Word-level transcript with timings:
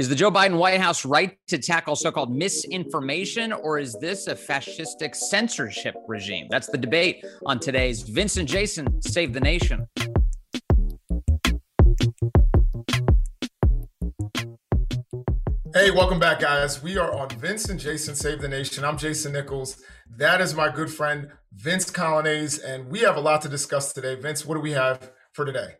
Is 0.00 0.08
the 0.08 0.14
Joe 0.14 0.30
Biden 0.30 0.56
White 0.56 0.80
House 0.80 1.04
right 1.04 1.36
to 1.48 1.58
tackle 1.58 1.94
so 1.94 2.10
called 2.10 2.34
misinformation, 2.34 3.52
or 3.52 3.78
is 3.78 3.94
this 4.00 4.28
a 4.28 4.34
fascistic 4.34 5.14
censorship 5.14 5.94
regime? 6.08 6.46
That's 6.48 6.68
the 6.68 6.78
debate 6.78 7.22
on 7.44 7.60
today's 7.60 8.00
Vincent 8.00 8.48
Jason 8.48 9.02
Save 9.02 9.34
the 9.34 9.40
Nation. 9.40 9.86
Hey, 15.74 15.90
welcome 15.90 16.18
back, 16.18 16.40
guys. 16.40 16.82
We 16.82 16.96
are 16.96 17.12
on 17.12 17.28
Vincent 17.38 17.78
Jason 17.78 18.14
Save 18.14 18.40
the 18.40 18.48
Nation. 18.48 18.86
I'm 18.86 18.96
Jason 18.96 19.32
Nichols. 19.34 19.82
That 20.16 20.40
is 20.40 20.54
my 20.54 20.70
good 20.70 20.90
friend, 20.90 21.28
Vince 21.52 21.90
Coglianese, 21.90 22.64
and 22.64 22.86
we 22.86 23.00
have 23.00 23.18
a 23.18 23.20
lot 23.20 23.42
to 23.42 23.50
discuss 23.50 23.92
today. 23.92 24.14
Vince, 24.14 24.46
what 24.46 24.54
do 24.54 24.62
we 24.62 24.70
have 24.70 25.12
for 25.34 25.44
today? 25.44 25.74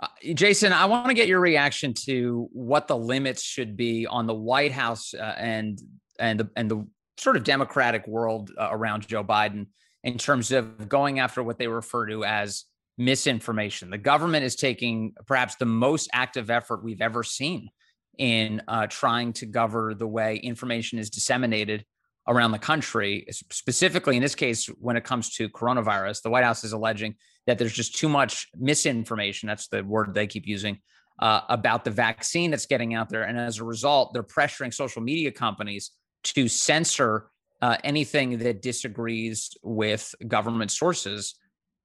Uh, 0.00 0.06
Jason, 0.34 0.72
I 0.72 0.86
want 0.86 1.08
to 1.08 1.14
get 1.14 1.28
your 1.28 1.40
reaction 1.40 1.92
to 2.06 2.48
what 2.52 2.88
the 2.88 2.96
limits 2.96 3.42
should 3.42 3.76
be 3.76 4.06
on 4.06 4.26
the 4.26 4.34
White 4.34 4.72
House 4.72 5.12
uh, 5.12 5.34
and 5.36 5.78
and 6.18 6.40
the 6.40 6.50
and 6.56 6.70
the 6.70 6.86
sort 7.18 7.36
of 7.36 7.44
democratic 7.44 8.06
world 8.06 8.50
uh, 8.58 8.68
around 8.70 9.06
Joe 9.06 9.22
Biden 9.22 9.66
in 10.02 10.16
terms 10.16 10.52
of 10.52 10.88
going 10.88 11.18
after 11.18 11.42
what 11.42 11.58
they 11.58 11.68
refer 11.68 12.06
to 12.06 12.24
as 12.24 12.64
misinformation. 12.96 13.90
The 13.90 13.98
government 13.98 14.44
is 14.44 14.56
taking 14.56 15.12
perhaps 15.26 15.56
the 15.56 15.66
most 15.66 16.08
active 16.12 16.50
effort 16.50 16.82
we've 16.82 17.02
ever 17.02 17.22
seen 17.22 17.68
in 18.16 18.62
uh, 18.68 18.86
trying 18.86 19.34
to 19.34 19.46
govern 19.46 19.98
the 19.98 20.06
way 20.06 20.36
information 20.36 20.98
is 20.98 21.10
disseminated 21.10 21.84
around 22.28 22.52
the 22.52 22.58
country, 22.58 23.26
specifically 23.50 24.16
in 24.16 24.22
this 24.22 24.34
case, 24.34 24.66
when 24.66 24.96
it 24.96 25.04
comes 25.04 25.30
to 25.34 25.48
coronavirus. 25.48 26.22
The 26.22 26.30
White 26.30 26.44
House 26.44 26.64
is 26.64 26.72
alleging 26.72 27.16
that 27.46 27.58
there's 27.58 27.72
just 27.72 27.96
too 27.96 28.08
much 28.08 28.48
misinformation. 28.56 29.46
That's 29.46 29.68
the 29.68 29.82
word 29.82 30.14
they 30.14 30.26
keep 30.26 30.46
using 30.46 30.78
uh, 31.20 31.42
about 31.48 31.84
the 31.84 31.90
vaccine 31.90 32.50
that's 32.50 32.66
getting 32.66 32.94
out 32.94 33.08
there. 33.08 33.22
And 33.22 33.38
as 33.38 33.58
a 33.58 33.64
result, 33.64 34.12
they're 34.12 34.22
pressuring 34.22 34.72
social 34.72 35.02
media 35.02 35.30
companies 35.30 35.92
to 36.22 36.48
censor 36.48 37.30
uh, 37.62 37.76
anything 37.84 38.38
that 38.38 38.62
disagrees 38.62 39.50
with 39.62 40.14
government 40.26 40.70
sources 40.70 41.34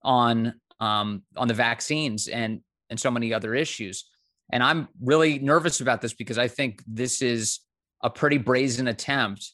on 0.03 0.53
um, 0.80 1.23
on 1.36 1.48
the 1.48 1.53
vaccines 1.53 2.28
and 2.28 2.61
and 2.89 3.00
so 3.00 3.11
many 3.11 3.33
other 3.33 3.56
issues. 3.56 4.06
And 4.52 4.61
I'm 4.61 4.88
really 5.02 5.39
nervous 5.39 5.81
about 5.81 6.02
this 6.02 6.14
because 6.14 6.38
I 6.38 6.48
think 6.48 6.83
this 6.88 7.22
is 7.22 7.61
a 8.03 8.09
pretty 8.09 8.38
brazen 8.38 8.88
attempt 8.88 9.53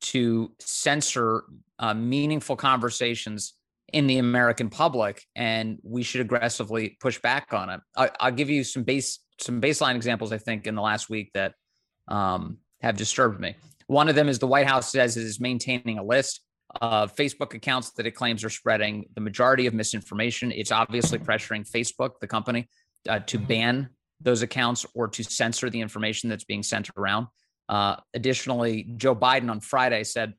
to 0.00 0.52
censor 0.58 1.44
uh, 1.78 1.94
meaningful 1.94 2.56
conversations 2.56 3.54
in 3.94 4.08
the 4.08 4.18
American 4.18 4.70
public, 4.70 5.22
and 5.36 5.78
we 5.84 6.02
should 6.02 6.20
aggressively 6.20 6.96
push 7.00 7.20
back 7.20 7.54
on 7.54 7.70
it. 7.70 7.80
I, 7.96 8.10
will 8.28 8.36
give 8.36 8.50
you 8.50 8.64
some 8.64 8.82
base 8.82 9.20
some 9.40 9.60
baseline 9.60 9.94
examples. 9.94 10.32
I 10.32 10.38
think 10.38 10.66
in 10.66 10.74
the 10.74 10.82
last 10.82 11.08
week 11.08 11.30
that 11.34 11.54
um, 12.08 12.58
have 12.82 12.96
disturbed 12.96 13.40
me. 13.40 13.54
One 13.86 14.08
of 14.08 14.16
them 14.16 14.28
is 14.28 14.40
the 14.40 14.48
White 14.48 14.66
House 14.66 14.90
says 14.90 15.16
it 15.16 15.22
is 15.22 15.38
maintaining 15.38 15.98
a 15.98 16.02
list 16.02 16.40
of 16.80 17.14
Facebook 17.14 17.54
accounts 17.54 17.92
that 17.92 18.04
it 18.04 18.12
claims 18.12 18.42
are 18.42 18.50
spreading 18.50 19.04
the 19.14 19.20
majority 19.20 19.66
of 19.66 19.74
misinformation. 19.74 20.50
It's 20.50 20.72
obviously 20.72 21.18
pressuring 21.18 21.68
Facebook, 21.70 22.18
the 22.20 22.26
company, 22.26 22.68
uh, 23.08 23.20
to 23.20 23.38
ban 23.38 23.90
those 24.20 24.42
accounts 24.42 24.84
or 24.94 25.06
to 25.06 25.22
censor 25.22 25.70
the 25.70 25.80
information 25.80 26.28
that's 26.28 26.44
being 26.44 26.64
sent 26.64 26.90
around. 26.96 27.28
Uh, 27.68 27.96
additionally, 28.12 28.92
Joe 28.96 29.14
Biden 29.14 29.50
on 29.50 29.60
Friday 29.60 30.02
said 30.02 30.34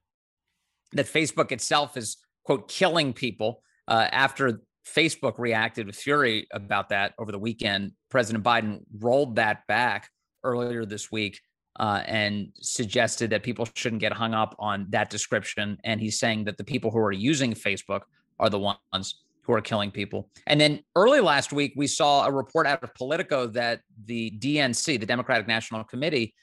that 0.93 1.05
Facebook 1.05 1.51
itself 1.51 1.95
is, 1.95 2.17
quote, 2.45 2.69
killing 2.69 3.11
people 3.11 3.61
uh, 3.87 4.07
after 4.11 4.61
Facebook 4.87 5.37
reacted 5.39 5.87
with 5.87 5.95
fury 5.95 6.47
about 6.51 6.89
that 6.89 7.13
over 7.17 7.31
the 7.31 7.39
weekend. 7.39 7.91
President 8.09 8.43
Biden 8.43 8.81
rolled 8.99 9.35
that 9.35 9.65
back 9.67 10.09
earlier 10.43 10.85
this 10.85 11.11
week 11.11 11.41
uh, 11.79 12.03
and 12.05 12.49
suggested 12.61 13.31
that 13.31 13.43
people 13.43 13.67
shouldn't 13.73 13.99
get 13.99 14.13
hung 14.13 14.33
up 14.33 14.55
on 14.59 14.85
that 14.89 15.09
description. 15.09 15.77
And 15.83 15.99
he's 15.99 16.19
saying 16.19 16.45
that 16.45 16.57
the 16.57 16.63
people 16.63 16.91
who 16.91 16.99
are 16.99 17.11
using 17.11 17.53
Facebook 17.53 18.01
are 18.39 18.49
the 18.49 18.59
ones 18.59 19.23
who 19.41 19.53
are 19.53 19.61
killing 19.61 19.91
people. 19.91 20.29
And 20.47 20.59
then 20.59 20.83
early 20.95 21.19
last 21.19 21.51
week, 21.51 21.73
we 21.75 21.87
saw 21.87 22.25
a 22.25 22.31
report 22.31 22.65
out 22.65 22.83
of 22.83 22.93
Politico 22.95 23.47
that 23.47 23.81
the 24.05 24.31
DNC, 24.39 24.99
the 24.99 25.05
Democratic 25.05 25.47
National 25.47 25.83
Committee, 25.83 26.33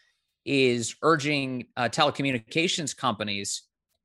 is 0.44 0.96
urging 1.02 1.66
uh, 1.76 1.88
telecommunications 1.88 2.96
companies 2.96 3.62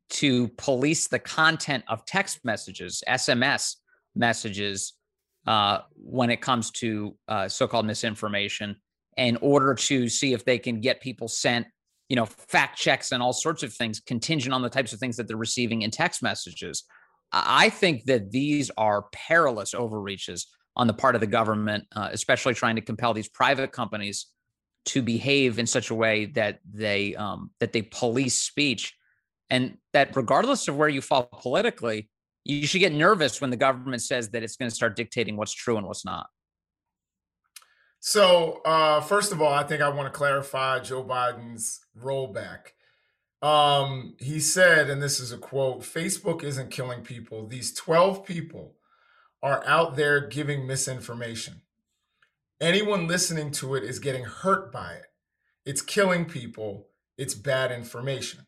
to 0.09 0.47
police 0.49 1.07
the 1.07 1.19
content 1.19 1.83
of 1.87 2.05
text 2.05 2.39
messages, 2.43 3.03
SMS 3.07 3.75
messages, 4.15 4.93
uh, 5.45 5.79
when 5.95 6.29
it 6.29 6.41
comes 6.41 6.71
to 6.71 7.15
uh, 7.27 7.47
so-called 7.47 7.85
misinformation, 7.85 8.75
in 9.17 9.37
order 9.37 9.73
to 9.73 10.07
see 10.09 10.33
if 10.33 10.45
they 10.45 10.59
can 10.59 10.79
get 10.79 11.01
people 11.01 11.27
sent, 11.27 11.65
you 12.09 12.15
know, 12.15 12.25
fact 12.25 12.77
checks 12.77 13.11
and 13.11 13.21
all 13.23 13.33
sorts 13.33 13.63
of 13.63 13.73
things 13.73 13.99
contingent 13.99 14.53
on 14.53 14.61
the 14.61 14.69
types 14.69 14.93
of 14.93 14.99
things 14.99 15.17
that 15.17 15.27
they're 15.27 15.37
receiving 15.37 15.81
in 15.81 15.91
text 15.91 16.21
messages. 16.21 16.83
I 17.31 17.69
think 17.69 18.05
that 18.05 18.31
these 18.31 18.71
are 18.77 19.05
perilous 19.11 19.73
overreaches 19.73 20.47
on 20.75 20.87
the 20.87 20.93
part 20.93 21.15
of 21.15 21.21
the 21.21 21.27
government, 21.27 21.85
uh, 21.95 22.09
especially 22.11 22.53
trying 22.53 22.75
to 22.75 22.81
compel 22.81 23.13
these 23.13 23.27
private 23.27 23.71
companies 23.71 24.27
to 24.85 25.01
behave 25.01 25.59
in 25.59 25.65
such 25.65 25.89
a 25.89 25.95
way 25.95 26.27
that 26.27 26.59
they 26.71 27.15
um, 27.15 27.51
that 27.59 27.73
they 27.73 27.81
police 27.81 28.37
speech, 28.37 28.95
and 29.49 29.77
that 29.93 30.15
regardless 30.15 30.67
of 30.67 30.75
where 30.75 30.89
you 30.89 31.01
fall 31.01 31.29
politically, 31.41 32.09
you 32.43 32.65
should 32.65 32.79
get 32.79 32.93
nervous 32.93 33.41
when 33.41 33.49
the 33.49 33.57
government 33.57 34.01
says 34.01 34.29
that 34.29 34.43
it's 34.43 34.55
going 34.55 34.69
to 34.69 34.75
start 34.75 34.95
dictating 34.95 35.35
what's 35.35 35.53
true 35.53 35.77
and 35.77 35.85
what's 35.85 36.05
not. 36.05 36.27
So, 37.99 38.61
uh, 38.63 39.01
first 39.01 39.31
of 39.31 39.41
all, 39.41 39.51
I 39.51 39.63
think 39.63 39.81
I 39.81 39.89
want 39.89 40.11
to 40.11 40.17
clarify 40.17 40.79
Joe 40.79 41.03
Biden's 41.03 41.81
rollback. 41.99 42.73
Um, 43.41 44.15
he 44.19 44.39
said, 44.39 44.89
and 44.89 45.01
this 45.01 45.19
is 45.19 45.31
a 45.31 45.37
quote 45.37 45.81
Facebook 45.81 46.43
isn't 46.43 46.71
killing 46.71 47.01
people. 47.01 47.47
These 47.47 47.73
12 47.73 48.25
people 48.25 48.75
are 49.43 49.63
out 49.67 49.95
there 49.95 50.27
giving 50.27 50.65
misinformation. 50.65 51.61
Anyone 52.59 53.07
listening 53.07 53.51
to 53.51 53.75
it 53.75 53.83
is 53.83 53.99
getting 53.99 54.23
hurt 54.23 54.71
by 54.71 54.93
it. 54.93 55.05
It's 55.65 55.81
killing 55.81 56.25
people. 56.25 56.87
It's 57.17 57.35
bad 57.35 57.71
information. 57.71 58.46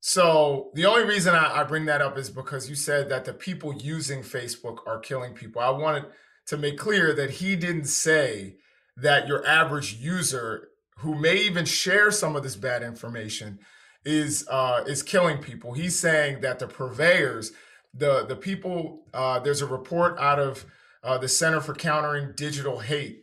So 0.00 0.70
the 0.74 0.86
only 0.86 1.04
reason 1.04 1.34
I, 1.34 1.60
I 1.60 1.64
bring 1.64 1.84
that 1.86 2.00
up 2.00 2.16
is 2.16 2.30
because 2.30 2.68
you 2.68 2.74
said 2.74 3.10
that 3.10 3.26
the 3.26 3.34
people 3.34 3.74
using 3.74 4.22
Facebook 4.22 4.78
are 4.86 4.98
killing 4.98 5.34
people. 5.34 5.60
I 5.60 5.70
wanted 5.70 6.06
to 6.46 6.56
make 6.56 6.78
clear 6.78 7.14
that 7.14 7.30
he 7.30 7.54
didn't 7.54 7.84
say 7.84 8.56
that 8.96 9.28
your 9.28 9.46
average 9.46 9.94
user 9.94 10.68
who 10.98 11.14
may 11.14 11.36
even 11.36 11.64
share 11.64 12.10
some 12.10 12.34
of 12.34 12.42
this 12.42 12.56
bad 12.56 12.82
information 12.82 13.58
is 14.04 14.46
uh, 14.48 14.84
is 14.86 15.02
killing 15.02 15.38
people. 15.38 15.74
He's 15.74 15.98
saying 15.98 16.40
that 16.40 16.58
the 16.58 16.66
purveyors, 16.66 17.52
the 17.92 18.24
the 18.26 18.36
people, 18.36 19.04
uh, 19.12 19.38
there's 19.40 19.62
a 19.62 19.66
report 19.66 20.18
out 20.18 20.38
of 20.38 20.64
uh, 21.02 21.18
the 21.18 21.28
Center 21.28 21.60
for 21.60 21.74
Countering 21.74 22.32
Digital 22.36 22.78
Hate 22.78 23.19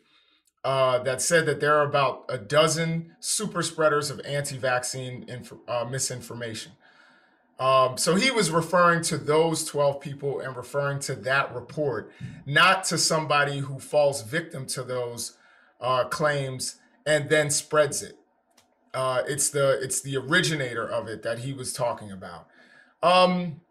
uh, 0.67 0.99
that 0.99 1.21
said 1.21 1.45
that 1.45 1.61
there 1.61 1.77
are 1.77 1.85
about 1.85 2.25
a 2.27 2.37
dozen 2.37 3.15
super 3.21 3.63
spreaders 3.63 4.09
of 4.09 4.19
anti-vaccine 4.25 5.23
inf- 5.29 5.53
uh, 5.65 5.85
misinformation. 5.89 6.73
Um, 7.57 7.97
so 7.97 8.15
he 8.15 8.31
was 8.31 8.51
referring 8.51 9.01
to 9.03 9.17
those 9.17 9.63
12 9.63 10.01
people 10.01 10.41
and 10.41 10.57
referring 10.57 10.99
to 10.99 11.15
that 11.15 11.55
report, 11.55 12.11
not 12.45 12.83
to 12.85 12.97
somebody 12.97 13.59
who 13.59 13.79
falls 13.79 14.23
victim 14.23 14.65
to 14.65 14.83
those 14.83 15.37
uh, 15.79 16.03
claims 16.03 16.75
and 17.05 17.29
then 17.29 17.49
spreads 17.49 18.03
it. 18.03 18.17
Uh, 18.93 19.21
it's 19.25 19.49
the 19.49 19.79
it's 19.81 20.01
the 20.01 20.17
originator 20.17 20.85
of 20.85 21.07
it 21.07 21.23
that 21.23 21.39
he 21.39 21.53
was 21.53 21.71
talking 21.71 22.11
about. 22.11 22.45
Um, 23.01 23.61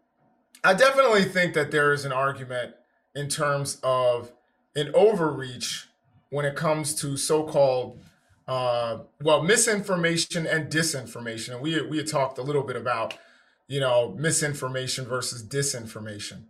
I 0.63 0.73
definitely 0.73 1.25
think 1.25 1.53
that 1.53 1.69
there 1.69 1.93
is 1.93 2.05
an 2.05 2.11
argument 2.11 2.73
in 3.13 3.27
terms 3.27 3.79
of 3.83 4.31
an 4.75 4.89
overreach 4.95 5.89
when 6.29 6.45
it 6.45 6.55
comes 6.55 6.93
to 6.95 7.17
so-called 7.17 8.01
uh, 8.47 8.99
well 9.21 9.43
misinformation 9.43 10.47
and 10.47 10.71
disinformation. 10.71 11.53
And 11.53 11.61
we 11.61 11.81
we 11.81 11.97
had 11.97 12.07
talked 12.07 12.37
a 12.37 12.43
little 12.43 12.63
bit 12.63 12.75
about 12.75 13.15
you 13.67 13.79
know 13.79 14.15
misinformation 14.17 15.05
versus 15.05 15.43
disinformation. 15.43 16.45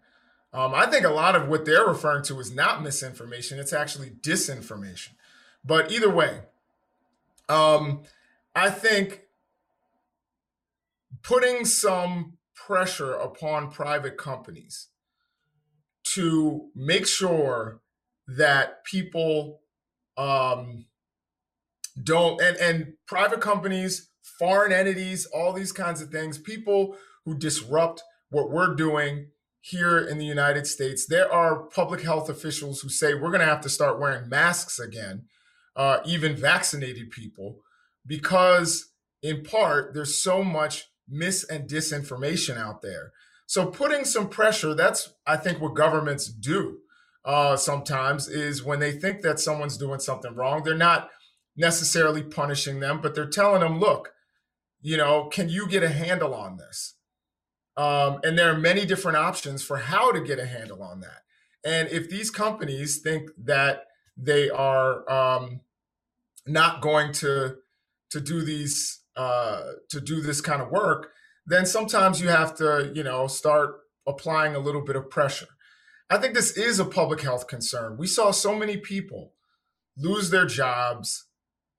Um, 0.53 0.73
I 0.73 0.85
think 0.85 1.05
a 1.05 1.09
lot 1.09 1.35
of 1.35 1.47
what 1.47 1.65
they're 1.65 1.85
referring 1.85 2.23
to 2.25 2.39
is 2.39 2.53
not 2.53 2.83
misinformation; 2.83 3.59
it's 3.59 3.73
actually 3.73 4.11
disinformation. 4.21 5.09
But 5.65 5.91
either 5.91 6.09
way, 6.09 6.41
um, 7.49 8.03
I 8.55 8.69
think 8.69 9.23
putting 11.23 11.65
some 11.65 12.37
pressure 12.55 13.13
upon 13.13 13.71
private 13.71 14.17
companies 14.17 14.87
to 16.03 16.69
make 16.75 17.05
sure 17.05 17.81
that 18.27 18.83
people 18.83 19.61
um, 20.17 20.85
don't 22.01 22.41
and 22.41 22.57
and 22.57 22.93
private 23.07 23.41
companies 23.41 24.09
foreign 24.39 24.71
entities 24.71 25.25
all 25.27 25.53
these 25.53 25.71
kinds 25.71 26.01
of 26.01 26.09
things 26.09 26.37
people 26.37 26.95
who 27.25 27.37
disrupt 27.37 28.03
what 28.29 28.51
we're 28.51 28.75
doing 28.75 29.27
here 29.61 29.97
in 29.97 30.17
the 30.17 30.25
united 30.25 30.67
states 30.67 31.05
there 31.07 31.31
are 31.31 31.63
public 31.63 32.01
health 32.01 32.29
officials 32.29 32.81
who 32.81 32.89
say 32.89 33.13
we're 33.13 33.31
going 33.31 33.39
to 33.39 33.45
have 33.45 33.61
to 33.61 33.69
start 33.69 33.99
wearing 33.99 34.29
masks 34.29 34.79
again 34.79 35.23
uh, 35.77 35.99
even 36.05 36.35
vaccinated 36.35 37.11
people 37.11 37.59
because, 38.05 38.91
in 39.21 39.43
part, 39.43 39.93
there's 39.93 40.17
so 40.17 40.43
much 40.43 40.85
mis 41.07 41.43
and 41.43 41.69
disinformation 41.69 42.57
out 42.57 42.81
there. 42.81 43.11
So, 43.45 43.67
putting 43.67 44.03
some 44.03 44.27
pressure, 44.27 44.73
that's, 44.73 45.13
I 45.25 45.37
think, 45.37 45.61
what 45.61 45.75
governments 45.75 46.27
do 46.27 46.79
uh, 47.27 47.57
sometimes, 47.57 48.27
is 48.29 48.63
when 48.63 48.79
they 48.79 48.93
think 48.93 49.21
that 49.21 49.39
someone's 49.39 49.77
doing 49.77 49.99
something 49.99 50.33
wrong, 50.33 50.63
they're 50.63 50.75
not 50.75 51.09
necessarily 51.57 52.23
punishing 52.23 52.79
them, 52.79 53.01
but 53.01 53.13
they're 53.13 53.29
telling 53.29 53.59
them, 53.61 53.79
look, 53.79 54.13
you 54.81 54.95
know, 54.95 55.25
can 55.25 55.49
you 55.49 55.67
get 55.67 55.83
a 55.83 55.89
handle 55.89 56.33
on 56.33 56.57
this? 56.57 56.95
Um, 57.75 58.21
and 58.23 58.39
there 58.39 58.51
are 58.51 58.57
many 58.57 58.85
different 58.85 59.17
options 59.17 59.61
for 59.61 59.77
how 59.77 60.11
to 60.11 60.21
get 60.21 60.39
a 60.39 60.45
handle 60.45 60.81
on 60.81 61.01
that. 61.01 61.23
And 61.65 61.89
if 61.89 62.09
these 62.09 62.31
companies 62.31 62.99
think 62.99 63.29
that 63.43 63.83
they 64.15 64.49
are 64.49 65.07
um, 65.11 65.61
not 66.47 66.81
going 66.81 67.11
to 67.13 67.57
to 68.09 68.21
do 68.21 68.41
these 68.41 69.01
uh, 69.17 69.63
to 69.89 69.99
do 69.99 70.21
this 70.21 70.39
kind 70.39 70.61
of 70.61 70.69
work, 70.69 71.11
then 71.45 71.65
sometimes 71.65 72.21
you 72.21 72.29
have 72.29 72.55
to, 72.55 72.91
you 72.95 73.03
know, 73.03 73.27
start 73.27 73.81
applying 74.07 74.55
a 74.55 74.59
little 74.59 74.81
bit 74.81 74.95
of 74.95 75.09
pressure. 75.09 75.47
I 76.09 76.17
think 76.17 76.33
this 76.33 76.55
is 76.55 76.79
a 76.79 76.85
public 76.85 77.21
health 77.21 77.47
concern. 77.47 77.97
We 77.97 78.07
saw 78.07 78.31
so 78.31 78.55
many 78.55 78.77
people 78.77 79.33
lose 79.97 80.29
their 80.29 80.45
jobs. 80.45 81.25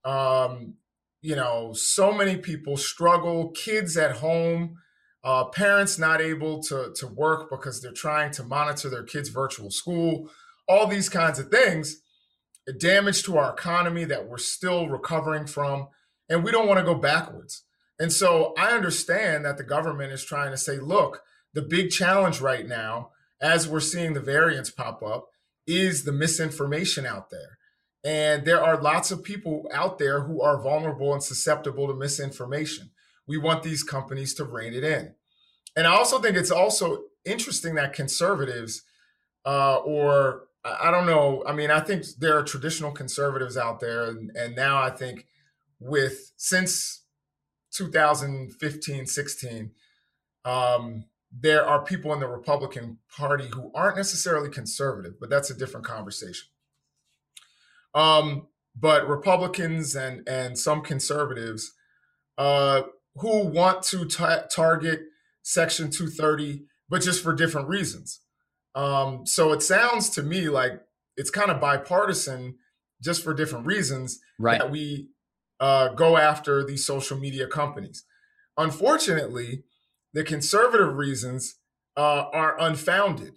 Um, 0.05 0.75
you 1.23 1.35
know, 1.35 1.73
so 1.73 2.13
many 2.13 2.37
people 2.37 2.77
struggle, 2.77 3.51
kids 3.51 3.97
at 3.97 4.17
home, 4.17 4.77
uh, 5.25 5.45
parents 5.47 5.99
not 5.99 6.21
able 6.21 6.63
to, 6.63 6.93
to 6.97 7.07
work 7.07 7.51
because 7.51 7.81
they're 7.81 7.93
trying 7.93 8.31
to 8.33 8.45
monitor 8.45 8.89
their 8.89 9.03
kids' 9.03 9.29
virtual 9.29 9.71
school, 9.71 10.31
all 10.69 10.87
these 10.87 11.09
kinds 11.09 11.39
of 11.39 11.49
things, 11.49 12.03
damage 12.79 13.23
to 13.25 13.37
our 13.37 13.53
economy 13.53 14.05
that 14.05 14.29
we're 14.29 14.39
still 14.39 14.89
recovering 14.89 15.47
from. 15.47 15.89
And 16.29 16.45
we 16.45 16.53
don't 16.53 16.69
want 16.69 16.79
to 16.79 16.85
go 16.85 16.95
backwards. 16.95 17.65
And 17.99 18.13
so 18.13 18.55
I 18.57 18.73
understand 18.73 19.45
that 19.45 19.57
the 19.57 19.65
government 19.65 20.13
is 20.13 20.25
trying 20.25 20.51
to 20.53 20.59
say, 20.59 20.79
look, 20.79 21.23
the 21.55 21.63
big 21.63 21.91
challenge 21.91 22.41
right 22.41 22.67
now, 22.67 23.11
as 23.41 23.69
we're 23.69 23.81
seeing 23.81 24.15
the 24.15 24.21
variants 24.21 24.71
pop 24.71 25.03
up, 25.03 25.29
is 25.67 26.05
the 26.05 26.13
misinformation 26.13 27.07
out 27.07 27.31
there. 27.31 27.59
And 28.05 28.45
there 28.45 28.63
are 28.63 28.81
lots 28.81 29.11
of 29.11 29.23
people 29.23 29.69
out 29.73 29.99
there 29.99 30.23
who 30.23 30.41
are 30.41 30.63
vulnerable 30.63 31.13
and 31.13 31.23
susceptible 31.23 31.87
to 31.89 31.95
misinformation. 31.95 32.91
We 33.27 33.37
want 33.37 33.63
these 33.63 33.83
companies 33.83 34.35
to 34.35 34.45
rein 34.45 34.73
it 34.73 34.85
in. 34.85 35.15
And 35.77 35.87
I 35.87 35.91
also 35.91 36.19
think 36.19 36.37
it's 36.37 36.51
also 36.51 37.05
interesting 37.25 37.75
that 37.75 37.93
conservatives, 37.93 38.83
uh, 39.45 39.77
or 39.77 40.45
I 40.65 40.91
don't 40.91 41.07
know, 41.07 41.45
I 41.47 41.53
mean, 41.53 41.71
I 41.71 41.81
think 41.81 42.05
there 42.19 42.39
are 42.39 42.43
traditional 42.43 42.93
conservatives 42.93 43.57
out 43.57 43.81
there. 43.81 44.05
And, 44.05 44.31
and 44.35 44.57
now 44.57 44.81
I 44.81 44.91
think 44.91 45.27
with 45.81 46.33
since 46.37 47.05
2015, 47.73 49.07
16, 49.07 49.71
um, 50.45 51.05
there 51.31 51.65
are 51.65 51.85
people 51.85 52.13
in 52.13 52.21
the 52.21 52.29
Republican 52.29 52.99
Party 53.15 53.49
who 53.55 53.71
aren't 53.75 53.97
necessarily 53.97 54.51
conservative, 54.51 55.15
but 55.21 55.29
that's 55.29 55.51
a 55.51 55.55
different 55.55 55.87
conversation. 55.87 56.49
Um, 57.95 58.49
but 58.75 59.09
Republicans 59.09 59.97
and 59.97 60.27
and 60.29 60.59
some 60.59 60.83
conservatives 60.83 61.73
uh, 62.37 62.83
who 63.17 63.47
want 63.47 63.83
to 63.85 64.07
target 64.07 65.01
Section 65.43 65.91
230, 65.91 66.65
but 66.89 67.03
just 67.03 67.23
for 67.23 67.35
different 67.35 67.69
reasons. 67.69 68.21
Um, 68.75 69.27
so 69.27 69.53
it 69.53 69.63
sounds 69.63 70.11
to 70.11 70.23
me 70.23 70.49
like 70.49 70.81
it's 71.17 71.31
kind 71.31 71.51
of 71.51 71.61
bipartisan, 71.61 72.57
just 73.03 73.25
for 73.25 73.35
different 73.35 73.67
reasons 73.67 74.21
right. 74.39 74.59
that 74.61 74.71
we 74.71 75.09
uh, 75.59 75.89
go 75.89 76.17
after 76.17 76.65
these 76.65 76.87
social 76.87 77.19
media 77.19 77.49
companies. 77.49 78.05
Unfortunately, 78.57 79.65
the 80.13 80.25
conservative 80.25 80.97
reasons 80.97 81.57
uh, 81.97 82.25
are 82.33 82.61
unfounded 82.61 83.35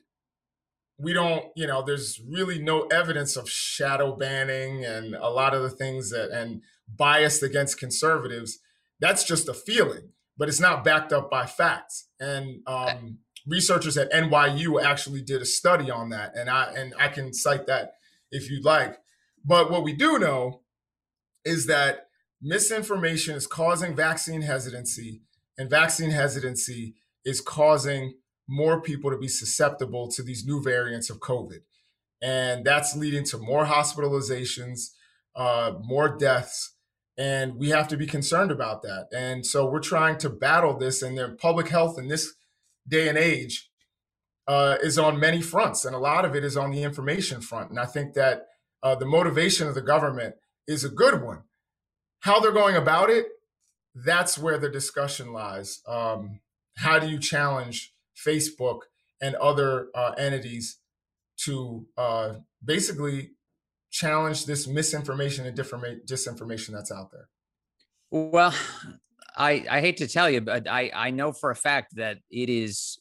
we 1.01 1.13
don't, 1.13 1.45
you 1.55 1.65
know, 1.65 1.81
there's 1.81 2.21
really 2.29 2.59
no 2.59 2.81
evidence 2.87 3.35
of 3.35 3.49
shadow 3.49 4.15
banning 4.15 4.85
and 4.85 5.15
a 5.15 5.29
lot 5.29 5.53
of 5.53 5.63
the 5.63 5.69
things 5.69 6.11
that 6.11 6.29
and 6.29 6.61
biased 6.87 7.41
against 7.41 7.79
conservatives. 7.79 8.59
That's 8.99 9.23
just 9.23 9.49
a 9.49 9.53
feeling, 9.53 10.09
but 10.37 10.47
it's 10.47 10.59
not 10.59 10.83
backed 10.83 11.11
up 11.11 11.31
by 11.31 11.47
facts. 11.47 12.07
And 12.19 12.61
um, 12.67 13.17
researchers 13.47 13.97
at 13.97 14.11
NYU 14.11 14.81
actually 14.81 15.21
did 15.23 15.41
a 15.41 15.45
study 15.45 15.89
on 15.89 16.09
that, 16.09 16.35
and 16.35 16.49
I 16.49 16.71
and 16.75 16.93
I 16.99 17.07
can 17.07 17.33
cite 17.33 17.65
that 17.65 17.93
if 18.31 18.49
you'd 18.49 18.65
like. 18.65 18.97
But 19.43 19.71
what 19.71 19.83
we 19.83 19.93
do 19.93 20.19
know 20.19 20.61
is 21.43 21.65
that 21.65 22.09
misinformation 22.41 23.35
is 23.35 23.47
causing 23.47 23.95
vaccine 23.95 24.43
hesitancy, 24.43 25.21
and 25.61 25.69
vaccine 25.69 26.09
hesitancy 26.09 26.95
is 27.23 27.39
causing 27.39 28.15
more 28.47 28.81
people 28.81 29.11
to 29.11 29.17
be 29.17 29.27
susceptible 29.27 30.09
to 30.09 30.23
these 30.23 30.43
new 30.43 30.61
variants 30.61 31.11
of 31.11 31.19
COVID. 31.19 31.59
And 32.19 32.65
that's 32.65 32.95
leading 32.95 33.23
to 33.25 33.37
more 33.37 33.65
hospitalizations, 33.65 34.89
uh, 35.35 35.73
more 35.83 36.17
deaths. 36.17 36.75
And 37.15 37.57
we 37.57 37.69
have 37.69 37.87
to 37.89 37.97
be 37.97 38.07
concerned 38.07 38.49
about 38.49 38.81
that. 38.81 39.07
And 39.15 39.45
so 39.45 39.69
we're 39.69 39.79
trying 39.81 40.17
to 40.17 40.29
battle 40.31 40.75
this, 40.77 41.03
and 41.03 41.15
their 41.15 41.35
public 41.35 41.67
health 41.69 41.99
in 41.99 42.07
this 42.07 42.33
day 42.87 43.07
and 43.07 43.17
age 43.17 43.69
uh, 44.47 44.77
is 44.81 44.97
on 44.97 45.19
many 45.19 45.43
fronts. 45.43 45.85
And 45.85 45.95
a 45.95 45.99
lot 45.99 46.25
of 46.25 46.35
it 46.35 46.43
is 46.43 46.57
on 46.57 46.71
the 46.71 46.81
information 46.81 47.39
front. 47.39 47.69
And 47.69 47.79
I 47.79 47.85
think 47.85 48.15
that 48.15 48.47
uh, 48.81 48.95
the 48.95 49.05
motivation 49.05 49.67
of 49.67 49.75
the 49.75 49.81
government 49.81 50.33
is 50.67 50.83
a 50.83 50.89
good 50.89 51.21
one. 51.21 51.43
How 52.21 52.39
they're 52.39 52.51
going 52.51 52.75
about 52.75 53.11
it, 53.11 53.27
that's 53.95 54.37
where 54.37 54.57
the 54.57 54.69
discussion 54.69 55.33
lies. 55.33 55.81
Um, 55.87 56.39
how 56.77 56.99
do 56.99 57.07
you 57.07 57.19
challenge 57.19 57.93
Facebook, 58.15 58.81
and 59.21 59.35
other 59.35 59.89
uh, 59.95 60.13
entities 60.17 60.79
to 61.37 61.85
uh, 61.97 62.33
basically 62.63 63.31
challenge 63.91 64.45
this 64.45 64.67
misinformation 64.67 65.45
and 65.45 65.55
different 65.55 66.05
disinformation 66.07 66.71
that's 66.71 66.91
out 66.91 67.11
there? 67.11 67.29
Well, 68.09 68.53
I 69.37 69.65
I 69.69 69.79
hate 69.79 69.97
to 69.97 70.07
tell 70.07 70.29
you, 70.29 70.41
but 70.41 70.67
I 70.67 70.91
I 70.93 71.11
know 71.11 71.31
for 71.31 71.51
a 71.51 71.55
fact 71.55 71.95
that 71.95 72.17
it 72.29 72.49
is 72.49 72.99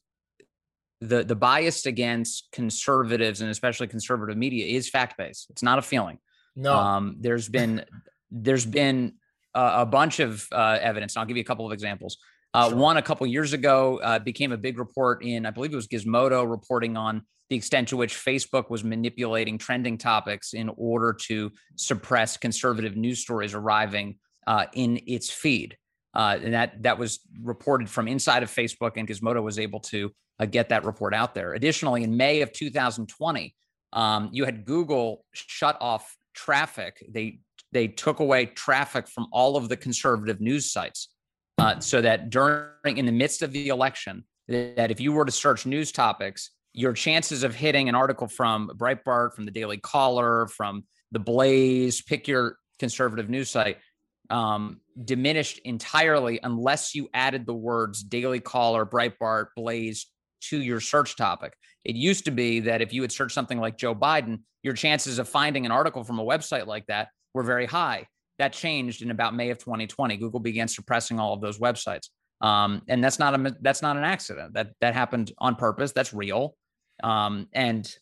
the 1.01 1.25
the 1.25 1.35
bias 1.35 1.87
against 1.87 2.49
conservatives 2.53 3.41
and 3.41 3.51
especially 3.51 3.89
conservative 3.89 4.37
media 4.37 4.67
is 4.67 4.89
fact 4.89 5.17
based. 5.17 5.49
It's 5.51 5.63
not 5.63 5.79
a 5.79 5.83
feeling. 5.83 6.19
No, 6.55 6.75
um, 6.75 7.17
there's 7.19 7.49
been 7.49 7.85
there's 8.31 8.67
been 8.67 9.15
a, 9.55 9.83
a 9.83 9.87
bunch 9.87 10.21
of 10.21 10.47
uh, 10.53 10.79
evidence. 10.81 11.17
I'll 11.17 11.25
give 11.25 11.37
you 11.37 11.43
a 11.43 11.47
couple 11.47 11.67
of 11.67 11.73
examples. 11.73 12.19
Uh, 12.53 12.69
sure. 12.69 12.79
One 12.79 12.97
a 12.97 13.03
couple 13.03 13.27
years 13.27 13.53
ago 13.53 14.01
uh, 14.03 14.19
became 14.19 14.53
a 14.53 14.57
big 14.57 14.79
report 14.79 15.25
in, 15.25 15.47
I 15.47 15.51
believe 15.51 15.73
it 15.73 15.77
was 15.77 15.87
Gizmodo, 15.87 16.49
reporting 16.49 16.97
on 16.97 17.23
the 17.49 17.57
extent 17.57 17.89
to 17.89 17.97
which 17.97 18.15
Facebook 18.15 18.71
was 18.71 18.85
manipulating 18.85 19.59
trending 19.59 19.99
topics 19.99 20.53
in 20.53 20.71
order 20.77 21.13
to 21.13 21.53
suppress 21.77 22.37
conservative 22.37 22.97
news 22.97 23.21
stories 23.21 23.55
arriving 23.55 24.19
uh, 24.47 24.67
in 24.73 25.01
its 25.07 25.31
feed. 25.31 25.77
Uh, 26.15 26.39
and 26.43 26.55
that 26.55 26.83
that 26.83 26.99
was 26.99 27.21
reported 27.43 27.89
from 27.89 28.09
inside 28.09 28.43
of 28.43 28.51
Facebook, 28.51 28.93
and 28.97 29.07
Gizmodo 29.07 29.43
was 29.43 29.61
able 29.61 29.79
to 29.79 30.11
uh, 30.41 30.47
get 30.47 30.71
that 30.71 30.85
report 30.85 31.15
out 31.15 31.35
there. 31.35 31.55
Additionally, 31.55 32.03
in 32.03 32.17
May 32.17 32.41
of 32.41 32.53
2020, 32.53 33.55
um, 33.93 34.29
you 34.33 34.45
had 34.45 34.65
Google 34.65 35.25
shut 35.33 35.77
off 35.81 36.17
traffic. 36.35 37.05
They 37.09 37.41
they 37.73 37.89
took 37.89 38.21
away 38.21 38.47
traffic 38.47 39.09
from 39.09 39.27
all 39.33 39.57
of 39.57 39.69
the 39.69 39.77
conservative 39.77 40.41
news 40.41 40.73
sites 40.73 41.09
uh, 41.59 41.79
so 41.79 42.01
that 42.01 42.31
during 42.31 42.97
in 42.97 43.07
the 43.07 43.13
midst 43.13 43.43
of 43.43 43.53
the 43.53 43.69
election, 43.69 44.25
that 44.49 44.91
if 44.91 45.01
you 45.01 45.13
were 45.13 45.25
to 45.25 45.33
search 45.33 45.67
news 45.67 45.93
topics, 45.93 46.51
your 46.73 46.93
chances 46.93 47.43
of 47.43 47.55
hitting 47.55 47.89
an 47.89 47.95
article 47.95 48.29
from 48.29 48.71
Breitbart, 48.77 49.35
from 49.35 49.45
the 49.45 49.51
Daily 49.51 49.77
Caller, 49.77 50.49
from 50.49 50.85
the 51.13 51.19
Blaze, 51.19 52.01
pick 52.03 52.29
your 52.29 52.57
conservative 52.79 53.29
news 53.29 53.51
site, 53.51 53.79
um, 54.31 54.81
diminished 55.05 55.61
entirely 55.65 56.41
unless 56.43 56.95
you 56.95 57.09
added 57.13 57.47
the 57.47 57.55
words 57.55 58.03
Daily 58.03 58.41
Caller, 58.41 58.87
Breitbart, 58.87 59.47
Blaze 59.57 60.07
to 60.43 60.61
your 60.61 60.81
search 60.81 61.17
topic. 61.17 61.53
It 61.85 61.97
used 61.97 62.25
to 62.27 62.31
be 62.31 62.61
that 62.61 62.83
if 62.83 62.93
you 62.93 63.03
had 63.03 63.13
searched 63.13 63.35
something 63.35 63.59
like 63.59 63.77
Joe 63.77 63.95
Biden, 63.95 64.41
your 64.63 64.75
chances 64.75 65.19
of 65.19 65.29
finding 65.29 65.67
an 65.67 65.73
article 65.73 66.05
from 66.05 66.19
a 66.19 66.25
website 66.25 66.67
like 66.67 66.87
that 66.87 67.09
were 67.35 67.43
very 67.43 67.67
high. 67.67 68.07
That 68.39 68.53
changed 68.53 69.03
in 69.03 69.11
about 69.11 69.35
May 69.35 69.51
of 69.51 69.59
2020. 69.59 70.17
Google 70.17 70.41
began 70.41 70.69
suppressing 70.69 71.21
all 71.21 71.35
of 71.35 71.41
those 71.41 71.59
websites. 71.59 72.09
Um, 72.41 72.83
and 72.89 73.05
that's 73.05 73.19
not 73.19 73.35
a 73.35 73.57
that's 73.61 73.83
not 73.83 73.97
an 73.97 74.05
accident. 74.05 74.55
That 74.55 74.71
that 74.81 74.95
happened 74.95 75.33
on 75.39 75.57
purpose. 75.57 75.93
That's 75.93 76.15
real. 76.15 76.57
Um, 77.03 77.49
and 77.53 77.93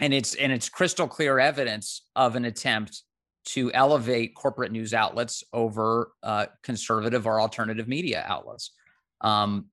and 0.00 0.12
it's 0.12 0.34
and 0.34 0.50
it's 0.50 0.68
crystal 0.68 1.06
clear 1.06 1.38
evidence 1.38 2.02
of 2.16 2.34
an 2.34 2.44
attempt 2.44 3.02
to 3.44 3.72
elevate 3.72 4.34
corporate 4.34 4.72
news 4.72 4.94
outlets 4.94 5.44
over 5.52 6.12
uh, 6.22 6.46
conservative 6.62 7.26
or 7.26 7.40
alternative 7.40 7.88
media 7.88 8.24
outlets. 8.26 8.72
Um, 9.20 9.66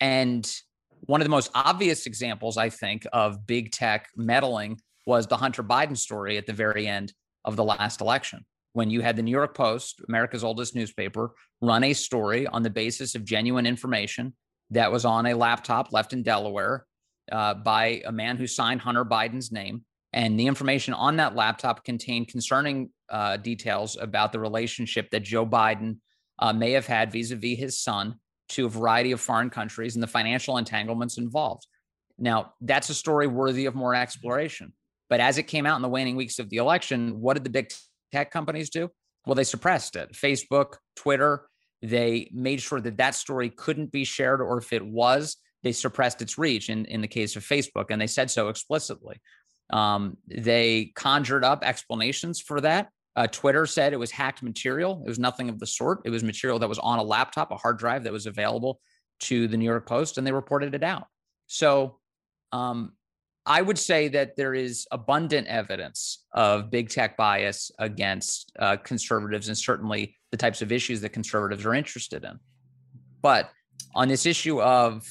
and 0.00 0.50
one 1.00 1.20
of 1.20 1.24
the 1.24 1.30
most 1.30 1.50
obvious 1.54 2.06
examples, 2.06 2.56
I 2.56 2.70
think, 2.70 3.06
of 3.12 3.46
big 3.46 3.72
tech 3.72 4.08
meddling 4.16 4.80
was 5.06 5.26
the 5.26 5.36
Hunter 5.36 5.62
Biden 5.62 5.96
story 5.96 6.36
at 6.36 6.46
the 6.46 6.52
very 6.52 6.86
end 6.86 7.12
of 7.44 7.56
the 7.56 7.64
last 7.64 8.00
election. 8.00 8.44
when 8.72 8.90
you 8.90 9.00
had 9.00 9.16
the 9.16 9.22
New 9.22 9.30
York 9.30 9.54
Post, 9.56 10.00
America's 10.08 10.44
oldest 10.44 10.74
newspaper, 10.74 11.32
run 11.60 11.84
a 11.84 11.92
story 11.92 12.46
on 12.46 12.62
the 12.62 12.70
basis 12.70 13.14
of 13.14 13.24
genuine 13.24 13.66
information 13.66 14.34
that 14.70 14.92
was 14.92 15.04
on 15.04 15.26
a 15.26 15.34
laptop 15.34 15.92
left 15.92 16.12
in 16.12 16.22
Delaware 16.22 16.86
uh, 17.32 17.54
by 17.54 18.02
a 18.06 18.12
man 18.12 18.36
who 18.36 18.46
signed 18.46 18.80
Hunter 18.80 19.04
Biden's 19.04 19.50
name. 19.50 19.84
And 20.12 20.38
the 20.38 20.46
information 20.46 20.94
on 20.94 21.16
that 21.16 21.36
laptop 21.36 21.84
contained 21.84 22.28
concerning 22.28 22.90
uh, 23.08 23.36
details 23.36 23.96
about 24.00 24.32
the 24.32 24.40
relationship 24.40 25.10
that 25.10 25.22
Joe 25.22 25.46
Biden 25.46 25.98
uh, 26.38 26.52
may 26.52 26.72
have 26.72 26.86
had 26.86 27.12
vis 27.12 27.30
a 27.30 27.36
vis 27.36 27.58
his 27.58 27.80
son 27.80 28.16
to 28.50 28.66
a 28.66 28.68
variety 28.68 29.12
of 29.12 29.20
foreign 29.20 29.50
countries 29.50 29.94
and 29.94 30.02
the 30.02 30.08
financial 30.08 30.58
entanglements 30.58 31.18
involved. 31.18 31.66
Now, 32.18 32.54
that's 32.60 32.90
a 32.90 32.94
story 32.94 33.26
worthy 33.26 33.66
of 33.66 33.74
more 33.74 33.94
exploration. 33.94 34.72
But 35.10 35.20
as 35.20 35.36
it 35.36 35.42
came 35.42 35.66
out 35.66 35.76
in 35.76 35.82
the 35.82 35.88
waning 35.88 36.16
weeks 36.16 36.38
of 36.38 36.48
the 36.48 36.56
election, 36.56 37.20
what 37.20 37.34
did 37.34 37.44
the 37.44 37.50
big 37.50 37.70
tech 38.12 38.30
companies 38.30 38.70
do? 38.70 38.88
Well, 39.26 39.34
they 39.34 39.44
suppressed 39.44 39.96
it. 39.96 40.12
Facebook, 40.12 40.76
Twitter, 40.96 41.48
they 41.82 42.30
made 42.32 42.62
sure 42.62 42.80
that 42.80 42.96
that 42.96 43.14
story 43.14 43.50
couldn't 43.50 43.92
be 43.92 44.04
shared, 44.04 44.40
or 44.40 44.58
if 44.58 44.72
it 44.72 44.86
was, 44.86 45.36
they 45.62 45.72
suppressed 45.72 46.22
its 46.22 46.38
reach 46.38 46.70
in, 46.70 46.86
in 46.86 47.00
the 47.00 47.08
case 47.08 47.36
of 47.36 47.44
Facebook, 47.44 47.86
and 47.90 48.00
they 48.00 48.06
said 48.06 48.30
so 48.30 48.48
explicitly. 48.48 49.20
Um, 49.70 50.16
they 50.26 50.92
conjured 50.94 51.44
up 51.44 51.64
explanations 51.64 52.40
for 52.40 52.60
that. 52.62 52.88
Uh, 53.16 53.26
Twitter 53.26 53.66
said 53.66 53.92
it 53.92 53.98
was 53.98 54.10
hacked 54.10 54.42
material. 54.42 55.02
It 55.04 55.08
was 55.08 55.18
nothing 55.18 55.48
of 55.48 55.58
the 55.58 55.66
sort. 55.66 56.00
It 56.04 56.10
was 56.10 56.22
material 56.22 56.58
that 56.60 56.68
was 56.68 56.78
on 56.78 56.98
a 56.98 57.02
laptop, 57.02 57.50
a 57.50 57.56
hard 57.56 57.78
drive 57.78 58.04
that 58.04 58.12
was 58.12 58.26
available 58.26 58.80
to 59.20 59.48
the 59.48 59.56
New 59.56 59.64
York 59.64 59.86
Post, 59.86 60.16
and 60.16 60.26
they 60.26 60.32
reported 60.32 60.74
it 60.74 60.82
out. 60.82 61.06
So 61.46 61.98
um, 62.52 62.92
I 63.50 63.62
would 63.62 63.78
say 63.78 64.06
that 64.06 64.36
there 64.36 64.54
is 64.54 64.86
abundant 64.92 65.48
evidence 65.48 66.24
of 66.32 66.70
big 66.70 66.88
tech 66.88 67.16
bias 67.16 67.72
against 67.80 68.52
uh, 68.56 68.76
conservatives 68.76 69.48
and 69.48 69.58
certainly 69.58 70.16
the 70.30 70.36
types 70.36 70.62
of 70.62 70.70
issues 70.70 71.00
that 71.00 71.08
conservatives 71.08 71.66
are 71.66 71.74
interested 71.74 72.22
in. 72.22 72.38
But 73.22 73.50
on 73.92 74.06
this 74.06 74.24
issue 74.24 74.62
of 74.62 75.04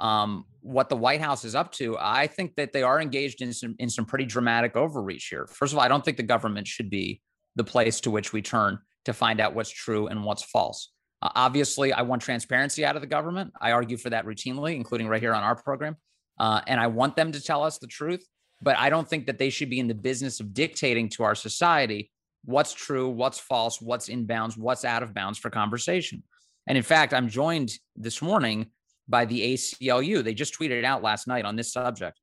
um, 0.00 0.46
what 0.62 0.88
the 0.88 0.96
White 0.96 1.20
House 1.20 1.44
is 1.44 1.54
up 1.54 1.70
to, 1.74 1.96
I 1.96 2.26
think 2.26 2.56
that 2.56 2.72
they 2.72 2.82
are 2.82 3.00
engaged 3.00 3.40
in 3.40 3.52
some 3.52 3.76
in 3.78 3.88
some 3.88 4.04
pretty 4.04 4.24
dramatic 4.24 4.74
overreach 4.74 5.28
here. 5.28 5.46
First 5.46 5.72
of 5.72 5.78
all, 5.78 5.84
I 5.84 5.88
don't 5.88 6.04
think 6.04 6.16
the 6.16 6.24
government 6.24 6.66
should 6.66 6.90
be 6.90 7.22
the 7.54 7.62
place 7.62 8.00
to 8.00 8.10
which 8.10 8.32
we 8.32 8.42
turn 8.42 8.80
to 9.04 9.12
find 9.12 9.38
out 9.40 9.54
what's 9.54 9.70
true 9.70 10.08
and 10.08 10.24
what's 10.24 10.42
false. 10.42 10.90
Uh, 11.22 11.30
obviously, 11.36 11.92
I 11.92 12.02
want 12.02 12.20
transparency 12.20 12.84
out 12.84 12.96
of 12.96 13.00
the 13.00 13.06
government. 13.06 13.52
I 13.60 13.70
argue 13.70 13.96
for 13.96 14.10
that 14.10 14.26
routinely, 14.26 14.74
including 14.74 15.06
right 15.06 15.22
here 15.22 15.34
on 15.34 15.44
our 15.44 15.54
program. 15.54 15.96
Uh, 16.38 16.60
and 16.66 16.80
I 16.80 16.88
want 16.88 17.16
them 17.16 17.32
to 17.32 17.40
tell 17.40 17.62
us 17.62 17.78
the 17.78 17.86
truth, 17.86 18.26
but 18.60 18.78
I 18.78 18.90
don't 18.90 19.08
think 19.08 19.26
that 19.26 19.38
they 19.38 19.50
should 19.50 19.70
be 19.70 19.78
in 19.78 19.88
the 19.88 19.94
business 19.94 20.40
of 20.40 20.54
dictating 20.54 21.08
to 21.10 21.22
our 21.22 21.34
society 21.34 22.10
what's 22.44 22.74
true, 22.74 23.08
what's 23.08 23.38
false, 23.38 23.80
what's 23.80 24.08
in 24.08 24.26
bounds, 24.26 24.56
what's 24.56 24.84
out 24.84 25.02
of 25.02 25.14
bounds 25.14 25.38
for 25.38 25.50
conversation. 25.50 26.22
And 26.66 26.76
in 26.76 26.84
fact, 26.84 27.14
I'm 27.14 27.28
joined 27.28 27.72
this 27.96 28.20
morning 28.20 28.66
by 29.08 29.24
the 29.24 29.54
ACLU. 29.54 30.22
They 30.22 30.34
just 30.34 30.58
tweeted 30.58 30.84
out 30.84 31.02
last 31.02 31.26
night 31.26 31.44
on 31.44 31.56
this 31.56 31.72
subject. 31.72 32.18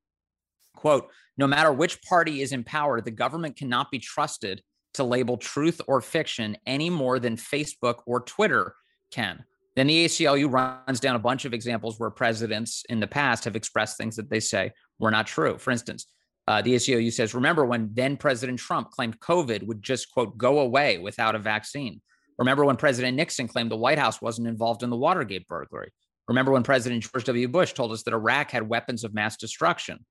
Quote, 0.75 1.09
no 1.37 1.47
matter 1.47 1.71
which 1.71 2.01
party 2.03 2.41
is 2.41 2.51
in 2.51 2.63
power, 2.63 3.01
the 3.01 3.11
government 3.11 3.55
cannot 3.55 3.91
be 3.91 3.99
trusted 3.99 4.61
to 4.95 5.03
label 5.03 5.37
truth 5.37 5.81
or 5.87 6.01
fiction 6.01 6.57
any 6.65 6.89
more 6.89 7.19
than 7.19 7.35
Facebook 7.35 8.01
or 8.05 8.21
Twitter 8.21 8.75
can. 9.11 9.43
Then 9.81 9.87
the 9.87 10.05
ACLU 10.05 10.51
runs 10.51 10.99
down 10.99 11.15
a 11.15 11.19
bunch 11.19 11.45
of 11.45 11.55
examples 11.55 11.99
where 11.99 12.11
presidents 12.11 12.83
in 12.89 12.99
the 12.99 13.07
past 13.07 13.45
have 13.45 13.55
expressed 13.55 13.97
things 13.97 14.15
that 14.15 14.29
they 14.29 14.39
say 14.39 14.73
were 14.99 15.09
not 15.09 15.25
true. 15.25 15.57
For 15.57 15.71
instance, 15.71 16.05
uh, 16.47 16.61
the 16.61 16.75
ACLU 16.75 17.11
says, 17.11 17.33
remember 17.33 17.65
when 17.65 17.89
then 17.91 18.15
President 18.15 18.59
Trump 18.59 18.91
claimed 18.91 19.19
COVID 19.19 19.63
would 19.63 19.81
just, 19.81 20.11
quote, 20.11 20.37
go 20.37 20.59
away 20.59 20.99
without 20.99 21.33
a 21.33 21.39
vaccine. 21.39 21.99
Remember 22.37 22.63
when 22.63 22.75
President 22.75 23.17
Nixon 23.17 23.47
claimed 23.47 23.71
the 23.71 23.75
White 23.75 23.97
House 23.97 24.21
wasn't 24.21 24.47
involved 24.47 24.83
in 24.83 24.91
the 24.91 24.95
Watergate 24.95 25.47
burglary. 25.47 25.91
Remember 26.27 26.51
when 26.51 26.61
President 26.61 27.01
George 27.01 27.23
W. 27.23 27.47
Bush 27.47 27.73
told 27.73 27.91
us 27.91 28.03
that 28.03 28.13
Iraq 28.13 28.51
had 28.51 28.69
weapons 28.69 29.03
of 29.03 29.15
mass 29.15 29.35
destruction. 29.35 30.05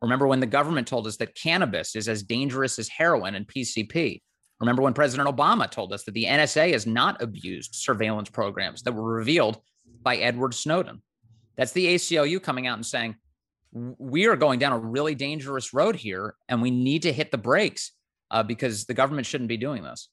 Remember 0.00 0.26
when 0.26 0.40
the 0.40 0.46
government 0.46 0.88
told 0.88 1.06
us 1.06 1.18
that 1.18 1.36
cannabis 1.36 1.94
is 1.94 2.08
as 2.08 2.24
dangerous 2.24 2.76
as 2.80 2.88
heroin 2.88 3.36
and 3.36 3.46
PCP. 3.46 4.20
Remember 4.62 4.82
when 4.82 4.94
President 4.94 5.28
Obama 5.28 5.68
told 5.68 5.92
us 5.92 6.04
that 6.04 6.12
the 6.12 6.26
NSA 6.26 6.70
has 6.72 6.86
not 6.86 7.20
abused 7.20 7.74
surveillance 7.74 8.30
programs 8.30 8.82
that 8.84 8.92
were 8.92 9.02
revealed 9.02 9.60
by 10.02 10.16
Edward 10.18 10.54
Snowden? 10.54 11.02
That's 11.56 11.72
the 11.72 11.94
ACLU 11.94 12.40
coming 12.40 12.68
out 12.68 12.78
and 12.78 12.86
saying, 12.86 13.16
we 13.72 14.26
are 14.26 14.36
going 14.36 14.60
down 14.60 14.72
a 14.72 14.78
really 14.78 15.16
dangerous 15.16 15.74
road 15.74 15.96
here 15.96 16.36
and 16.48 16.62
we 16.62 16.70
need 16.70 17.02
to 17.02 17.12
hit 17.12 17.32
the 17.32 17.38
brakes 17.38 17.90
uh, 18.30 18.44
because 18.44 18.84
the 18.84 18.94
government 18.94 19.26
shouldn't 19.26 19.48
be 19.48 19.56
doing 19.56 19.82
this. 19.82 20.08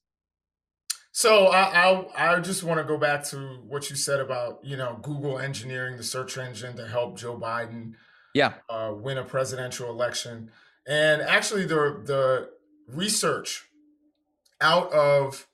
So 1.12 1.46
I, 1.46 2.06
I, 2.16 2.34
I 2.34 2.40
just 2.40 2.64
want 2.64 2.78
to 2.78 2.84
go 2.84 2.98
back 2.98 3.22
to 3.26 3.60
what 3.68 3.88
you 3.88 3.94
said 3.94 4.18
about 4.18 4.64
you 4.64 4.76
know 4.76 4.98
Google 5.00 5.38
engineering 5.38 5.96
the 5.96 6.02
search 6.02 6.36
engine 6.38 6.76
to 6.76 6.88
help 6.88 7.16
Joe 7.16 7.36
Biden 7.36 7.94
yeah 8.34 8.54
uh, 8.68 8.92
win 8.94 9.18
a 9.18 9.24
presidential 9.24 9.90
election 9.90 10.50
and 10.86 11.20
actually 11.20 11.66
the 11.66 12.00
the 12.04 12.50
research 12.86 13.69
out 14.60 14.92
of 14.92 15.46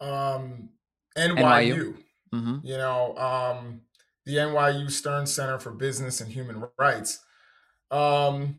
um, 0.00 0.70
NYU. 1.16 1.36
NYU. 1.36 1.96
Mm-hmm. 2.34 2.56
You 2.62 2.76
know, 2.76 3.16
um, 3.16 3.80
the 4.24 4.36
NYU 4.36 4.90
Stern 4.90 5.26
Center 5.26 5.58
for 5.58 5.72
Business 5.72 6.20
and 6.20 6.30
Human 6.30 6.64
Rights 6.78 7.20
um, 7.90 8.58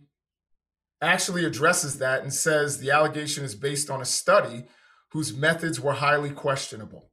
actually 1.01 1.45
addresses 1.45 1.99
that 1.99 2.21
and 2.21 2.33
says 2.33 2.79
the 2.79 2.91
allegation 2.91 3.43
is 3.43 3.55
based 3.55 3.89
on 3.89 4.01
a 4.01 4.05
study 4.05 4.65
whose 5.11 5.35
methods 5.35 5.79
were 5.79 5.93
highly 5.93 6.29
questionable. 6.29 7.09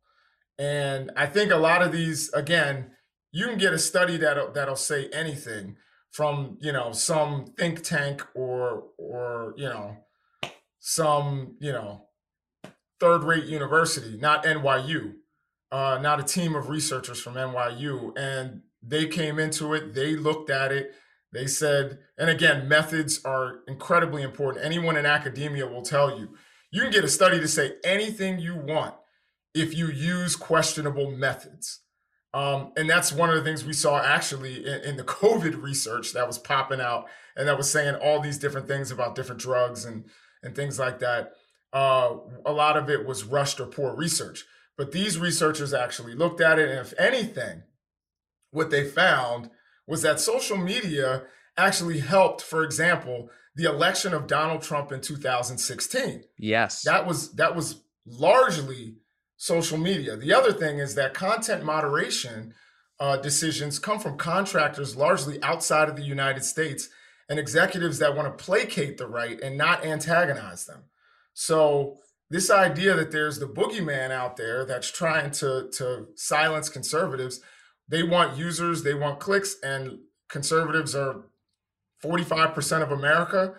And 0.58 1.12
I 1.16 1.26
think 1.26 1.52
a 1.52 1.56
lot 1.56 1.82
of 1.82 1.92
these, 1.92 2.32
again, 2.32 2.90
you 3.32 3.46
can 3.46 3.58
get 3.58 3.72
a 3.72 3.78
study 3.78 4.16
that'll 4.16 4.52
that'll 4.52 4.76
say 4.76 5.08
anything 5.12 5.76
from 6.10 6.56
you 6.60 6.72
know 6.72 6.92
some 6.92 7.46
think 7.58 7.82
tank 7.82 8.26
or 8.34 8.84
or 8.96 9.54
you 9.56 9.68
know 9.68 9.96
some 10.80 11.56
you 11.60 11.72
know 11.72 12.07
third 13.00 13.24
rate 13.24 13.44
university, 13.44 14.16
not 14.18 14.44
NYU, 14.44 15.14
uh, 15.70 15.98
not 16.00 16.20
a 16.20 16.24
team 16.24 16.54
of 16.54 16.68
researchers 16.68 17.20
from 17.20 17.34
NYU. 17.34 18.16
And 18.18 18.62
they 18.82 19.06
came 19.06 19.38
into 19.38 19.74
it, 19.74 19.94
they 19.94 20.16
looked 20.16 20.50
at 20.50 20.72
it, 20.72 20.92
they 21.32 21.46
said, 21.46 21.98
and 22.16 22.30
again, 22.30 22.68
methods 22.68 23.24
are 23.24 23.60
incredibly 23.66 24.22
important. 24.22 24.64
Anyone 24.64 24.96
in 24.96 25.06
academia 25.06 25.66
will 25.66 25.82
tell 25.82 26.18
you, 26.18 26.30
you 26.70 26.82
can 26.82 26.90
get 26.90 27.04
a 27.04 27.08
study 27.08 27.38
to 27.38 27.48
say 27.48 27.74
anything 27.84 28.38
you 28.38 28.56
want 28.56 28.94
if 29.54 29.74
you 29.74 29.88
use 29.88 30.36
questionable 30.36 31.10
methods. 31.10 31.80
Um, 32.34 32.72
and 32.76 32.88
that's 32.88 33.10
one 33.12 33.30
of 33.30 33.36
the 33.36 33.42
things 33.42 33.64
we 33.64 33.72
saw 33.72 34.02
actually 34.02 34.66
in, 34.66 34.82
in, 34.82 34.96
the 34.96 35.04
COVID 35.04 35.62
research 35.62 36.12
that 36.12 36.26
was 36.26 36.38
popping 36.38 36.80
out 36.80 37.06
and 37.36 37.48
that 37.48 37.56
was 37.56 37.70
saying 37.70 37.94
all 37.96 38.20
these 38.20 38.38
different 38.38 38.68
things 38.68 38.90
about 38.90 39.14
different 39.14 39.40
drugs 39.40 39.84
and 39.84 40.04
and 40.42 40.54
things 40.54 40.78
like 40.78 40.98
that 41.00 41.32
uh, 41.72 42.16
a 42.44 42.52
lot 42.52 42.76
of 42.76 42.88
it 42.88 43.06
was 43.06 43.24
rushed 43.24 43.60
or 43.60 43.66
poor 43.66 43.94
research. 43.94 44.44
But 44.76 44.92
these 44.92 45.18
researchers 45.18 45.74
actually 45.74 46.14
looked 46.14 46.40
at 46.40 46.58
it, 46.58 46.68
and 46.68 46.78
if 46.78 46.94
anything, 46.98 47.64
what 48.50 48.70
they 48.70 48.84
found 48.88 49.50
was 49.86 50.02
that 50.02 50.20
social 50.20 50.56
media 50.56 51.24
actually 51.56 51.98
helped, 51.98 52.40
for 52.40 52.62
example, 52.62 53.30
the 53.56 53.64
election 53.64 54.14
of 54.14 54.28
Donald 54.28 54.62
Trump 54.62 54.92
in 54.92 55.00
2016. 55.00 56.24
Yes. 56.38 56.82
That 56.82 57.06
was 57.06 57.32
that 57.32 57.56
was 57.56 57.82
largely 58.06 58.96
social 59.36 59.78
media. 59.78 60.16
The 60.16 60.32
other 60.32 60.52
thing 60.52 60.78
is 60.78 60.94
that 60.94 61.12
content 61.12 61.64
moderation 61.64 62.54
uh, 63.00 63.16
decisions 63.16 63.78
come 63.78 63.98
from 63.98 64.16
contractors 64.16 64.96
largely 64.96 65.42
outside 65.42 65.88
of 65.88 65.96
the 65.96 66.02
United 66.02 66.44
States 66.44 66.88
and 67.28 67.38
executives 67.38 67.98
that 67.98 68.16
want 68.16 68.26
to 68.36 68.44
placate 68.44 68.96
the 68.96 69.06
right 69.06 69.40
and 69.40 69.56
not 69.56 69.84
antagonize 69.84 70.66
them. 70.66 70.84
So 71.40 71.98
this 72.30 72.50
idea 72.50 72.96
that 72.96 73.12
there's 73.12 73.38
the 73.38 73.46
boogeyman 73.46 74.10
out 74.10 74.36
there 74.36 74.64
that's 74.64 74.90
trying 74.90 75.30
to 75.30 75.70
to 75.74 76.08
silence 76.16 76.68
conservatives, 76.68 77.38
they 77.86 78.02
want 78.02 78.36
users, 78.36 78.82
they 78.82 78.92
want 78.92 79.20
clicks, 79.20 79.54
and 79.62 80.00
conservatives 80.28 80.96
are 80.96 81.26
45% 82.04 82.82
of 82.82 82.90
America. 82.90 83.54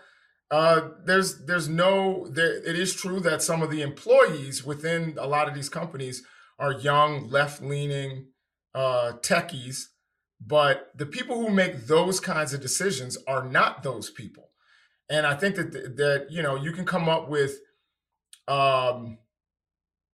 Uh, 0.52 0.90
there's 1.06 1.46
there's 1.46 1.70
no 1.70 2.28
there, 2.28 2.58
it 2.68 2.78
is 2.78 2.94
true 2.94 3.22
that 3.22 3.42
some 3.42 3.62
of 3.62 3.72
the 3.72 3.82
employees 3.82 4.66
within 4.66 5.16
a 5.18 5.26
lot 5.26 5.48
of 5.48 5.56
these 5.56 5.70
companies 5.70 6.22
are 6.60 6.74
young, 6.74 7.30
left-leaning 7.30 8.28
uh, 8.76 9.14
techies, 9.22 9.84
but 10.46 10.92
the 10.98 11.06
people 11.06 11.38
who 11.38 11.50
make 11.50 11.88
those 11.88 12.20
kinds 12.20 12.54
of 12.54 12.60
decisions 12.60 13.18
are 13.26 13.46
not 13.46 13.84
those 13.84 14.10
people. 14.10 14.50
And 15.10 15.26
I 15.26 15.34
think 15.34 15.56
that 15.56 15.72
that 15.72 16.28
you 16.30 16.42
know 16.44 16.58
you 16.58 16.74
can 16.74 16.86
come 16.86 17.08
up 17.08 17.30
with 17.30 17.60
um, 18.50 19.20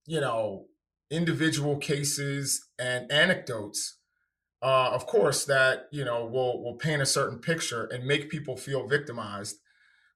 you 0.05 0.19
know, 0.19 0.67
individual 1.09 1.77
cases 1.77 2.67
and 2.77 3.11
anecdotes, 3.11 3.97
uh, 4.61 4.89
of 4.91 5.07
course, 5.07 5.45
that 5.45 5.87
you 5.91 6.05
know 6.05 6.25
will 6.25 6.63
will 6.63 6.75
paint 6.75 7.01
a 7.01 7.05
certain 7.05 7.39
picture 7.39 7.85
and 7.85 8.05
make 8.05 8.29
people 8.29 8.57
feel 8.57 8.87
victimized. 8.87 9.57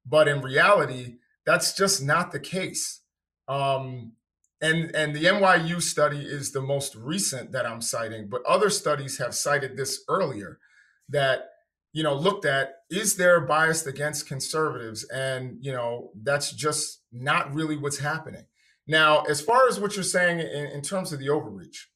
But 0.05 0.27
in 0.27 0.41
reality, 0.41 1.17
that's 1.45 1.73
just 1.73 2.03
not 2.03 2.31
the 2.31 2.39
case. 2.39 3.01
Um, 3.47 4.13
and 4.61 4.93
and 4.95 5.15
the 5.15 5.25
NYU 5.25 5.81
study 5.81 6.19
is 6.19 6.51
the 6.51 6.61
most 6.61 6.95
recent 6.95 7.51
that 7.53 7.65
I'm 7.65 7.81
citing, 7.81 8.27
but 8.27 8.45
other 8.45 8.69
studies 8.69 9.17
have 9.17 9.33
cited 9.33 9.77
this 9.77 10.03
earlier 10.09 10.59
that 11.07 11.49
you 11.93 12.03
know 12.03 12.15
looked 12.15 12.45
at 12.45 12.75
is 12.89 13.15
there 13.15 13.39
bias 13.41 13.85
against 13.85 14.27
conservatives 14.27 15.03
and 15.05 15.57
you 15.61 15.71
know 15.71 16.11
that's 16.21 16.51
just 16.51 16.98
not 17.11 17.53
really 17.53 17.77
what's 17.77 17.99
happening. 17.99 18.45
Now 18.87 19.21
as 19.21 19.41
far 19.41 19.67
as 19.67 19.79
what 19.79 19.95
you're 19.95 20.03
saying 20.03 20.39
in, 20.39 20.65
in 20.67 20.81
terms 20.81 21.13
of 21.13 21.19
the 21.19 21.29
overreach 21.29 21.89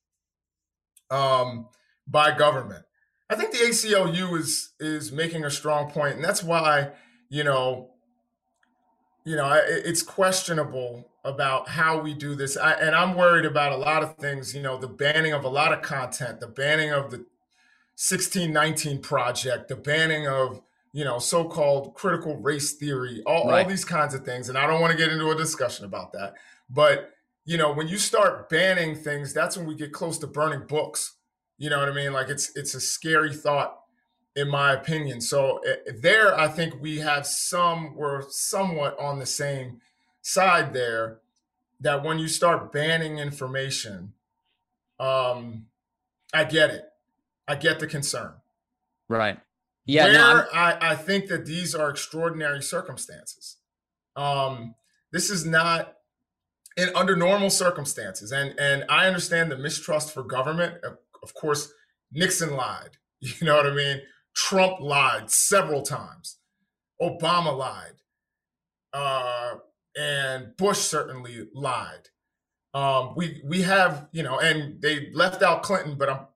um, 1.09 1.67
by 2.07 2.35
government 2.35 2.83
i 3.29 3.35
think 3.35 3.51
the 3.51 3.59
aclu 3.59 4.39
is 4.39 4.73
is 4.79 5.11
making 5.11 5.45
a 5.45 5.49
strong 5.49 5.89
point 5.89 6.15
and 6.15 6.23
that's 6.23 6.43
why 6.43 6.89
you 7.29 7.43
know 7.43 7.89
you 9.23 9.35
know 9.35 9.61
it's 9.65 10.01
questionable 10.01 11.09
about 11.25 11.69
how 11.69 12.01
we 12.01 12.13
do 12.13 12.35
this. 12.35 12.57
I, 12.57 12.73
and 12.73 12.93
i'm 12.93 13.15
worried 13.15 13.45
about 13.45 13.71
a 13.71 13.77
lot 13.77 14.03
of 14.03 14.17
things 14.17 14.53
you 14.53 14.61
know 14.61 14.77
the 14.77 14.87
banning 14.87 15.33
of 15.33 15.45
a 15.45 15.49
lot 15.49 15.71
of 15.71 15.81
content 15.81 16.39
the 16.39 16.47
banning 16.47 16.91
of 16.91 17.11
the 17.11 17.17
1619 17.95 19.01
project 19.01 19.69
the 19.69 19.75
banning 19.75 20.27
of 20.27 20.61
you 20.93 21.03
know 21.03 21.19
so-called 21.19 21.93
critical 21.95 22.37
race 22.37 22.73
theory 22.73 23.21
all, 23.25 23.49
right. 23.49 23.63
all 23.63 23.69
these 23.69 23.85
kinds 23.85 24.13
of 24.13 24.23
things 24.23 24.47
and 24.49 24.57
i 24.57 24.65
don't 24.65 24.79
want 24.79 24.91
to 24.91 24.97
get 24.97 25.11
into 25.11 25.29
a 25.29 25.35
discussion 25.35 25.85
about 25.85 26.13
that 26.13 26.33
but 26.69 27.11
you 27.45 27.57
know 27.57 27.73
when 27.73 27.87
you 27.87 27.97
start 27.97 28.49
banning 28.49 28.95
things 28.95 29.33
that's 29.33 29.57
when 29.57 29.65
we 29.65 29.75
get 29.75 29.91
close 29.91 30.17
to 30.17 30.27
burning 30.27 30.65
books 30.67 31.17
you 31.57 31.69
know 31.69 31.79
what 31.79 31.89
i 31.89 31.93
mean 31.93 32.13
like 32.13 32.29
it's 32.29 32.55
it's 32.55 32.73
a 32.73 32.79
scary 32.79 33.33
thought 33.33 33.79
in 34.35 34.49
my 34.49 34.73
opinion. 34.73 35.21
So 35.21 35.59
uh, 35.59 35.91
there, 36.01 36.37
I 36.37 36.47
think 36.47 36.81
we 36.81 36.99
have 36.99 37.25
some, 37.27 37.95
we're 37.95 38.23
somewhat 38.29 38.99
on 38.99 39.19
the 39.19 39.25
same 39.25 39.81
side 40.21 40.73
there. 40.73 41.19
That 41.79 42.03
when 42.03 42.17
you 42.17 42.29
start 42.29 42.71
banning 42.71 43.17
information, 43.17 44.13
um, 44.99 45.65
I 46.33 46.45
get 46.45 46.69
it. 46.69 46.85
I 47.45 47.55
get 47.55 47.79
the 47.79 47.87
concern. 47.87 48.31
Right. 49.09 49.37
Yeah. 49.85 50.05
Where 50.05 50.13
no, 50.13 50.45
I, 50.53 50.91
I 50.91 50.95
think 50.95 51.27
that 51.27 51.45
these 51.45 51.75
are 51.75 51.89
extraordinary 51.89 52.61
circumstances. 52.61 53.57
Um, 54.15 54.75
this 55.11 55.29
is 55.29 55.45
not 55.45 55.95
in 56.77 56.89
under 56.95 57.15
normal 57.15 57.49
circumstances, 57.49 58.31
and 58.31 58.57
and 58.59 58.85
I 58.89 59.07
understand 59.07 59.51
the 59.51 59.57
mistrust 59.57 60.13
for 60.13 60.23
government. 60.23 60.83
Of, 60.83 60.97
of 61.21 61.33
course, 61.33 61.71
Nixon 62.11 62.55
lied. 62.55 62.91
You 63.39 63.47
know 63.47 63.55
what 63.55 63.65
I 63.65 63.73
mean? 63.73 64.01
Trump 64.35 64.81
lied 64.81 65.31
several 65.31 65.81
times. 65.81 66.39
Obama 67.01 67.57
lied. 67.57 68.01
Uh, 68.91 69.55
and 69.97 70.57
Bush 70.57 70.79
certainly 70.79 71.47
lied. 71.53 72.09
Um, 72.73 73.13
we 73.15 73.41
we 73.45 73.61
have, 73.61 74.07
you 74.11 74.23
know, 74.23 74.39
and 74.39 74.81
they 74.81 75.09
left 75.13 75.41
out 75.41 75.63
Clinton, 75.63 75.95
but 75.97 76.09
I'm 76.09 76.27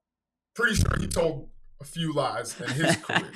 pretty 0.55 0.75
sure 0.75 0.97
he 0.99 1.07
told 1.07 1.49
a 1.81 1.85
few 1.85 2.13
lies 2.13 2.59
in 2.59 2.69
his 2.69 2.95
career. 2.97 3.31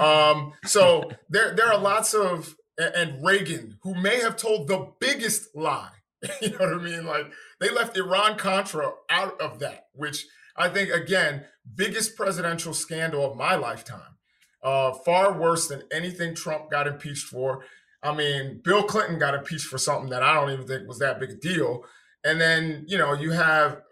um, 0.00 0.52
so 0.64 1.10
there 1.28 1.54
there 1.54 1.72
are 1.72 1.78
lots 1.78 2.14
of 2.14 2.54
and 2.78 3.24
Reagan, 3.24 3.78
who 3.82 3.94
may 3.94 4.20
have 4.20 4.36
told 4.36 4.68
the 4.68 4.92
biggest 5.00 5.54
lie. 5.54 5.90
you 6.40 6.50
know 6.50 6.58
what 6.58 6.74
I 6.74 6.82
mean? 6.82 7.04
Like 7.04 7.32
they 7.60 7.70
left 7.70 7.96
Iran 7.96 8.36
Contra 8.36 8.92
out 9.10 9.40
of 9.40 9.58
that, 9.60 9.86
which 9.92 10.26
I 10.56 10.68
think 10.68 10.90
again, 10.90 11.44
biggest 11.74 12.16
presidential 12.16 12.74
scandal 12.74 13.24
of 13.24 13.36
my 13.36 13.56
lifetime. 13.56 14.16
Uh, 14.62 14.92
far 15.04 15.32
worse 15.32 15.68
than 15.68 15.82
anything 15.92 16.34
Trump 16.34 16.70
got 16.70 16.88
impeached 16.88 17.26
for. 17.26 17.64
I 18.02 18.14
mean, 18.14 18.60
Bill 18.64 18.82
Clinton 18.82 19.18
got 19.18 19.34
impeached 19.34 19.66
for 19.66 19.78
something 19.78 20.10
that 20.10 20.22
I 20.22 20.34
don't 20.34 20.50
even 20.50 20.66
think 20.66 20.88
was 20.88 20.98
that 20.98 21.20
big 21.20 21.30
a 21.30 21.34
deal. 21.34 21.84
And 22.24 22.40
then, 22.40 22.84
you 22.88 22.98
know, 22.98 23.12
you 23.12 23.30
have 23.30 23.82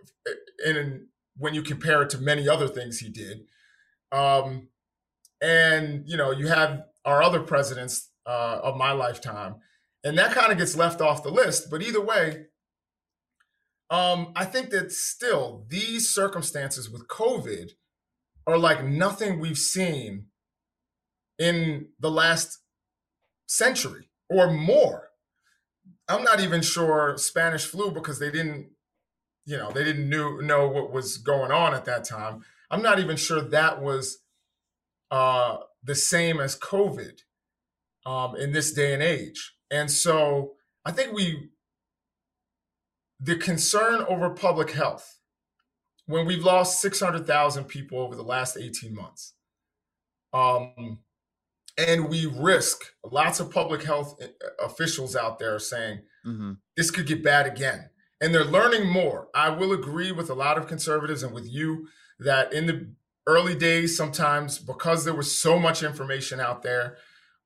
in 0.64 1.06
when 1.38 1.54
you 1.54 1.62
compare 1.62 2.02
it 2.02 2.10
to 2.10 2.18
many 2.18 2.48
other 2.48 2.68
things 2.68 2.98
he 2.98 3.08
did. 3.08 3.42
Um, 4.12 4.68
and 5.40 6.04
you 6.06 6.16
know, 6.16 6.30
you 6.30 6.48
have 6.48 6.84
our 7.04 7.22
other 7.22 7.40
presidents 7.40 8.10
uh, 8.26 8.60
of 8.62 8.76
my 8.76 8.92
lifetime, 8.92 9.56
and 10.04 10.16
that 10.18 10.32
kind 10.32 10.52
of 10.52 10.58
gets 10.58 10.76
left 10.76 11.00
off 11.00 11.22
the 11.22 11.30
list. 11.30 11.70
But 11.70 11.82
either 11.82 12.00
way, 12.00 12.46
um, 13.90 14.32
I 14.34 14.44
think 14.44 14.70
that 14.70 14.92
still 14.92 15.64
these 15.68 16.08
circumstances 16.08 16.90
with 16.90 17.08
COVID 17.08 17.70
are 18.46 18.58
like 18.58 18.84
nothing 18.84 19.38
we've 19.38 19.58
seen 19.58 20.26
in 21.38 21.88
the 22.00 22.10
last 22.10 22.58
century 23.46 24.10
or 24.28 24.50
more. 24.50 25.10
I'm 26.08 26.24
not 26.24 26.40
even 26.40 26.62
sure 26.62 27.16
Spanish 27.16 27.64
flu 27.66 27.90
because 27.90 28.18
they 28.18 28.30
didn't, 28.30 28.70
you 29.46 29.56
know, 29.56 29.70
they 29.70 29.84
didn't 29.84 30.10
knew, 30.10 30.42
know 30.42 30.68
what 30.68 30.92
was 30.92 31.18
going 31.18 31.52
on 31.52 31.72
at 31.72 31.84
that 31.84 32.04
time. 32.04 32.42
I'm 32.70 32.82
not 32.82 32.98
even 32.98 33.16
sure 33.16 33.40
that 33.40 33.80
was 33.80 34.18
uh, 35.10 35.58
the 35.82 35.94
same 35.94 36.40
as 36.40 36.58
COVID 36.58 37.20
um, 38.04 38.36
in 38.36 38.52
this 38.52 38.72
day 38.72 38.92
and 38.92 39.02
age. 39.02 39.54
And 39.70 39.90
so 39.90 40.54
I 40.84 40.90
think 40.90 41.12
we 41.12 41.50
the 43.18 43.36
concern 43.36 44.04
over 44.08 44.30
public 44.30 44.72
health 44.72 45.18
when 46.06 46.26
we've 46.26 46.44
lost 46.44 46.80
600,000 46.80 47.64
people 47.64 47.98
over 47.98 48.14
the 48.14 48.22
last 48.22 48.56
18 48.56 48.94
months. 48.94 49.34
Um, 50.32 50.98
and 51.78 52.08
we 52.08 52.26
risk 52.26 52.84
lots 53.04 53.40
of 53.40 53.50
public 53.50 53.82
health 53.82 54.16
eh, 54.20 54.28
officials 54.62 55.16
out 55.16 55.38
there 55.38 55.58
saying 55.58 56.00
mm-hmm. 56.26 56.52
this 56.76 56.90
could 56.90 57.06
get 57.06 57.24
bad 57.24 57.46
again. 57.46 57.88
And 58.20 58.34
they're 58.34 58.44
learning 58.44 58.90
more. 58.90 59.28
I 59.34 59.50
will 59.50 59.72
agree 59.72 60.10
with 60.10 60.30
a 60.30 60.34
lot 60.34 60.56
of 60.56 60.66
conservatives 60.66 61.22
and 61.22 61.34
with 61.34 61.46
you 61.50 61.88
that 62.18 62.52
in 62.52 62.66
the 62.66 62.94
early 63.26 63.54
days, 63.54 63.96
sometimes 63.96 64.58
because 64.58 65.04
there 65.04 65.14
was 65.14 65.36
so 65.38 65.58
much 65.58 65.82
information 65.82 66.40
out 66.40 66.62
there 66.62 66.96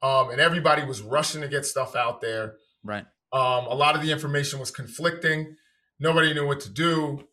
um, 0.03 0.31
and 0.31 0.41
everybody 0.41 0.85
was 0.85 1.03
rushing 1.03 1.41
to 1.43 1.49
get 1.49 1.67
stuff 1.67 1.95
out 1.95 2.21
there. 2.21 2.55
Right. 2.85 3.05
Um, 3.33 3.67
a 3.67 3.75
lot 3.75 3.95
of 3.95 4.03
the 4.03 4.11
information 4.11 4.59
was 4.59 4.71
conflicting. 4.71 5.57
Nobody 5.99 6.33
knew 6.35 6.47
what 6.47 6.61
to 6.61 6.71
do. 6.71 7.27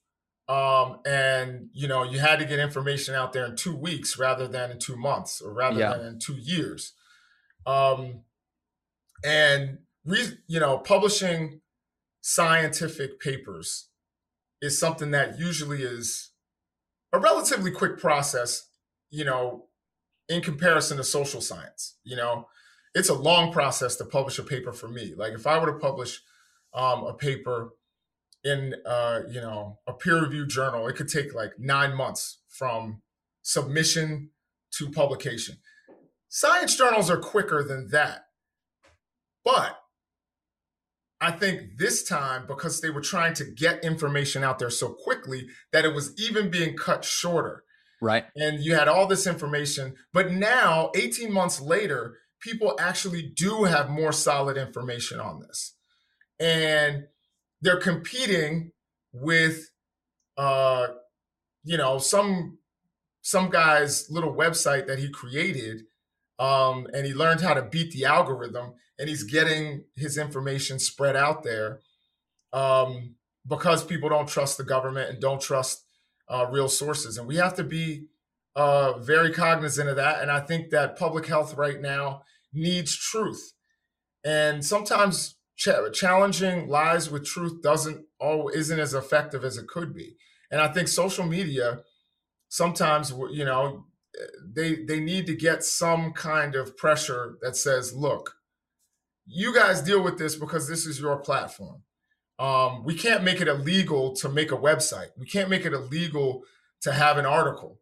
Um, 0.49 0.99
and 1.05 1.69
you 1.73 1.87
know, 1.87 2.03
you 2.03 2.19
had 2.19 2.39
to 2.39 2.45
get 2.45 2.59
information 2.59 3.15
out 3.15 3.33
there 3.33 3.45
in 3.45 3.55
two 3.55 3.75
weeks 3.75 4.17
rather 4.17 4.47
than 4.47 4.71
in 4.71 4.79
two 4.79 4.95
months 4.95 5.41
or 5.41 5.53
rather 5.53 5.79
yeah. 5.79 5.97
than 5.97 6.05
in 6.05 6.19
two 6.19 6.35
years. 6.35 6.93
Um, 7.65 8.21
and 9.25 9.79
re- 10.05 10.37
you 10.47 10.59
know, 10.59 10.77
publishing 10.77 11.61
scientific 12.27 13.21
papers 13.21 13.87
is 14.61 14.77
something 14.77 15.11
that 15.11 15.39
usually 15.39 15.81
is 15.81 16.31
a 17.13 17.19
relatively 17.19 17.71
quick 17.71 17.97
process, 17.97 18.67
you 19.09 19.23
know, 19.23 19.67
in 20.27 20.41
comparison 20.41 20.97
to 20.97 21.05
social 21.05 21.39
science. 21.39 21.95
You 22.03 22.17
know, 22.17 22.49
it's 22.93 23.07
a 23.07 23.13
long 23.13 23.53
process 23.53 23.95
to 23.95 24.03
publish 24.03 24.37
a 24.39 24.43
paper 24.43 24.73
for 24.73 24.89
me. 24.89 25.13
Like 25.15 25.31
if 25.31 25.47
I 25.47 25.57
were 25.57 25.71
to 25.71 25.79
publish 25.79 26.19
um, 26.73 27.05
a 27.05 27.13
paper 27.13 27.69
in 28.43 28.75
uh, 28.85 29.21
you 29.29 29.39
know 29.39 29.79
a 29.87 29.93
peer 29.93 30.21
reviewed 30.21 30.49
journal, 30.49 30.85
it 30.89 30.97
could 30.97 31.07
take 31.07 31.33
like 31.33 31.53
nine 31.57 31.95
months 31.95 32.39
from 32.49 33.01
submission 33.41 34.31
to 34.71 34.89
publication. 34.89 35.59
Science 36.27 36.75
journals 36.75 37.09
are 37.09 37.17
quicker 37.17 37.63
than 37.63 37.87
that, 37.91 38.25
but 39.45 39.79
I 41.19 41.31
think 41.31 41.77
this 41.77 42.03
time 42.03 42.45
because 42.47 42.81
they 42.81 42.89
were 42.89 43.01
trying 43.01 43.33
to 43.35 43.45
get 43.45 43.83
information 43.83 44.43
out 44.43 44.59
there 44.59 44.69
so 44.69 44.89
quickly 44.89 45.47
that 45.71 45.85
it 45.85 45.93
was 45.93 46.13
even 46.19 46.51
being 46.51 46.75
cut 46.77 47.03
shorter. 47.03 47.63
Right. 48.01 48.25
And 48.35 48.63
you 48.63 48.75
had 48.75 48.87
all 48.87 49.07
this 49.07 49.25
information, 49.25 49.95
but 50.13 50.31
now 50.31 50.91
18 50.95 51.33
months 51.33 51.59
later, 51.59 52.17
people 52.39 52.75
actually 52.79 53.23
do 53.35 53.63
have 53.63 53.89
more 53.89 54.11
solid 54.11 54.57
information 54.57 55.19
on 55.19 55.39
this. 55.39 55.75
And 56.39 57.05
they're 57.61 57.79
competing 57.79 58.71
with 59.11 59.71
uh 60.37 60.87
you 61.63 61.77
know 61.77 61.97
some 61.97 62.59
some 63.21 63.49
guy's 63.49 64.07
little 64.11 64.35
website 64.35 64.85
that 64.85 64.99
he 64.99 65.09
created 65.09 65.81
um 66.37 66.85
and 66.93 67.07
he 67.07 67.13
learned 67.13 67.41
how 67.41 67.55
to 67.55 67.63
beat 67.63 67.91
the 67.91 68.05
algorithm 68.05 68.73
and 68.99 69.09
he's 69.09 69.23
getting 69.23 69.83
his 69.95 70.17
information 70.17 70.79
spread 70.79 71.15
out 71.15 71.43
there 71.43 71.79
um 72.53 73.15
because 73.47 73.83
people 73.83 74.09
don't 74.09 74.27
trust 74.27 74.57
the 74.57 74.63
government 74.63 75.09
and 75.09 75.21
don't 75.21 75.41
trust 75.41 75.85
uh, 76.29 76.45
real 76.51 76.67
sources 76.67 77.17
and 77.17 77.27
we 77.27 77.37
have 77.37 77.55
to 77.55 77.63
be 77.63 78.05
uh, 78.55 78.97
very 78.97 79.31
cognizant 79.31 79.89
of 79.89 79.95
that 79.95 80.21
and 80.21 80.31
i 80.31 80.39
think 80.39 80.69
that 80.69 80.97
public 80.97 81.25
health 81.25 81.55
right 81.55 81.81
now 81.81 82.21
needs 82.53 82.95
truth. 82.95 83.53
And 84.23 84.65
sometimes 84.65 85.35
ch- 85.55 85.69
challenging 85.93 86.67
lies 86.67 87.09
with 87.09 87.25
truth 87.25 87.61
doesn't 87.61 88.05
oh 88.19 88.49
isn't 88.49 88.79
as 88.79 88.93
effective 88.93 89.43
as 89.43 89.57
it 89.57 89.67
could 89.67 89.93
be. 89.93 90.17
And 90.51 90.61
I 90.61 90.67
think 90.67 90.87
social 90.87 91.25
media 91.25 91.81
sometimes 92.49 93.13
you 93.31 93.45
know 93.45 93.85
they 94.43 94.75
they 94.75 94.99
need 94.99 95.27
to 95.27 95.35
get 95.35 95.63
some 95.63 96.13
kind 96.13 96.55
of 96.55 96.75
pressure 96.77 97.37
that 97.41 97.55
says, 97.55 97.93
look, 97.93 98.35
you 99.27 99.53
guys 99.53 99.81
deal 99.81 100.01
with 100.01 100.17
this 100.17 100.35
because 100.35 100.67
this 100.67 100.85
is 100.85 100.99
your 100.99 101.17
platform. 101.17 101.83
Um, 102.39 102.83
we 102.83 102.95
can't 102.95 103.23
make 103.23 103.41
it 103.41 103.47
illegal 103.47 104.13
to 104.17 104.29
make 104.29 104.51
a 104.51 104.57
website. 104.57 105.09
We 105.17 105.25
can't 105.25 105.49
make 105.49 105.65
it 105.65 105.73
illegal 105.73 106.43
to 106.81 106.91
have 106.91 107.17
an 107.17 107.25
article. 107.25 107.79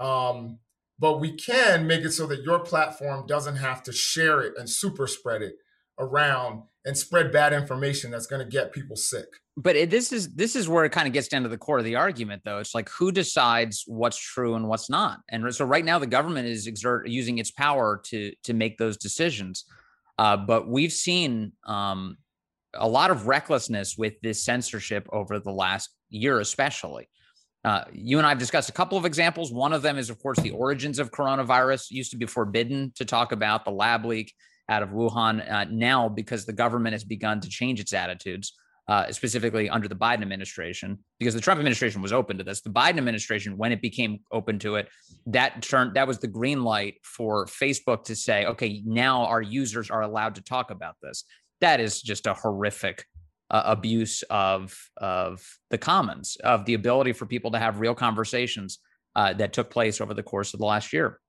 Um, 0.00 0.58
but 0.98 1.18
we 1.18 1.32
can 1.32 1.86
make 1.86 2.04
it 2.04 2.12
so 2.12 2.26
that 2.26 2.42
your 2.42 2.60
platform 2.60 3.26
doesn't 3.26 3.56
have 3.56 3.82
to 3.84 3.92
share 3.92 4.40
it 4.40 4.54
and 4.56 4.68
super 4.68 5.06
spread 5.06 5.42
it 5.42 5.54
around 5.98 6.62
and 6.84 6.96
spread 6.96 7.30
bad 7.32 7.52
information 7.52 8.10
that's 8.10 8.26
going 8.26 8.44
to 8.44 8.50
get 8.50 8.72
people 8.72 8.96
sick. 8.96 9.26
But 9.56 9.76
it, 9.76 9.90
this 9.90 10.12
is 10.12 10.34
this 10.34 10.56
is 10.56 10.68
where 10.68 10.84
it 10.84 10.92
kind 10.92 11.06
of 11.06 11.12
gets 11.12 11.28
down 11.28 11.42
to 11.42 11.48
the 11.48 11.58
core 11.58 11.78
of 11.78 11.84
the 11.84 11.96
argument, 11.96 12.42
though. 12.44 12.58
It's 12.58 12.74
like 12.74 12.88
who 12.88 13.12
decides 13.12 13.84
what's 13.86 14.16
true 14.16 14.54
and 14.54 14.66
what's 14.68 14.88
not. 14.88 15.20
And 15.28 15.54
so 15.54 15.64
right 15.64 15.84
now, 15.84 15.98
the 15.98 16.06
government 16.06 16.48
is 16.48 16.66
exert 16.66 17.08
using 17.08 17.38
its 17.38 17.50
power 17.50 18.00
to 18.06 18.32
to 18.44 18.54
make 18.54 18.78
those 18.78 18.96
decisions. 18.96 19.64
Uh, 20.22 20.36
but 20.36 20.68
we've 20.68 20.92
seen 20.92 21.50
um, 21.66 22.16
a 22.74 22.88
lot 22.88 23.10
of 23.10 23.26
recklessness 23.26 23.98
with 23.98 24.20
this 24.20 24.44
censorship 24.44 25.08
over 25.12 25.40
the 25.40 25.50
last 25.50 25.90
year, 26.10 26.38
especially. 26.38 27.08
Uh, 27.64 27.82
you 27.92 28.18
and 28.18 28.26
I 28.26 28.28
have 28.28 28.38
discussed 28.38 28.68
a 28.68 28.72
couple 28.72 28.96
of 28.96 29.04
examples. 29.04 29.52
One 29.52 29.72
of 29.72 29.82
them 29.82 29.98
is, 29.98 30.10
of 30.10 30.20
course, 30.22 30.38
the 30.38 30.52
origins 30.52 31.00
of 31.00 31.10
coronavirus. 31.10 31.90
It 31.90 31.96
used 31.96 32.12
to 32.12 32.16
be 32.16 32.26
forbidden 32.26 32.92
to 32.94 33.04
talk 33.04 33.32
about 33.32 33.64
the 33.64 33.72
lab 33.72 34.04
leak 34.04 34.32
out 34.68 34.84
of 34.84 34.90
Wuhan. 34.90 35.52
Uh, 35.52 35.64
now, 35.72 36.08
because 36.08 36.46
the 36.46 36.52
government 36.52 36.92
has 36.92 37.02
begun 37.02 37.40
to 37.40 37.48
change 37.48 37.80
its 37.80 37.92
attitudes, 37.92 38.52
uh, 38.88 39.12
specifically 39.12 39.70
under 39.70 39.88
the 39.88 39.94
Biden 39.94 40.22
administration, 40.22 40.98
because 41.18 41.34
the 41.34 41.40
Trump 41.40 41.58
administration 41.58 42.02
was 42.02 42.12
open 42.12 42.38
to 42.38 42.44
this. 42.44 42.62
The 42.62 42.70
Biden 42.70 42.98
administration, 42.98 43.56
when 43.56 43.72
it 43.72 43.80
became 43.80 44.20
open 44.32 44.58
to 44.60 44.76
it, 44.76 44.88
that 45.26 45.62
turned 45.62 45.94
that 45.94 46.08
was 46.08 46.18
the 46.18 46.26
green 46.26 46.64
light 46.64 46.94
for 47.04 47.46
Facebook 47.46 48.04
to 48.04 48.16
say, 48.16 48.44
okay, 48.46 48.82
now 48.84 49.24
our 49.26 49.42
users 49.42 49.90
are 49.90 50.02
allowed 50.02 50.34
to 50.34 50.42
talk 50.42 50.70
about 50.70 50.96
this. 51.02 51.24
That 51.60 51.80
is 51.80 52.02
just 52.02 52.26
a 52.26 52.34
horrific 52.34 53.04
uh, 53.50 53.62
abuse 53.66 54.22
of 54.30 54.76
of 54.96 55.46
the 55.70 55.78
commons, 55.78 56.36
of 56.42 56.64
the 56.64 56.74
ability 56.74 57.12
for 57.12 57.26
people 57.26 57.52
to 57.52 57.58
have 57.58 57.78
real 57.78 57.94
conversations 57.94 58.78
uh, 59.14 59.32
that 59.34 59.52
took 59.52 59.70
place 59.70 60.00
over 60.00 60.14
the 60.14 60.22
course 60.22 60.54
of 60.54 60.60
the 60.60 60.66
last 60.66 60.92
year. 60.92 61.20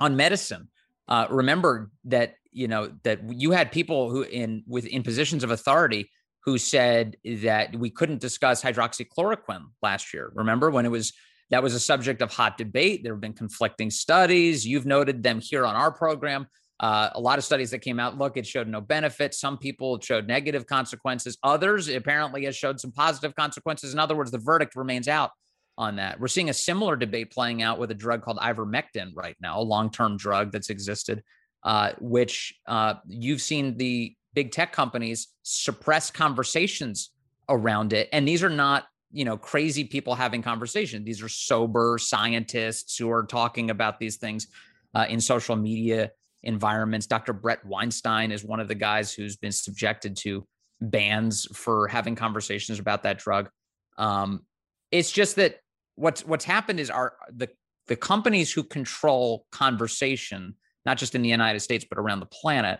On 0.00 0.16
medicine, 0.16 0.68
uh, 1.08 1.26
remember 1.28 1.90
that 2.04 2.34
you 2.50 2.68
know 2.68 2.92
that 3.02 3.20
you 3.30 3.50
had 3.50 3.72
people 3.72 4.10
who 4.10 4.22
in 4.22 4.62
with 4.66 4.86
in 4.86 5.02
positions 5.02 5.44
of 5.44 5.50
authority 5.50 6.10
who 6.44 6.58
said 6.58 7.16
that 7.24 7.74
we 7.76 7.90
couldn't 7.90 8.20
discuss 8.20 8.62
hydroxychloroquine 8.62 9.66
last 9.82 10.14
year. 10.14 10.30
Remember 10.34 10.70
when 10.70 10.86
it 10.86 10.90
was 10.90 11.12
that 11.50 11.62
was 11.62 11.74
a 11.74 11.80
subject 11.80 12.20
of 12.20 12.32
hot 12.32 12.58
debate. 12.58 13.02
There 13.02 13.14
have 13.14 13.20
been 13.20 13.32
conflicting 13.32 13.90
studies. 13.90 14.66
You've 14.66 14.86
noted 14.86 15.22
them 15.22 15.40
here 15.40 15.64
on 15.64 15.76
our 15.76 15.90
program. 15.90 16.46
Uh, 16.80 17.10
a 17.14 17.20
lot 17.20 17.38
of 17.38 17.44
studies 17.44 17.70
that 17.70 17.80
came 17.80 17.98
out 17.98 18.18
look, 18.18 18.36
it 18.36 18.46
showed 18.46 18.68
no 18.68 18.80
benefit. 18.80 19.34
Some 19.34 19.58
people 19.58 19.98
showed 20.00 20.28
negative 20.28 20.66
consequences. 20.66 21.36
Others 21.42 21.88
apparently 21.88 22.44
has 22.44 22.54
showed 22.54 22.78
some 22.78 22.92
positive 22.92 23.34
consequences. 23.34 23.92
In 23.92 23.98
other 23.98 24.14
words, 24.14 24.30
the 24.30 24.38
verdict 24.38 24.76
remains 24.76 25.08
out 25.08 25.30
on 25.76 25.96
that. 25.96 26.20
We're 26.20 26.28
seeing 26.28 26.50
a 26.50 26.54
similar 26.54 26.96
debate 26.96 27.32
playing 27.32 27.62
out 27.62 27.78
with 27.78 27.90
a 27.90 27.94
drug 27.94 28.22
called 28.22 28.38
ivermectin 28.38 29.12
right 29.14 29.36
now, 29.40 29.60
a 29.60 29.62
long-term 29.62 30.18
drug 30.18 30.52
that's 30.52 30.70
existed, 30.70 31.22
uh, 31.64 31.92
which 31.98 32.54
uh, 32.66 32.94
you've 33.06 33.40
seen 33.40 33.76
the 33.76 34.14
big 34.38 34.52
tech 34.52 34.70
companies 34.70 35.34
suppress 35.42 36.12
conversations 36.12 37.10
around 37.48 37.92
it, 37.92 38.08
and 38.12 38.28
these 38.28 38.44
are 38.44 38.48
not 38.48 38.84
you 39.10 39.24
know 39.24 39.36
crazy 39.36 39.82
people 39.82 40.14
having 40.14 40.42
conversation. 40.42 41.02
These 41.02 41.20
are 41.24 41.28
sober 41.28 41.98
scientists 41.98 42.96
who 42.96 43.10
are 43.10 43.24
talking 43.24 43.70
about 43.70 43.98
these 43.98 44.16
things 44.16 44.46
uh, 44.94 45.06
in 45.08 45.20
social 45.20 45.56
media 45.56 46.12
environments. 46.44 47.08
Dr. 47.08 47.32
Bret 47.32 47.66
Weinstein 47.66 48.30
is 48.30 48.44
one 48.44 48.60
of 48.60 48.68
the 48.68 48.76
guys 48.76 49.12
who's 49.12 49.36
been 49.36 49.50
subjected 49.50 50.16
to 50.18 50.46
bans 50.80 51.48
for 51.52 51.88
having 51.88 52.14
conversations 52.14 52.78
about 52.78 53.02
that 53.02 53.18
drug. 53.18 53.50
Um, 53.96 54.46
it's 54.92 55.10
just 55.10 55.34
that 55.34 55.56
what's 55.96 56.24
what's 56.24 56.44
happened 56.44 56.78
is 56.78 56.90
our 56.90 57.14
the 57.34 57.48
the 57.88 57.96
companies 57.96 58.52
who 58.52 58.62
control 58.62 59.46
conversation, 59.50 60.54
not 60.86 60.96
just 60.96 61.16
in 61.16 61.22
the 61.22 61.28
United 61.28 61.58
States 61.58 61.84
but 61.90 61.98
around 61.98 62.20
the 62.20 62.26
planet, 62.26 62.78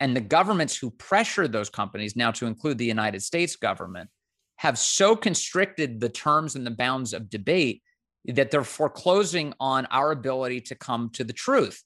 and 0.00 0.14
the 0.14 0.20
governments 0.20 0.76
who 0.76 0.90
pressure 0.90 1.48
those 1.48 1.70
companies 1.70 2.16
now 2.16 2.30
to 2.32 2.46
include 2.46 2.78
the 2.78 2.84
United 2.84 3.22
States 3.22 3.56
government 3.56 4.10
have 4.56 4.78
so 4.78 5.16
constricted 5.16 6.00
the 6.00 6.08
terms 6.08 6.54
and 6.54 6.66
the 6.66 6.70
bounds 6.70 7.12
of 7.12 7.30
debate 7.30 7.82
that 8.26 8.50
they're 8.50 8.64
foreclosing 8.64 9.54
on 9.60 9.86
our 9.86 10.10
ability 10.10 10.60
to 10.60 10.74
come 10.74 11.10
to 11.10 11.24
the 11.24 11.32
truth. 11.32 11.82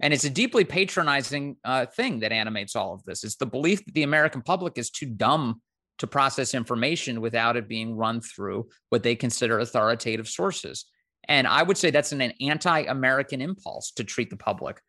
And 0.00 0.14
it's 0.14 0.24
a 0.24 0.30
deeply 0.30 0.64
patronizing 0.64 1.56
uh, 1.64 1.86
thing 1.86 2.20
that 2.20 2.32
animates 2.32 2.74
all 2.76 2.94
of 2.94 3.04
this. 3.04 3.24
It's 3.24 3.36
the 3.36 3.46
belief 3.46 3.84
that 3.84 3.94
the 3.94 4.02
American 4.02 4.40
public 4.40 4.78
is 4.78 4.90
too 4.90 5.06
dumb 5.06 5.60
to 5.98 6.06
process 6.06 6.54
information 6.54 7.20
without 7.20 7.56
it 7.56 7.68
being 7.68 7.94
run 7.94 8.22
through 8.22 8.68
what 8.88 9.02
they 9.02 9.14
consider 9.14 9.58
authoritative 9.58 10.28
sources. 10.28 10.86
And 11.28 11.46
I 11.46 11.62
would 11.62 11.76
say 11.76 11.90
that's 11.90 12.12
an, 12.12 12.22
an 12.22 12.32
anti 12.40 12.80
American 12.80 13.42
impulse 13.42 13.92
to 13.92 14.04
treat 14.04 14.30
the 14.30 14.36
public 14.36 14.80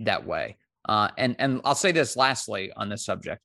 that 0.00 0.26
way. 0.26 0.58
Uh, 0.86 1.08
and, 1.16 1.36
and 1.38 1.60
I'll 1.64 1.74
say 1.74 1.92
this 1.92 2.16
lastly 2.16 2.72
on 2.76 2.88
this 2.88 3.04
subject. 3.04 3.42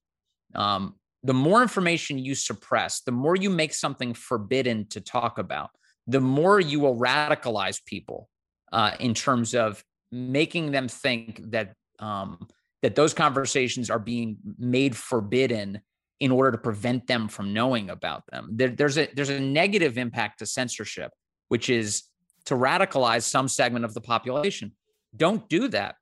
Um, 0.56 0.96
the 1.24 1.34
more 1.34 1.62
information 1.62 2.18
you 2.18 2.36
suppress, 2.36 3.02
the 3.02 3.12
more 3.12 3.36
you 3.36 3.50
make 3.50 3.74
something 3.74 4.14
forbidden 4.14 4.88
to 4.90 5.02
talk 5.02 5.38
about, 5.38 5.70
the 6.06 6.20
more 6.20 6.60
you 6.60 6.80
will 6.80 6.98
radicalize 6.98 7.84
people 7.86 8.30
uh, 8.72 8.92
in 9.00 9.14
terms 9.14 9.56
of 9.56 9.84
making 10.12 10.72
them 10.72 10.88
think 10.88 11.42
that 11.52 11.74
um, 12.00 12.48
that 12.82 12.96
those 12.96 13.14
conversations 13.14 13.90
are 13.90 14.00
being 14.00 14.38
made 14.58 14.96
forbidden 14.96 15.80
in 16.20 16.32
order 16.32 16.52
to 16.52 16.58
prevent 16.58 17.08
them 17.08 17.30
from 17.30 17.54
knowing 17.54 17.90
about 17.90 18.24
them. 18.32 18.50
There, 18.52 18.70
there's 18.70 18.98
a 18.98 19.08
there's 19.14 19.30
a 19.30 19.40
negative 19.40 19.98
impact 19.98 20.40
to 20.40 20.46
censorship, 20.46 21.12
which 21.48 21.70
is 21.70 22.04
to 22.46 22.56
radicalize 22.56 23.24
some 23.24 23.48
segment 23.48 23.86
of 23.86 23.94
the 23.94 24.02
population. 24.02 24.74
Don't 25.16 25.48
do 25.48 25.70
that. 25.70 25.96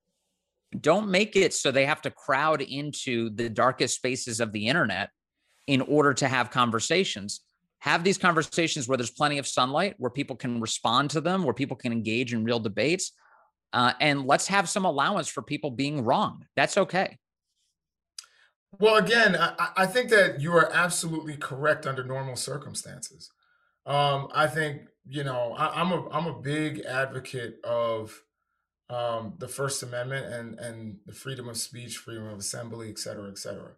Don't 0.80 1.10
make 1.10 1.36
it 1.36 1.54
so 1.54 1.72
they 1.72 1.86
have 1.86 2.02
to 2.04 2.12
crowd 2.12 2.62
into 2.62 3.30
the 3.30 3.50
darkest 3.50 3.96
spaces 3.96 4.40
of 4.40 4.52
the 4.54 4.68
internet 4.68 5.10
in 5.68 5.82
order 5.82 6.14
to 6.14 6.28
have 6.28 6.50
conversations. 6.50 7.42
Have 7.80 8.04
these 8.04 8.18
conversations 8.18 8.88
where 8.88 8.98
there's 8.98 9.12
plenty 9.12 9.38
of 9.38 9.48
sunlight, 9.48 9.96
where 9.98 10.12
people 10.12 10.36
can 10.36 10.62
respond 10.62 11.10
to 11.12 11.22
them, 11.22 11.44
where 11.44 11.54
people 11.54 11.76
can 11.76 11.92
engage 11.92 12.34
in 12.34 12.44
real 12.44 12.60
debates, 12.60 13.12
uh, 13.74 13.94
and 14.00 14.26
let's 14.26 14.48
have 14.48 14.70
some 14.70 14.86
allowance 14.86 15.28
for 15.28 15.42
people 15.42 15.72
being 15.72 16.04
wrong. 16.04 16.46
That's 16.56 16.78
okay. 16.78 17.18
Well, 18.80 18.98
again, 18.98 19.36
I, 19.36 19.70
I 19.78 19.86
think 19.86 20.10
that 20.10 20.40
you 20.40 20.54
are 20.54 20.72
absolutely 20.72 21.38
correct 21.38 21.86
under 21.86 22.04
normal 22.04 22.36
circumstances. 22.36 23.30
Um, 23.86 24.30
I 24.34 24.48
think 24.48 24.84
you 25.08 25.24
know 25.24 25.56
I, 25.58 25.82
am 25.82 25.92
a 25.92 26.10
I'm 26.10 26.28
a 26.28 26.40
big 26.40 26.82
advocate 26.82 27.60
of 27.64 28.18
um, 28.92 29.34
the 29.40 29.48
First 29.48 29.82
Amendment 29.84 30.26
and 30.26 30.60
and 30.60 30.98
the 31.06 31.14
freedom 31.14 31.48
of 31.50 31.58
speech, 31.58 31.98
freedom 31.98 32.28
of 32.28 32.40
assembly, 32.40 32.90
et 32.90 33.00
cetera, 33.00 33.30
et 33.30 33.38
cetera. 33.38 33.72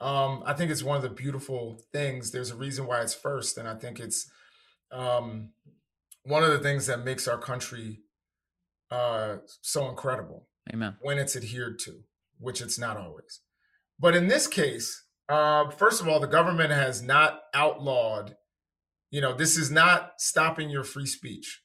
Um, 0.00 0.42
I 0.46 0.52
think 0.52 0.70
it's 0.70 0.82
one 0.82 0.96
of 0.96 1.02
the 1.02 1.08
beautiful 1.24 1.80
things. 1.92 2.30
There's 2.30 2.50
a 2.50 2.56
reason 2.56 2.86
why 2.86 3.00
it's 3.02 3.14
first, 3.14 3.58
and 3.58 3.68
I 3.68 3.74
think 3.74 3.98
it's 3.98 4.30
um, 4.92 5.50
one 6.24 6.44
of 6.44 6.50
the 6.50 6.60
things 6.60 6.86
that 6.86 7.04
makes 7.04 7.26
our 7.26 7.38
country 7.38 8.00
uh, 8.90 9.36
so 9.62 9.88
incredible. 9.88 10.48
Amen. 10.72 10.96
When 11.00 11.18
it's 11.18 11.36
adhered 11.36 11.78
to, 11.80 11.92
which 12.38 12.60
it's 12.60 12.78
not 12.78 12.96
always. 12.96 13.40
But 13.98 14.14
in 14.14 14.28
this 14.28 14.46
case, 14.46 15.04
uh, 15.28 15.70
first 15.70 16.00
of 16.00 16.08
all, 16.08 16.20
the 16.20 16.26
government 16.26 16.70
has 16.70 17.02
not 17.02 17.40
outlawed, 17.52 18.36
you 19.10 19.20
know, 19.20 19.34
this 19.34 19.56
is 19.56 19.70
not 19.70 20.12
stopping 20.18 20.70
your 20.70 20.84
free 20.84 21.06
speech. 21.06 21.62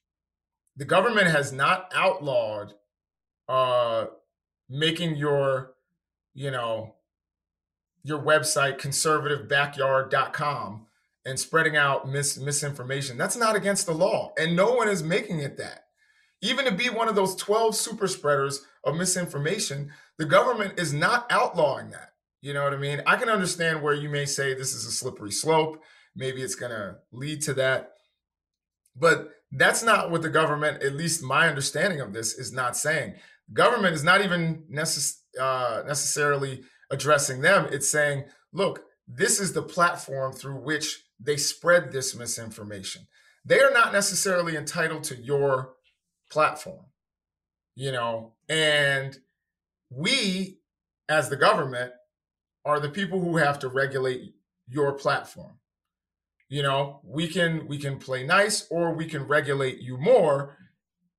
The 0.75 0.85
government 0.85 1.27
has 1.27 1.51
not 1.51 1.91
outlawed 1.93 2.73
uh, 3.47 4.05
making 4.69 5.15
your, 5.15 5.73
you 6.33 6.51
know, 6.51 6.95
your 8.03 8.19
website 8.19 8.79
conservativebackyard.com 8.79 10.85
and 11.25 11.39
spreading 11.39 11.77
out 11.77 12.09
mis- 12.09 12.37
misinformation. 12.37 13.17
That's 13.17 13.37
not 13.37 13.55
against 13.55 13.85
the 13.85 13.93
law. 13.93 14.33
And 14.37 14.55
no 14.55 14.73
one 14.73 14.89
is 14.89 15.03
making 15.03 15.39
it 15.39 15.57
that. 15.57 15.85
Even 16.41 16.65
to 16.65 16.71
be 16.71 16.89
one 16.89 17.07
of 17.07 17.15
those 17.15 17.35
12 17.35 17.75
super 17.75 18.07
spreaders 18.07 18.65
of 18.83 18.97
misinformation, 18.97 19.91
the 20.17 20.25
government 20.25 20.77
is 20.77 20.93
not 20.93 21.25
outlawing 21.31 21.91
that. 21.91 22.09
You 22.41 22.53
know 22.53 22.65
what 22.65 22.73
I 22.73 22.77
mean? 22.77 23.01
I 23.07 23.15
can 23.15 23.29
understand 23.29 23.81
where 23.81 23.93
you 23.93 24.09
may 24.09 24.25
say 24.25 24.53
this 24.53 24.73
is 24.73 24.85
a 24.85 24.91
slippery 24.91 25.31
slope. 25.31 25.81
Maybe 26.13 26.41
it's 26.41 26.55
going 26.55 26.73
to 26.73 26.97
lead 27.13 27.41
to 27.43 27.53
that. 27.53 27.93
But 28.97 29.31
that's 29.53 29.81
not 29.81 30.11
what 30.11 30.21
the 30.21 30.29
government, 30.29 30.83
at 30.83 30.95
least 30.95 31.23
my 31.23 31.47
understanding 31.47 32.01
of 32.01 32.11
this, 32.11 32.33
is 32.33 32.51
not 32.51 32.75
saying. 32.75 33.13
Government 33.51 33.93
is 33.93 34.03
not 34.03 34.21
even 34.21 34.63
necess- 34.71 35.19
uh, 35.39 35.83
necessarily 35.85 36.63
addressing 36.89 37.41
them. 37.41 37.67
It's 37.71 37.89
saying, 37.89 38.25
look, 38.53 38.83
this 39.07 39.39
is 39.39 39.53
the 39.53 39.63
platform 39.63 40.31
through 40.31 40.63
which 40.63 41.03
they 41.19 41.37
spread 41.37 41.91
this 41.91 42.15
misinformation. 42.15 43.07
They 43.45 43.59
are 43.59 43.71
not 43.71 43.91
necessarily 43.91 44.55
entitled 44.55 45.03
to 45.05 45.15
your 45.15 45.73
platform, 46.31 46.85
you 47.75 47.91
know, 47.91 48.33
and 48.47 49.17
we 49.89 50.59
as 51.09 51.29
the 51.29 51.35
government 51.35 51.91
are 52.65 52.79
the 52.79 52.89
people 52.89 53.19
who 53.19 53.37
have 53.37 53.59
to 53.59 53.67
regulate 53.67 54.33
your 54.67 54.93
platform. 54.93 55.59
You 56.49 56.61
know, 56.63 57.01
we 57.03 57.27
can 57.27 57.67
we 57.67 57.77
can 57.77 57.97
play 57.97 58.25
nice 58.25 58.67
or 58.69 58.93
we 58.93 59.05
can 59.05 59.23
regulate 59.23 59.79
you 59.79 59.97
more. 59.97 60.57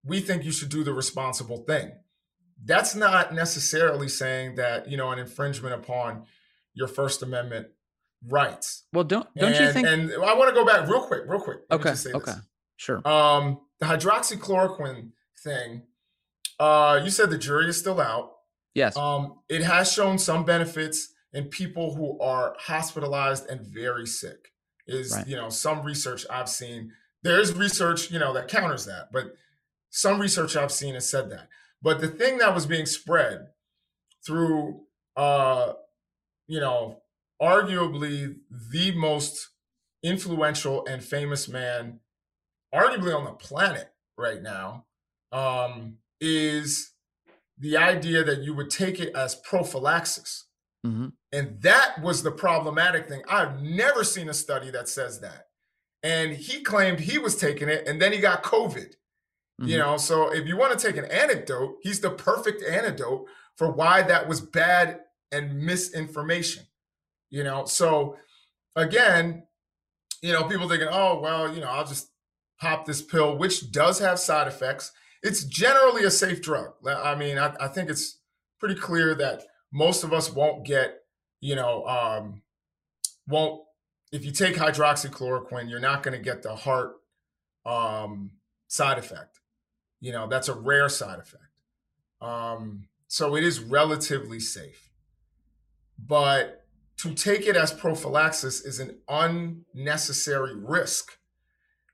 We 0.03 0.21
think 0.21 0.45
you 0.45 0.53
should 0.53 0.69
do 0.69 0.85
the 0.85 0.95
responsible 0.95 1.65
thing. 1.65 1.93
That's 2.65 2.95
not 2.95 3.35
necessarily 3.35 4.09
saying 4.09 4.57
that, 4.57 4.89
you 4.89 4.97
know, 4.97 5.11
an 5.11 5.19
infringement 5.19 5.75
upon 5.75 6.25
your 6.73 6.89
First 6.89 7.23
Amendment 7.23 7.69
rights. 8.27 8.85
Well, 8.93 9.05
don't 9.05 9.29
don't 9.37 9.53
and, 9.53 9.65
you 9.65 9.73
think? 9.73 9.87
And 9.87 10.13
I 10.13 10.35
want 10.35 10.49
to 10.49 10.55
go 10.55 10.65
back 10.65 10.89
real 10.89 11.03
quick, 11.03 11.23
real 11.27 11.41
quick. 11.41 11.59
okay. 11.71 11.91
Okay. 11.91 12.33
This. 12.33 12.37
Sure. 12.77 13.07
Um, 13.07 13.61
the 13.81 13.87
hydroxychloroquine 13.87 15.11
thing. 15.43 15.83
Uh, 16.59 17.01
you 17.03 17.11
said 17.11 17.31
the 17.31 17.39
jury 17.39 17.69
is 17.69 17.79
still 17.79 18.01
out. 18.01 18.33
Yes. 18.75 18.97
Um, 18.97 19.41
it 19.49 19.63
has 19.63 19.93
shown 19.93 20.19
some 20.19 20.45
benefits 20.45 21.13
in 21.33 21.45
people 21.45 21.95
who 21.95 22.19
are 22.21 22.57
hospitalized 22.59 23.49
and 23.49 23.61
very 23.61 24.07
sick. 24.07 24.53
Is 24.87 25.13
right. 25.17 25.27
you 25.27 25.37
know 25.37 25.49
some 25.49 25.83
research 25.83 26.27
I've 26.31 26.49
seen. 26.49 26.93
There's 27.23 27.55
research 27.55 28.11
you 28.11 28.19
know 28.19 28.33
that 28.35 28.49
counters 28.49 28.85
that, 28.87 29.09
but 29.13 29.35
some 29.91 30.21
research 30.21 30.57
I've 30.57 30.73
seen 30.73 30.95
has 30.95 31.09
said 31.09 31.31
that. 31.31 31.49
But 31.85 32.01
the 32.01 32.09
thing 32.09 32.39
that 32.39 32.55
was 32.55 32.65
being 32.65 32.87
spread 32.87 33.49
through, 34.27 34.81
uh, 35.17 35.75
you 36.47 36.59
know, 36.59 37.03
arguably 37.41 38.37
the 38.73 38.93
most 38.93 39.51
influential 40.03 40.87
and 40.87 41.05
famous 41.05 41.47
man, 41.47 42.01
arguably 42.75 43.15
on 43.15 43.25
the 43.25 43.33
planet 43.33 43.93
right 44.17 44.41
now, 44.41 44.87
um, 45.31 45.99
is 46.23 46.93
the 47.59 47.77
idea 47.77 48.25
that 48.25 48.43
you 48.43 48.55
would 48.55 48.71
take 48.71 48.99
it 48.99 49.15
as 49.15 49.35
prophylaxis. 49.35 50.47
Mm-hmm. 50.87 51.09
And 51.33 51.61
that 51.61 52.01
was 52.01 52.23
the 52.23 52.31
problematic 52.31 53.09
thing. 53.09 53.23
I've 53.29 53.61
never 53.61 54.05
seen 54.05 54.31
a 54.31 54.35
study 54.35 54.71
that 54.71 54.89
says 54.89 55.21
that. 55.21 55.49
And 56.03 56.33
he 56.33 56.63
claimed 56.63 57.01
he 57.01 57.19
was 57.19 57.37
taking 57.37 57.69
it 57.69 57.87
and 57.87 58.01
then 58.01 58.13
he 58.13 58.21
got 58.21 58.43
COVID. 58.43 58.95
Mm-hmm. 59.61 59.71
You 59.71 59.79
know, 59.79 59.97
so 59.97 60.33
if 60.33 60.47
you 60.47 60.57
want 60.57 60.79
to 60.79 60.87
take 60.87 60.97
an 60.97 61.05
anecdote, 61.07 61.77
he's 61.83 62.01
the 62.01 62.11
perfect 62.11 62.63
antidote 62.63 63.27
for 63.57 63.71
why 63.71 64.03
that 64.03 64.29
was 64.29 64.41
bad 64.41 65.01
and 65.31 65.61
misinformation. 65.61 66.65
You 67.31 67.45
know, 67.45 67.65
so 67.65 68.17
again, 68.77 69.45
you 70.23 70.33
know, 70.33 70.45
people 70.45 70.69
thinking, 70.69 70.89
oh, 70.91 71.21
well, 71.21 71.53
you 71.53 71.61
know, 71.61 71.69
I'll 71.69 71.87
just 71.87 72.11
pop 72.61 72.87
this 72.87 73.03
pill, 73.03 73.37
which 73.37 73.71
does 73.73 73.99
have 73.99 74.19
side 74.19 74.49
effects 74.49 74.93
it's 75.25 75.45
generally 75.45 76.05
a 76.05 76.11
safe 76.11 76.43
drug. 76.43 76.75
I 76.87 77.15
mean, 77.15 77.39
I, 77.39 77.57
I, 77.59 77.69
think 77.69 77.89
it's 77.89 78.19
pretty 78.61 78.75
clear 78.75 79.15
that 79.15 79.43
most 79.73 80.05
of 80.05 80.13
us 80.13 80.31
won't 80.31 80.67
get, 80.67 81.01
you 81.41 81.57
know, 81.57 81.85
um, 81.87 82.43
won't, 83.27 83.63
if 84.13 84.25
you 84.25 84.31
take 84.31 84.55
hydroxychloroquine, 84.55 85.71
you're 85.71 85.81
not 85.81 86.03
going 86.03 86.17
to 86.17 86.23
get 86.23 86.43
the 86.43 86.55
heart 86.55 86.97
um, 87.65 88.33
side 88.69 88.99
effect. 88.99 89.41
You 90.05 90.13
know, 90.13 90.27
that's 90.27 90.49
a 90.49 90.55
rare 90.55 90.91
side 90.91 91.19
effect. 91.19 91.63
Um, 92.21 92.89
so 93.09 93.37
it 93.37 93.43
is 93.43 93.61
relatively 93.61 94.39
safe. 94.39 94.91
But 95.99 96.67
to 96.99 97.15
take 97.15 97.47
it 97.47 97.57
as 97.57 97.73
prophylaxis 97.73 98.61
is 98.67 98.81
an 98.81 98.99
unnecessary 99.09 100.55
risk 100.55 101.13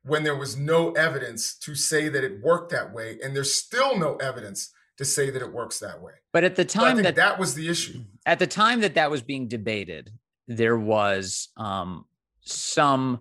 when 0.02 0.24
there 0.24 0.34
was 0.34 0.56
no 0.56 0.90
evidence 0.92 1.54
to 1.58 1.76
say 1.76 2.08
that 2.08 2.24
it 2.24 2.42
worked 2.42 2.72
that 2.72 2.92
way 2.92 3.18
and 3.22 3.36
there's 3.36 3.54
still 3.54 3.96
no 3.96 4.16
evidence 4.16 4.72
to 4.96 5.04
say 5.04 5.30
that 5.30 5.40
it 5.40 5.52
works 5.52 5.78
that 5.78 6.00
way 6.02 6.12
but 6.32 6.42
at 6.42 6.56
the 6.56 6.64
time 6.64 6.96
so 6.96 7.02
that 7.02 7.16
that 7.16 7.38
was 7.38 7.54
the 7.54 7.68
issue 7.68 8.02
at 8.24 8.38
the 8.38 8.46
time 8.46 8.80
that 8.80 8.94
that 8.94 9.10
was 9.10 9.20
being 9.20 9.46
debated 9.46 10.10
there 10.48 10.78
was 10.78 11.48
um, 11.58 12.06
some 12.40 13.20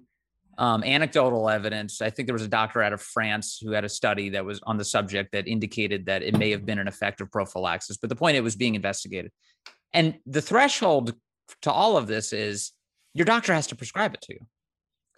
um, 0.60 0.84
anecdotal 0.84 1.50
evidence 1.50 2.02
i 2.02 2.10
think 2.10 2.28
there 2.28 2.34
was 2.34 2.43
a 2.43 2.48
doctor 2.48 2.82
out 2.82 2.93
of 2.93 3.02
france 3.02 3.60
who 3.62 3.72
had 3.72 3.84
a 3.84 3.89
study 3.89 4.30
that 4.30 4.45
was 4.45 4.60
on 4.63 4.78
the 4.78 4.86
subject 4.86 5.32
that 5.32 5.48
indicated 5.48 6.06
that 6.06 6.22
it 6.22 6.38
may 6.38 6.52
have 6.52 6.65
been 6.65 6.78
an 6.78 6.88
effective 6.88 7.32
prophylaxis 7.32 7.98
but 7.98 8.10
the 8.10 8.15
point 8.15 8.38
it 8.38 8.41
was 8.41 8.56
being 8.56 8.76
investigated 8.76 9.32
and 9.93 10.15
the 10.28 10.41
threshold 10.41 11.13
to 11.62 11.72
all 11.72 11.98
of 11.98 12.06
this 12.06 12.32
is 12.32 12.74
your 13.15 13.26
doctor 13.26 13.54
has 13.54 13.65
to 13.65 13.76
prescribe 13.76 14.13
it 14.13 14.22
to 14.22 14.34
you 14.34 14.45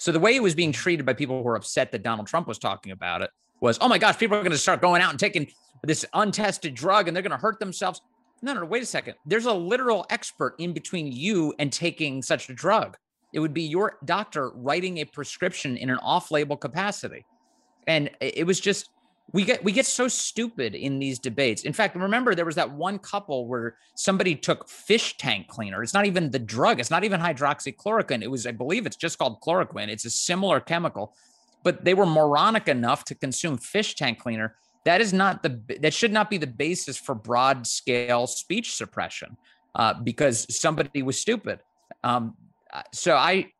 so 0.01 0.12
the 0.12 0.19
way 0.19 0.36
it 0.36 0.41
was 0.41 0.56
being 0.56 0.71
treated 0.71 1.06
by 1.06 1.13
people 1.13 1.38
who 1.38 1.43
were 1.43 1.56
upset 1.56 1.91
that 1.91 2.01
Donald 2.01 2.25
Trump 2.25 2.47
was 2.47 2.58
talking 2.58 2.91
about 2.91 3.21
it 3.21 3.30
was, 3.60 3.77
oh 3.82 3.88
my 3.88 3.99
gosh, 3.99 4.17
people 4.17 4.36
are 4.36 4.41
going 4.41 4.51
to 4.51 4.58
start 4.58 4.82
going 4.82 4.99
out 4.99 5.12
and 5.12 5.19
taking 5.19 5.47
this 5.84 6.04
untested 6.15 6.73
drug 6.73 7.08
and 7.08 7.15
they're 7.15 7.21
going 7.21 7.30
to 7.30 7.38
hurt 7.38 7.60
themselves. 7.60 8.01
No, 8.41 8.54
no, 8.54 8.62
no, 8.62 8.65
wait 8.65 8.82
a 8.82 8.86
second. 8.88 9.13
There's 9.27 9.45
a 9.45 9.54
literal 9.54 10.08
expert 10.10 10.56
in 10.58 10.73
between 10.73 11.12
you 11.12 11.54
and 11.60 11.71
taking 11.71 12.23
such 12.23 12.49
a 12.49 12.54
drug. 12.56 12.97
It 13.33 13.39
would 13.39 13.53
be 13.53 13.63
your 13.63 13.97
doctor 14.05 14.51
writing 14.51 14.97
a 14.97 15.05
prescription 15.05 15.77
in 15.77 15.89
an 15.89 15.99
off-label 15.99 16.57
capacity. 16.57 17.25
And 17.87 18.09
it 18.19 18.45
was 18.45 18.59
just 18.59 18.89
we 19.33 19.45
get 19.45 19.63
we 19.63 19.71
get 19.71 19.85
so 19.85 20.07
stupid 20.07 20.75
in 20.75 20.99
these 20.99 21.17
debates. 21.17 21.63
In 21.63 21.73
fact, 21.73 21.95
remember 21.95 22.35
there 22.35 22.45
was 22.45 22.55
that 22.55 22.69
one 22.69 22.99
couple 22.99 23.47
where 23.47 23.77
somebody 23.95 24.35
took 24.35 24.67
fish 24.67 25.17
tank 25.17 25.47
cleaner. 25.47 25.81
It's 25.81 25.93
not 25.93 26.05
even 26.05 26.31
the 26.31 26.39
drug. 26.39 26.79
It's 26.79 26.91
not 26.91 27.03
even 27.03 27.21
hydroxychloroquine. 27.21 28.21
It 28.21 28.29
was, 28.29 28.45
I 28.45 28.51
believe, 28.51 28.85
it's 28.85 28.97
just 28.97 29.17
called 29.17 29.39
chloroquine. 29.41 29.87
It's 29.87 30.05
a 30.05 30.09
similar 30.09 30.59
chemical, 30.59 31.15
but 31.63 31.85
they 31.85 31.93
were 31.93 32.05
moronic 32.05 32.67
enough 32.67 33.05
to 33.05 33.15
consume 33.15 33.57
fish 33.57 33.95
tank 33.95 34.19
cleaner. 34.19 34.55
That 34.83 34.99
is 34.99 35.13
not 35.13 35.43
the 35.43 35.61
that 35.79 35.93
should 35.93 36.11
not 36.11 36.29
be 36.29 36.37
the 36.37 36.47
basis 36.47 36.97
for 36.97 37.15
broad 37.15 37.65
scale 37.67 38.27
speech 38.27 38.75
suppression, 38.75 39.37
uh, 39.75 39.93
because 39.93 40.45
somebody 40.55 41.03
was 41.03 41.19
stupid. 41.19 41.59
Um, 42.03 42.35
so 42.93 43.15
I, 43.15 43.51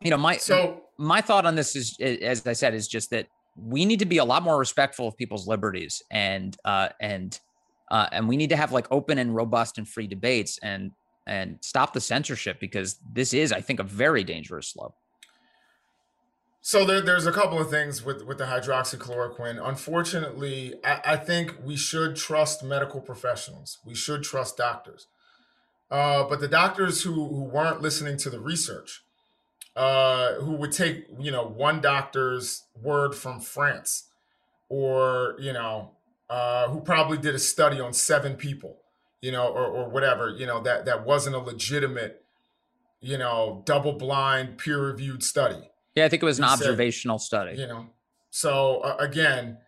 you 0.00 0.10
know, 0.10 0.16
my 0.16 0.36
so 0.36 0.82
my 0.98 1.20
thought 1.20 1.46
on 1.46 1.54
this 1.54 1.76
is, 1.76 1.96
as 2.00 2.46
I 2.46 2.52
said, 2.52 2.74
is 2.74 2.88
just 2.88 3.10
that 3.10 3.26
we 3.56 3.84
need 3.84 4.00
to 4.00 4.06
be 4.06 4.18
a 4.18 4.24
lot 4.24 4.42
more 4.42 4.58
respectful 4.58 5.08
of 5.08 5.16
people's 5.16 5.46
liberties 5.46 6.02
and 6.10 6.56
uh, 6.64 6.88
and 7.00 7.38
uh, 7.90 8.08
and 8.12 8.28
we 8.28 8.36
need 8.36 8.50
to 8.50 8.56
have 8.56 8.72
like 8.72 8.86
open 8.90 9.18
and 9.18 9.34
robust 9.34 9.78
and 9.78 9.88
free 9.88 10.06
debates 10.06 10.58
and 10.62 10.90
and 11.26 11.58
stop 11.62 11.92
the 11.92 12.00
censorship 12.00 12.60
because 12.60 12.98
this 13.14 13.32
is 13.32 13.50
i 13.50 13.58
think 13.58 13.80
a 13.80 13.82
very 13.82 14.22
dangerous 14.22 14.68
slope 14.68 14.94
so 16.66 16.86
there, 16.86 17.02
there's 17.02 17.26
a 17.26 17.32
couple 17.32 17.58
of 17.58 17.68
things 17.68 18.02
with, 18.02 18.24
with 18.24 18.38
the 18.38 18.44
hydroxychloroquine. 18.44 19.60
Unfortunately, 19.62 20.72
I, 20.82 21.00
I 21.04 21.16
think 21.16 21.56
we 21.62 21.76
should 21.76 22.16
trust 22.16 22.64
medical 22.64 23.02
professionals. 23.02 23.80
We 23.84 23.94
should 23.94 24.22
trust 24.22 24.56
doctors. 24.56 25.06
Uh, 25.90 26.24
but 26.24 26.40
the 26.40 26.48
doctors 26.48 27.02
who, 27.02 27.12
who 27.12 27.44
weren't 27.44 27.82
listening 27.82 28.16
to 28.16 28.30
the 28.30 28.40
research, 28.40 29.02
uh, 29.76 30.34
who 30.34 30.52
would 30.52 30.72
take 30.72 31.06
you 31.18 31.30
know 31.30 31.44
one 31.44 31.80
doctor's 31.80 32.64
word 32.80 33.14
from 33.14 33.40
France, 33.40 34.08
or 34.68 35.36
you 35.38 35.52
know 35.52 35.90
uh, 36.30 36.68
who 36.68 36.80
probably 36.80 37.18
did 37.18 37.34
a 37.34 37.38
study 37.38 37.80
on 37.80 37.92
seven 37.92 38.34
people, 38.34 38.78
you 39.20 39.30
know, 39.30 39.48
or, 39.48 39.66
or 39.66 39.88
whatever, 39.88 40.30
you 40.30 40.46
know 40.46 40.60
that 40.62 40.84
that 40.86 41.04
wasn't 41.04 41.34
a 41.34 41.38
legitimate, 41.38 42.24
you 43.00 43.18
know, 43.18 43.62
double 43.66 43.92
blind 43.92 44.58
peer 44.58 44.80
reviewed 44.80 45.22
study. 45.22 45.70
Yeah, 45.94 46.06
I 46.06 46.08
think 46.08 46.22
it 46.22 46.26
was 46.26 46.38
an 46.38 46.44
observational 46.44 47.18
study. 47.18 47.58
You 47.58 47.66
know, 47.66 47.86
so 48.30 48.78
uh, 48.78 48.96
again, 48.98 49.58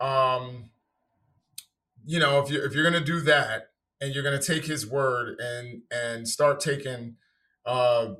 um, 0.00 0.70
you 2.04 2.18
know, 2.18 2.40
if 2.40 2.50
you 2.50 2.64
if 2.64 2.72
you're 2.72 2.84
gonna 2.84 3.04
do 3.04 3.20
that 3.22 3.69
and 4.00 4.14
you're 4.14 4.24
gonna 4.24 4.40
take 4.40 4.64
his 4.64 4.86
word 4.86 5.38
and 5.40 5.82
and 5.90 6.28
start 6.28 6.60
taking 6.60 7.16
uh 7.66 8.14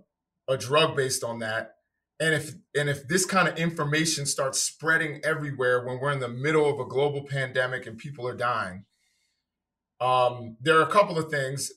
a 0.48 0.56
drug 0.56 0.96
based 0.96 1.24
on 1.24 1.38
that. 1.40 1.76
And 2.20 2.34
if 2.34 2.54
and 2.76 2.88
if 2.88 3.08
this 3.08 3.24
kind 3.24 3.48
of 3.48 3.58
information 3.58 4.26
starts 4.26 4.62
spreading 4.62 5.20
everywhere 5.24 5.84
when 5.86 6.00
we're 6.00 6.12
in 6.12 6.20
the 6.20 6.28
middle 6.28 6.68
of 6.68 6.80
a 6.80 6.88
global 6.88 7.24
pandemic 7.24 7.86
and 7.86 7.98
people 7.98 8.26
are 8.26 8.36
dying 8.36 8.84
um, 10.00 10.56
there 10.60 10.78
are 10.78 10.82
a 10.82 10.90
couple 10.90 11.18
of 11.18 11.30
things. 11.30 11.72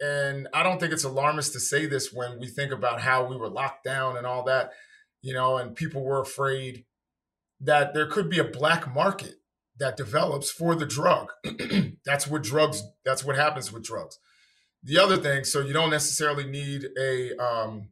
And 0.00 0.48
i 0.52 0.64
don't 0.64 0.80
think 0.80 0.92
it's 0.92 1.04
alarmist 1.04 1.52
to 1.52 1.60
say 1.60 1.86
this 1.86 2.12
when 2.12 2.40
we 2.40 2.48
think 2.48 2.72
about 2.72 3.00
how 3.00 3.24
we 3.24 3.36
were 3.36 3.48
locked 3.48 3.84
down 3.84 4.16
and 4.16 4.26
all 4.26 4.42
that 4.44 4.72
you 5.22 5.32
know 5.32 5.58
and 5.58 5.76
people 5.76 6.02
were 6.02 6.20
afraid 6.20 6.84
that 7.60 7.94
there 7.94 8.06
could 8.06 8.28
be 8.28 8.40
a 8.40 8.44
black 8.44 8.92
market 8.92 9.36
that 9.82 9.96
develops 9.96 10.50
for 10.50 10.74
the 10.74 10.86
drug 10.86 11.28
that's 12.06 12.26
what 12.26 12.42
drugs 12.42 12.82
that's 13.04 13.24
what 13.24 13.36
happens 13.36 13.72
with 13.72 13.84
drugs 13.84 14.18
the 14.82 14.98
other 14.98 15.16
thing 15.16 15.44
so 15.44 15.60
you 15.60 15.72
don't 15.72 15.90
necessarily 15.90 16.44
need 16.44 16.86
a 16.98 17.36
um, 17.36 17.88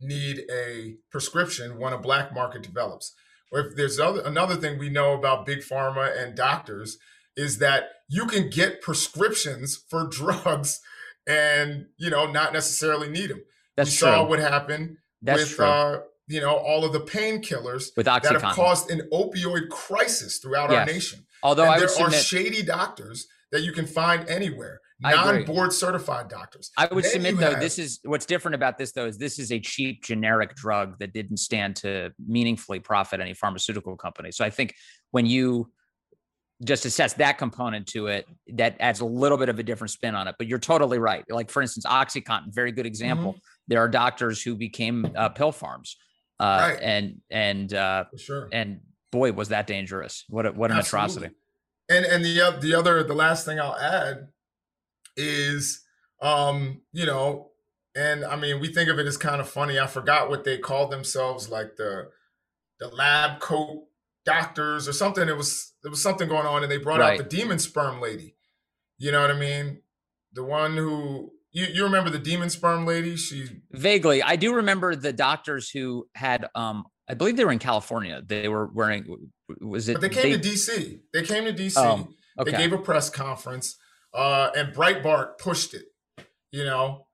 need 0.00 0.42
a 0.50 0.96
prescription 1.10 1.78
when 1.78 1.92
a 1.92 1.98
black 1.98 2.34
market 2.34 2.62
develops. 2.62 3.14
Or 3.52 3.60
if 3.60 3.76
there's 3.76 4.00
other, 4.00 4.20
another 4.22 4.56
thing 4.56 4.78
we 4.78 4.88
know 4.88 5.14
about 5.14 5.46
big 5.46 5.60
pharma 5.60 6.16
and 6.16 6.34
doctors 6.34 6.98
is 7.36 7.58
that 7.58 7.84
you 8.08 8.26
can 8.26 8.50
get 8.50 8.82
prescriptions 8.82 9.82
for 9.88 10.06
drugs 10.10 10.80
and 11.26 11.86
you 11.96 12.10
know 12.10 12.30
not 12.30 12.52
necessarily 12.52 13.08
need 13.08 13.30
them. 13.30 13.42
That's 13.76 13.90
we 13.90 13.96
true. 13.96 14.08
saw 14.08 14.26
what 14.26 14.38
happened 14.40 14.98
That's 15.22 15.40
with 15.40 15.56
true. 15.56 15.64
Uh, 15.64 16.00
you 16.26 16.40
know 16.40 16.56
all 16.56 16.84
of 16.84 16.92
the 16.92 17.00
painkillers 17.00 17.94
that 17.96 18.24
have 18.24 18.54
caused 18.54 18.90
an 18.90 19.08
opioid 19.12 19.68
crisis 19.68 20.38
throughout 20.38 20.70
yes. 20.70 20.80
our 20.80 20.94
nation. 20.94 21.26
Although 21.42 21.76
there 21.78 21.88
are 22.00 22.10
shady 22.10 22.62
doctors 22.62 23.26
that 23.52 23.62
you 23.62 23.72
can 23.72 23.86
find 23.86 24.28
anywhere. 24.28 24.80
non-board 25.00 25.72
certified 25.72 26.28
doctors. 26.28 26.70
I 26.76 26.88
would 26.90 27.04
then 27.04 27.12
submit 27.12 27.36
though, 27.36 27.50
have, 27.50 27.60
this 27.60 27.78
is 27.78 28.00
what's 28.04 28.26
different 28.26 28.54
about 28.54 28.78
this 28.78 28.92
though 28.92 29.06
is 29.06 29.18
this 29.18 29.38
is 29.38 29.52
a 29.52 29.60
cheap 29.60 30.02
generic 30.02 30.54
drug 30.54 30.98
that 30.98 31.12
didn't 31.12 31.36
stand 31.36 31.76
to 31.76 32.12
meaningfully 32.26 32.80
profit 32.80 33.20
any 33.20 33.34
pharmaceutical 33.34 33.96
company. 33.96 34.32
So 34.32 34.44
I 34.44 34.50
think 34.50 34.74
when 35.10 35.26
you 35.26 35.70
just 36.64 36.84
assess 36.84 37.12
that 37.14 37.36
component 37.36 37.86
to 37.88 38.06
it, 38.06 38.26
that 38.54 38.76
adds 38.80 39.00
a 39.00 39.04
little 39.04 39.36
bit 39.36 39.48
of 39.48 39.58
a 39.58 39.62
different 39.62 39.90
spin 39.90 40.14
on 40.14 40.28
it. 40.28 40.36
But 40.38 40.46
you're 40.46 40.58
totally 40.58 40.98
right. 40.98 41.24
Like 41.28 41.50
for 41.50 41.60
instance, 41.60 41.84
OxyContin, 41.84 42.54
very 42.54 42.72
good 42.72 42.86
example. 42.86 43.32
Mm-hmm. 43.32 43.40
There 43.68 43.80
are 43.80 43.88
doctors 43.88 44.42
who 44.42 44.54
became 44.54 45.10
uh, 45.16 45.28
pill 45.30 45.52
farms, 45.52 45.96
uh, 46.44 46.58
right. 46.60 46.78
and 46.82 47.20
and 47.30 47.72
uh, 47.72 48.04
sure. 48.16 48.48
and 48.52 48.80
boy, 49.10 49.32
was 49.32 49.48
that 49.48 49.66
dangerous! 49.66 50.24
What 50.28 50.46
a, 50.46 50.52
what 50.52 50.70
an 50.70 50.76
Absolutely. 50.76 51.28
atrocity. 51.28 51.36
And 51.88 52.04
and 52.04 52.24
the 52.24 52.58
the 52.60 52.74
other 52.74 53.02
the 53.02 53.14
last 53.14 53.46
thing 53.46 53.58
I'll 53.58 53.76
add 53.76 54.28
is 55.16 55.82
um 56.20 56.82
you 56.92 57.06
know 57.06 57.50
and 57.94 58.24
I 58.24 58.36
mean 58.36 58.60
we 58.60 58.68
think 58.68 58.90
of 58.90 58.98
it 58.98 59.06
as 59.06 59.16
kind 59.16 59.40
of 59.40 59.48
funny. 59.48 59.78
I 59.78 59.86
forgot 59.86 60.28
what 60.28 60.44
they 60.44 60.58
called 60.58 60.90
themselves, 60.90 61.48
like 61.48 61.76
the 61.76 62.10
the 62.78 62.88
lab 62.88 63.40
coat 63.40 63.86
doctors 64.24 64.88
or 64.88 64.92
something. 64.92 65.28
It 65.28 65.36
was 65.36 65.72
there 65.82 65.90
was 65.90 66.02
something 66.02 66.28
going 66.28 66.46
on, 66.46 66.62
and 66.62 66.70
they 66.70 66.78
brought 66.78 67.00
right. 67.00 67.18
out 67.18 67.30
the 67.30 67.36
demon 67.36 67.58
sperm 67.58 68.00
lady. 68.00 68.36
You 68.98 69.12
know 69.12 69.20
what 69.20 69.30
I 69.30 69.38
mean? 69.38 69.82
The 70.32 70.44
one 70.44 70.76
who 70.76 71.32
you, 71.54 71.66
you 71.72 71.84
remember 71.84 72.10
the 72.10 72.18
demon 72.18 72.50
sperm 72.50 72.84
lady? 72.84 73.16
She 73.16 73.46
vaguely. 73.72 74.22
I 74.22 74.36
do 74.36 74.54
remember 74.54 74.94
the 74.94 75.12
doctors 75.12 75.70
who 75.70 76.06
had 76.14 76.46
um 76.54 76.84
I 77.08 77.14
believe 77.14 77.36
they 77.36 77.44
were 77.44 77.52
in 77.52 77.58
California. 77.58 78.22
They 78.24 78.48
were 78.48 78.66
wearing 78.66 79.30
was 79.60 79.88
it 79.88 79.94
But 79.94 80.02
they 80.02 80.08
came 80.10 80.32
they, 80.32 80.38
to 80.38 80.48
DC. 80.48 81.00
They 81.12 81.22
came 81.22 81.44
to 81.44 81.52
DC. 81.52 81.74
Oh, 81.76 82.08
okay. 82.38 82.50
They 82.50 82.56
gave 82.56 82.72
a 82.72 82.78
press 82.78 83.08
conference. 83.08 83.76
Uh 84.12 84.50
and 84.54 84.74
Breitbart 84.74 85.38
pushed 85.38 85.72
it, 85.72 85.86
you 86.50 86.64
know. 86.64 87.06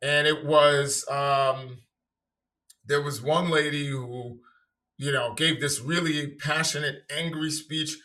And 0.00 0.26
it 0.26 0.46
was 0.46 1.04
um 1.10 1.78
there 2.86 3.02
was 3.02 3.20
one 3.20 3.50
lady 3.50 3.88
who 3.88 4.40
you 4.98 5.12
know, 5.12 5.32
gave 5.32 5.60
this 5.60 5.80
really 5.80 6.26
passionate, 6.26 7.04
angry 7.08 7.50
speech. 7.50 7.96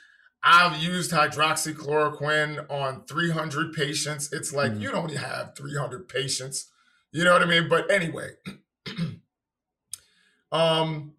I've 0.44 0.82
used 0.82 1.12
hydroxychloroquine 1.12 2.70
on 2.70 3.06
300 3.06 3.74
patients. 3.74 4.32
It's 4.34 4.54
like, 4.54 4.74
mm-hmm. 4.74 4.82
you 4.82 4.92
don't 4.92 5.16
have 5.16 5.56
300 5.56 6.10
patients. 6.10 6.70
You 7.12 7.24
know 7.24 7.32
what 7.34 7.44
I 7.44 7.46
mean? 7.46 7.70
But 7.70 7.90
anyway, 7.90 8.32
um, 10.52 11.14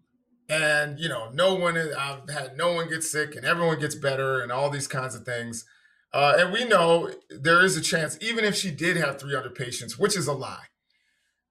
and 0.47 0.99
you 0.99 1.09
know, 1.09 1.29
no 1.33 1.55
one, 1.55 1.75
I've 1.77 2.29
had 2.29 2.55
no 2.55 2.73
one 2.73 2.87
get 2.87 3.03
sick 3.03 3.35
and 3.35 3.45
everyone 3.45 3.79
gets 3.79 3.95
better 3.95 4.41
and 4.41 4.51
all 4.51 4.69
these 4.69 4.87
kinds 4.87 5.15
of 5.15 5.25
things. 5.25 5.65
Uh, 6.13 6.35
and 6.37 6.53
we 6.53 6.63
know 6.65 7.11
there 7.29 7.63
is 7.65 7.75
a 7.75 7.81
chance, 7.81 8.17
even 8.21 8.45
if 8.45 8.55
she 8.55 8.71
did 8.71 8.95
have 8.95 9.19
300 9.19 9.55
patients, 9.55 9.97
which 9.97 10.15
is 10.15 10.27
a 10.27 10.33
lie. 10.33 10.65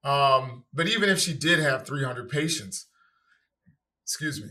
Um, 0.05 0.65
but 0.73 0.87
even 0.87 1.09
if 1.09 1.19
she 1.19 1.35
did 1.35 1.59
have 1.59 1.87
300 1.87 2.29
patients, 2.29 2.87
excuse 4.05 4.41
me. 4.41 4.51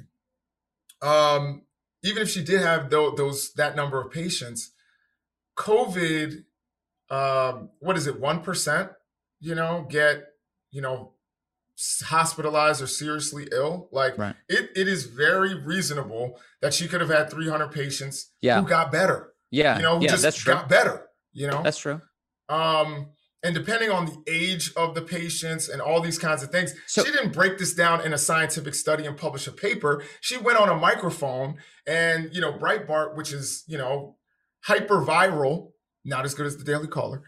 Um, 1.02 1.64
even 2.04 2.24
if 2.24 2.30
she 2.30 2.44
did 2.44 2.62
have 2.62 2.90
those, 2.90 3.16
those 3.16 3.54
that 3.54 3.76
number 3.76 4.02
of 4.02 4.12
patients, 4.12 4.72
COVID, 5.58 6.44
um, 7.10 7.70
what 7.80 7.98
is 7.98 8.08
it, 8.08 8.20
one 8.20 8.42
percent? 8.42 8.92
You 9.40 9.56
know, 9.56 9.86
get 9.90 10.24
you 10.72 10.82
know 10.82 11.14
hospitalized 12.04 12.82
or 12.82 12.88
seriously 12.88 13.48
ill. 13.52 13.90
Like 13.92 14.18
right. 14.18 14.36
it, 14.48 14.70
it 14.76 14.88
is 14.88 15.06
very 15.06 15.56
reasonable 15.56 16.40
that 16.62 16.74
she 16.74 16.88
could 16.88 17.02
have 17.02 17.10
had 17.10 17.30
300 17.30 17.70
patients 17.72 18.32
yeah. 18.42 18.60
who 18.60 18.68
got 18.68 18.92
better. 18.92 19.34
Yeah, 19.52 19.78
you 19.78 19.84
know, 19.84 20.00
yeah, 20.00 20.10
just 20.10 20.24
that's 20.24 20.38
true. 20.38 20.54
got 20.54 20.68
better. 20.68 21.06
You 21.32 21.48
know, 21.48 21.62
that's 21.64 21.78
true. 21.78 22.02
Um, 22.50 23.10
and 23.44 23.54
depending 23.54 23.92
on 23.92 24.06
the 24.06 24.24
age 24.28 24.72
of 24.78 24.96
the 24.96 25.02
patients 25.02 25.68
and 25.68 25.82
all 25.82 26.00
these 26.00 26.18
kinds 26.18 26.42
of 26.44 26.50
things 26.50 26.74
so, 26.88 27.04
she 27.04 27.12
didn't 27.12 27.34
break 27.34 27.58
this 27.58 27.74
down 27.74 28.02
in 28.02 28.14
a 28.14 28.18
scientific 28.18 28.74
study 28.74 29.06
and 29.06 29.18
publish 29.18 29.48
a 29.48 29.52
paper. 29.52 30.02
She 30.22 30.38
went 30.38 30.58
on 30.58 30.70
a 30.70 30.76
microphone 30.76 31.56
and 31.86 32.34
you 32.34 32.42
know 32.42 32.54
breitbart 32.54 33.16
which 33.16 33.34
is 33.34 33.64
you 33.68 33.78
know 33.78 34.16
hyper 34.64 35.02
viral 35.02 35.72
not 36.06 36.26
as 36.26 36.34
good 36.34 36.46
as 36.46 36.58
the 36.58 36.64
daily 36.64 36.88
caller 36.88 37.24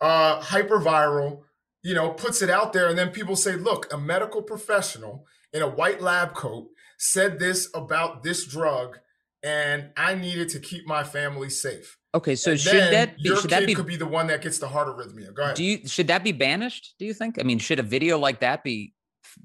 uh 0.00 0.40
hyper 0.40 0.78
viral 0.78 1.42
you 1.82 1.94
know 1.94 2.10
puts 2.10 2.42
it 2.42 2.50
out 2.50 2.72
there. 2.72 2.88
And 2.88 2.98
then 2.98 3.10
people 3.10 3.36
say 3.36 3.56
look 3.56 3.92
a 3.92 3.98
medical 3.98 4.42
professional 4.42 5.26
in 5.52 5.62
a 5.62 5.68
white 5.68 6.00
lab 6.00 6.34
coat 6.34 6.68
said 6.98 7.38
this 7.38 7.68
about 7.74 8.22
this 8.22 8.46
drug 8.46 8.98
and 9.42 9.90
i 9.96 10.14
needed 10.14 10.48
to 10.48 10.58
keep 10.58 10.86
my 10.86 11.04
family 11.04 11.50
safe 11.50 11.98
Okay, 12.16 12.34
so 12.34 12.52
and 12.52 12.60
should 12.60 12.92
that 12.94 13.18
be, 13.18 13.36
should 13.36 13.50
that 13.50 13.66
be 13.66 13.74
could 13.74 13.86
be 13.86 13.96
the 13.96 14.06
one 14.06 14.26
that 14.28 14.40
gets 14.40 14.58
the 14.58 14.68
heart 14.68 14.88
arrhythmia? 14.88 15.34
Go 15.34 15.42
ahead. 15.42 15.56
Do 15.56 15.62
you 15.62 15.86
should 15.86 16.06
that 16.06 16.24
be 16.24 16.32
banished? 16.32 16.94
Do 16.98 17.04
you 17.04 17.12
think? 17.12 17.38
I 17.38 17.42
mean, 17.42 17.58
should 17.58 17.78
a 17.78 17.82
video 17.82 18.18
like 18.18 18.40
that 18.40 18.64
be 18.64 18.94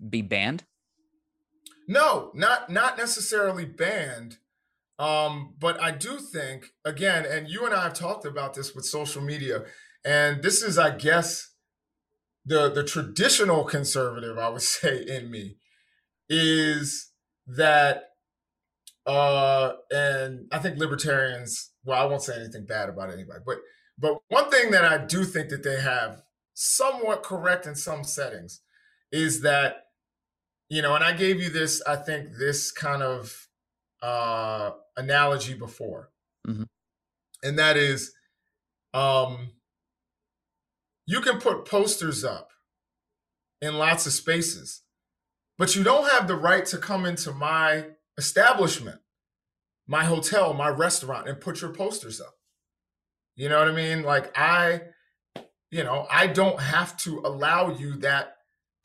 be 0.09 0.21
banned? 0.21 0.63
No, 1.89 2.31
not 2.33 2.69
not 2.69 2.97
necessarily 2.97 3.65
banned. 3.65 4.37
Um, 4.97 5.55
but 5.59 5.81
I 5.81 5.91
do 5.91 6.17
think 6.19 6.67
again, 6.85 7.25
and 7.29 7.49
you 7.49 7.65
and 7.65 7.73
I 7.73 7.83
have 7.83 7.93
talked 7.93 8.23
about 8.23 8.53
this 8.53 8.73
with 8.73 8.85
social 8.85 9.21
media, 9.21 9.63
and 10.05 10.41
this 10.41 10.63
is, 10.63 10.77
I 10.77 10.91
guess, 10.91 11.49
the 12.45 12.69
the 12.69 12.85
traditional 12.85 13.65
conservative, 13.65 14.37
I 14.37 14.47
would 14.47 14.61
say, 14.77 15.03
in 15.05 15.29
me, 15.29 15.57
is 16.29 17.11
that 17.47 18.10
uh, 19.05 19.73
and 19.91 20.47
I 20.51 20.59
think 20.59 20.77
libertarians, 20.77 21.71
well, 21.83 22.01
I 22.01 22.05
won't 22.05 22.21
say 22.21 22.35
anything 22.35 22.65
bad 22.65 22.89
about 22.89 23.11
anybody, 23.11 23.39
but 23.45 23.57
but 23.97 24.17
one 24.29 24.49
thing 24.49 24.71
that 24.71 24.85
I 24.85 25.05
do 25.05 25.23
think 25.23 25.49
that 25.49 25.63
they 25.63 25.79
have 25.79 26.23
somewhat 26.53 27.23
correct 27.23 27.65
in 27.65 27.75
some 27.75 28.03
settings 28.03 28.61
is 29.11 29.41
that, 29.41 29.85
you 30.69 30.81
know, 30.81 30.95
and 30.95 31.03
I 31.03 31.13
gave 31.13 31.41
you 31.41 31.49
this, 31.49 31.81
I 31.85 31.95
think 31.95 32.37
this 32.37 32.71
kind 32.71 33.03
of 33.03 33.47
uh 34.01 34.71
analogy 34.97 35.53
before. 35.53 36.09
Mm-hmm. 36.47 36.63
And 37.43 37.59
that 37.59 37.77
is 37.77 38.13
um 38.93 39.51
you 41.05 41.21
can 41.21 41.39
put 41.39 41.65
posters 41.65 42.23
up 42.23 42.49
in 43.61 43.77
lots 43.77 44.05
of 44.05 44.13
spaces, 44.13 44.81
but 45.57 45.75
you 45.75 45.83
don't 45.83 46.09
have 46.09 46.27
the 46.27 46.35
right 46.35 46.65
to 46.67 46.77
come 46.77 47.05
into 47.05 47.31
my 47.31 47.85
establishment, 48.17 48.99
my 49.87 50.05
hotel, 50.05 50.53
my 50.53 50.69
restaurant, 50.69 51.27
and 51.27 51.41
put 51.41 51.61
your 51.61 51.73
posters 51.73 52.21
up. 52.21 52.35
You 53.35 53.49
know 53.49 53.59
what 53.59 53.69
I 53.69 53.73
mean? 53.73 54.03
Like 54.03 54.37
I, 54.37 54.81
you 55.69 55.83
know, 55.83 56.05
I 56.11 56.27
don't 56.27 56.59
have 56.59 56.97
to 56.97 57.19
allow 57.19 57.75
you 57.75 57.95
that 57.97 58.35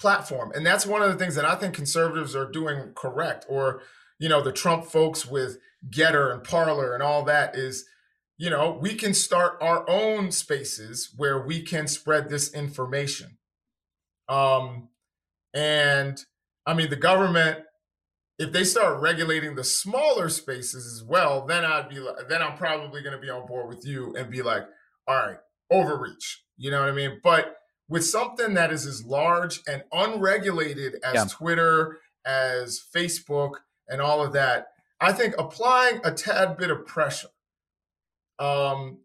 platform. 0.00 0.52
And 0.54 0.64
that's 0.64 0.86
one 0.86 1.02
of 1.02 1.10
the 1.10 1.16
things 1.16 1.34
that 1.34 1.44
I 1.44 1.54
think 1.54 1.74
conservatives 1.74 2.36
are 2.36 2.50
doing 2.50 2.92
correct. 2.94 3.46
Or, 3.48 3.82
you 4.18 4.28
know, 4.28 4.42
the 4.42 4.52
Trump 4.52 4.84
folks 4.84 5.26
with 5.26 5.58
Gettr 5.90 6.32
and 6.32 6.44
Parler 6.44 6.94
and 6.94 7.02
all 7.02 7.22
that 7.24 7.56
is, 7.56 7.84
you 8.38 8.50
know, 8.50 8.78
we 8.80 8.94
can 8.94 9.14
start 9.14 9.56
our 9.60 9.88
own 9.88 10.30
spaces 10.30 11.10
where 11.16 11.40
we 11.40 11.62
can 11.62 11.86
spread 11.86 12.28
this 12.28 12.52
information. 12.52 13.38
Um, 14.28 14.88
and 15.54 16.18
I 16.66 16.74
mean, 16.74 16.90
the 16.90 16.96
government 16.96 17.60
if 18.38 18.52
they 18.52 18.64
start 18.64 19.00
regulating 19.00 19.54
the 19.54 19.64
smaller 19.64 20.28
spaces 20.28 20.86
as 20.86 21.02
well, 21.02 21.46
then 21.46 21.64
I'd 21.64 21.88
be 21.88 21.98
like, 21.98 22.28
then 22.28 22.42
I'm 22.42 22.56
probably 22.56 23.02
going 23.02 23.14
to 23.14 23.20
be 23.20 23.30
on 23.30 23.46
board 23.46 23.68
with 23.68 23.86
you 23.86 24.14
and 24.14 24.30
be 24.30 24.42
like, 24.42 24.64
all 25.08 25.16
right, 25.16 25.38
overreach. 25.70 26.44
You 26.58 26.70
know 26.70 26.80
what 26.80 26.88
I 26.88 26.92
mean? 26.92 27.20
But 27.22 27.56
with 27.88 28.04
something 28.04 28.54
that 28.54 28.72
is 28.72 28.86
as 28.86 29.04
large 29.04 29.60
and 29.66 29.84
unregulated 29.92 30.96
as 31.02 31.14
yeah. 31.14 31.24
Twitter, 31.30 31.98
as 32.24 32.82
Facebook, 32.94 33.52
and 33.88 34.00
all 34.00 34.24
of 34.24 34.32
that, 34.32 34.68
I 35.00 35.12
think 35.12 35.34
applying 35.38 36.00
a 36.04 36.12
tad 36.12 36.56
bit 36.56 36.70
of 36.70 36.86
pressure 36.86 37.28
um, 38.38 38.98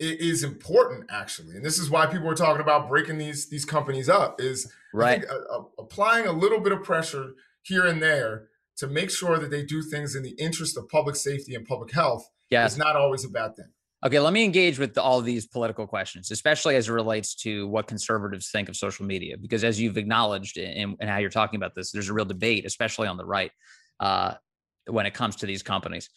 is 0.00 0.44
important 0.44 1.06
actually 1.10 1.56
and 1.56 1.64
this 1.64 1.76
is 1.76 1.90
why 1.90 2.06
people 2.06 2.28
are 2.28 2.34
talking 2.34 2.60
about 2.60 2.88
breaking 2.88 3.18
these 3.18 3.48
these 3.48 3.64
companies 3.64 4.08
up 4.08 4.40
is 4.40 4.70
right 4.94 5.24
uh, 5.24 5.62
applying 5.76 6.24
a 6.24 6.30
little 6.30 6.60
bit 6.60 6.70
of 6.70 6.84
pressure 6.84 7.32
here 7.62 7.84
and 7.84 8.00
there 8.00 8.46
to 8.78 8.86
make 8.86 9.10
sure 9.10 9.38
that 9.38 9.50
they 9.50 9.64
do 9.64 9.82
things 9.82 10.14
in 10.14 10.22
the 10.22 10.34
interest 10.38 10.76
of 10.76 10.88
public 10.88 11.16
safety 11.16 11.54
and 11.54 11.66
public 11.66 11.92
health 11.92 12.28
yes. 12.50 12.72
is 12.72 12.78
not 12.78 12.96
always 12.96 13.24
a 13.24 13.28
bad 13.28 13.54
thing. 13.56 13.68
Okay, 14.06 14.20
let 14.20 14.32
me 14.32 14.44
engage 14.44 14.78
with 14.78 14.96
all 14.96 15.20
these 15.20 15.46
political 15.46 15.84
questions, 15.84 16.30
especially 16.30 16.76
as 16.76 16.88
it 16.88 16.92
relates 16.92 17.34
to 17.34 17.66
what 17.66 17.88
conservatives 17.88 18.50
think 18.52 18.68
of 18.68 18.76
social 18.76 19.04
media, 19.04 19.36
because 19.36 19.64
as 19.64 19.80
you've 19.80 19.98
acknowledged 19.98 20.56
in 20.56 20.96
how 21.02 21.18
you're 21.18 21.30
talking 21.30 21.56
about 21.56 21.74
this, 21.74 21.90
there's 21.90 22.08
a 22.08 22.12
real 22.12 22.24
debate, 22.24 22.64
especially 22.64 23.08
on 23.08 23.16
the 23.16 23.24
right, 23.24 23.50
uh, 23.98 24.34
when 24.86 25.04
it 25.04 25.14
comes 25.14 25.34
to 25.36 25.46
these 25.46 25.64
companies. 25.64 26.08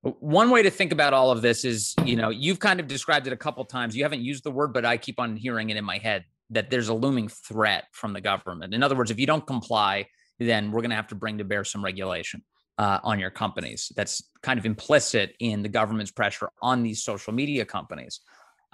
One 0.00 0.48
way 0.48 0.62
to 0.62 0.70
think 0.70 0.90
about 0.90 1.12
all 1.12 1.30
of 1.30 1.42
this 1.42 1.66
is, 1.66 1.94
you 2.02 2.16
know, 2.16 2.30
you've 2.30 2.60
kind 2.60 2.80
of 2.80 2.86
described 2.86 3.26
it 3.26 3.34
a 3.34 3.36
couple 3.36 3.62
times. 3.66 3.94
You 3.94 4.04
haven't 4.04 4.22
used 4.22 4.42
the 4.42 4.50
word, 4.50 4.72
but 4.72 4.86
I 4.86 4.96
keep 4.96 5.20
on 5.20 5.36
hearing 5.36 5.68
it 5.68 5.76
in 5.76 5.84
my 5.84 5.98
head 5.98 6.24
that 6.50 6.70
there's 6.70 6.88
a 6.88 6.94
looming 6.94 7.28
threat 7.28 7.84
from 7.92 8.14
the 8.14 8.22
government. 8.22 8.72
In 8.72 8.82
other 8.82 8.96
words, 8.96 9.10
if 9.10 9.18
you 9.18 9.26
don't 9.26 9.46
comply, 9.46 10.06
then 10.38 10.70
we're 10.70 10.80
going 10.80 10.90
to 10.90 10.96
have 10.96 11.08
to 11.08 11.14
bring 11.14 11.38
to 11.38 11.44
bear 11.44 11.64
some 11.64 11.84
regulation 11.84 12.42
uh, 12.78 13.00
on 13.02 13.18
your 13.18 13.30
companies. 13.30 13.92
That's 13.96 14.22
kind 14.42 14.58
of 14.58 14.64
implicit 14.64 15.34
in 15.40 15.62
the 15.62 15.68
government's 15.68 16.12
pressure 16.12 16.50
on 16.62 16.82
these 16.82 17.02
social 17.02 17.32
media 17.32 17.64
companies. 17.64 18.20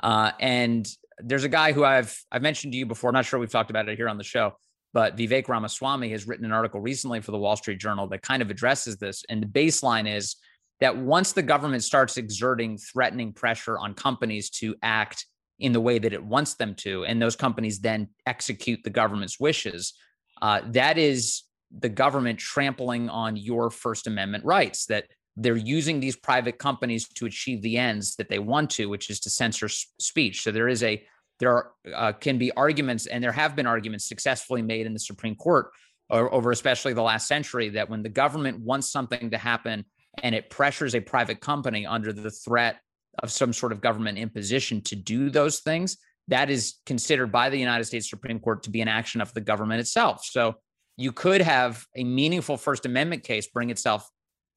Uh, 0.02 0.32
and 0.40 0.86
there's 1.18 1.44
a 1.44 1.48
guy 1.48 1.72
who 1.72 1.84
I've 1.84 2.18
I've 2.30 2.42
mentioned 2.42 2.72
to 2.72 2.78
you 2.78 2.86
before. 2.86 3.10
I'm 3.10 3.14
not 3.14 3.24
sure 3.24 3.38
we've 3.38 3.50
talked 3.50 3.70
about 3.70 3.88
it 3.88 3.96
here 3.96 4.08
on 4.08 4.18
the 4.18 4.24
show, 4.24 4.56
but 4.92 5.16
Vivek 5.16 5.48
Ramaswamy 5.48 6.10
has 6.10 6.26
written 6.26 6.44
an 6.44 6.52
article 6.52 6.80
recently 6.80 7.20
for 7.20 7.30
the 7.30 7.38
Wall 7.38 7.56
Street 7.56 7.78
Journal 7.78 8.08
that 8.08 8.22
kind 8.22 8.42
of 8.42 8.50
addresses 8.50 8.96
this. 8.96 9.24
And 9.28 9.42
the 9.42 9.46
baseline 9.46 10.12
is 10.12 10.36
that 10.80 10.96
once 10.96 11.32
the 11.32 11.42
government 11.42 11.84
starts 11.84 12.16
exerting 12.16 12.76
threatening 12.76 13.32
pressure 13.32 13.78
on 13.78 13.94
companies 13.94 14.50
to 14.50 14.74
act 14.82 15.26
in 15.60 15.72
the 15.72 15.80
way 15.80 15.98
that 16.00 16.12
it 16.12 16.22
wants 16.22 16.54
them 16.54 16.74
to, 16.74 17.04
and 17.04 17.22
those 17.22 17.36
companies 17.36 17.78
then 17.78 18.08
execute 18.26 18.82
the 18.82 18.90
government's 18.90 19.38
wishes, 19.38 19.94
uh, 20.42 20.60
that 20.72 20.98
is 20.98 21.44
the 21.78 21.88
government 21.88 22.38
trampling 22.38 23.08
on 23.08 23.36
your 23.36 23.70
First 23.70 24.06
Amendment 24.06 24.44
rights. 24.44 24.86
That 24.86 25.06
they're 25.36 25.56
using 25.56 26.00
these 26.00 26.16
private 26.16 26.58
companies 26.58 27.08
to 27.08 27.26
achieve 27.26 27.62
the 27.62 27.76
ends 27.76 28.16
that 28.16 28.28
they 28.28 28.38
want 28.38 28.70
to, 28.70 28.86
which 28.86 29.10
is 29.10 29.20
to 29.20 29.30
censor 29.30 29.68
speech. 29.68 30.42
So 30.42 30.52
there 30.52 30.68
is 30.68 30.82
a 30.82 31.04
there 31.40 31.50
are, 31.50 31.72
uh, 31.92 32.12
can 32.12 32.38
be 32.38 32.52
arguments, 32.52 33.06
and 33.06 33.22
there 33.22 33.32
have 33.32 33.56
been 33.56 33.66
arguments 33.66 34.08
successfully 34.08 34.62
made 34.62 34.86
in 34.86 34.92
the 34.92 35.00
Supreme 35.00 35.34
Court 35.34 35.70
over 36.10 36.50
especially 36.50 36.92
the 36.92 37.02
last 37.02 37.26
century 37.26 37.70
that 37.70 37.88
when 37.88 38.02
the 38.02 38.08
government 38.08 38.60
wants 38.60 38.90
something 38.90 39.30
to 39.30 39.38
happen 39.38 39.84
and 40.22 40.34
it 40.34 40.50
pressures 40.50 40.94
a 40.94 41.00
private 41.00 41.40
company 41.40 41.86
under 41.86 42.12
the 42.12 42.30
threat 42.30 42.78
of 43.22 43.32
some 43.32 43.52
sort 43.52 43.72
of 43.72 43.80
government 43.80 44.18
imposition 44.18 44.80
to 44.82 44.96
do 44.96 45.30
those 45.30 45.60
things, 45.60 45.96
that 46.28 46.50
is 46.50 46.74
considered 46.86 47.32
by 47.32 47.50
the 47.50 47.58
United 47.58 47.84
States 47.84 48.08
Supreme 48.08 48.38
Court 48.38 48.62
to 48.64 48.70
be 48.70 48.80
an 48.80 48.88
action 48.88 49.20
of 49.20 49.32
the 49.34 49.40
government 49.40 49.80
itself. 49.80 50.24
So 50.24 50.56
you 50.96 51.12
could 51.12 51.40
have 51.40 51.86
a 51.96 52.04
meaningful 52.04 52.56
First 52.56 52.86
Amendment 52.86 53.24
case 53.24 53.46
bring 53.46 53.70
itself 53.70 54.08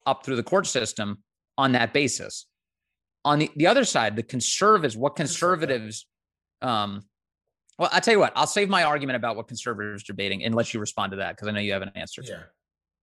up 0.06 0.24
through 0.24 0.36
the 0.36 0.42
court 0.42 0.66
system 0.66 1.22
on 1.56 1.72
that 1.72 1.92
basis. 1.92 2.46
On 3.24 3.40
the, 3.40 3.50
the 3.56 3.66
other 3.66 3.84
side, 3.84 4.16
the 4.16 4.22
conservatives, 4.22 4.96
what 4.96 5.16
conservatives, 5.16 6.06
um, 6.62 7.02
well, 7.78 7.90
I'll 7.92 8.00
tell 8.00 8.14
you 8.14 8.20
what, 8.20 8.32
I'll 8.36 8.46
save 8.46 8.68
my 8.68 8.84
argument 8.84 9.16
about 9.16 9.36
what 9.36 9.48
conservatives 9.48 10.04
are 10.04 10.06
debating 10.06 10.44
and 10.44 10.54
let 10.54 10.72
you 10.72 10.80
respond 10.80 11.10
to 11.12 11.16
that 11.16 11.36
because 11.36 11.48
I 11.48 11.50
know 11.50 11.60
you 11.60 11.72
have 11.72 11.82
an 11.82 11.92
answer. 11.94 12.22
Yeah. 12.24 12.42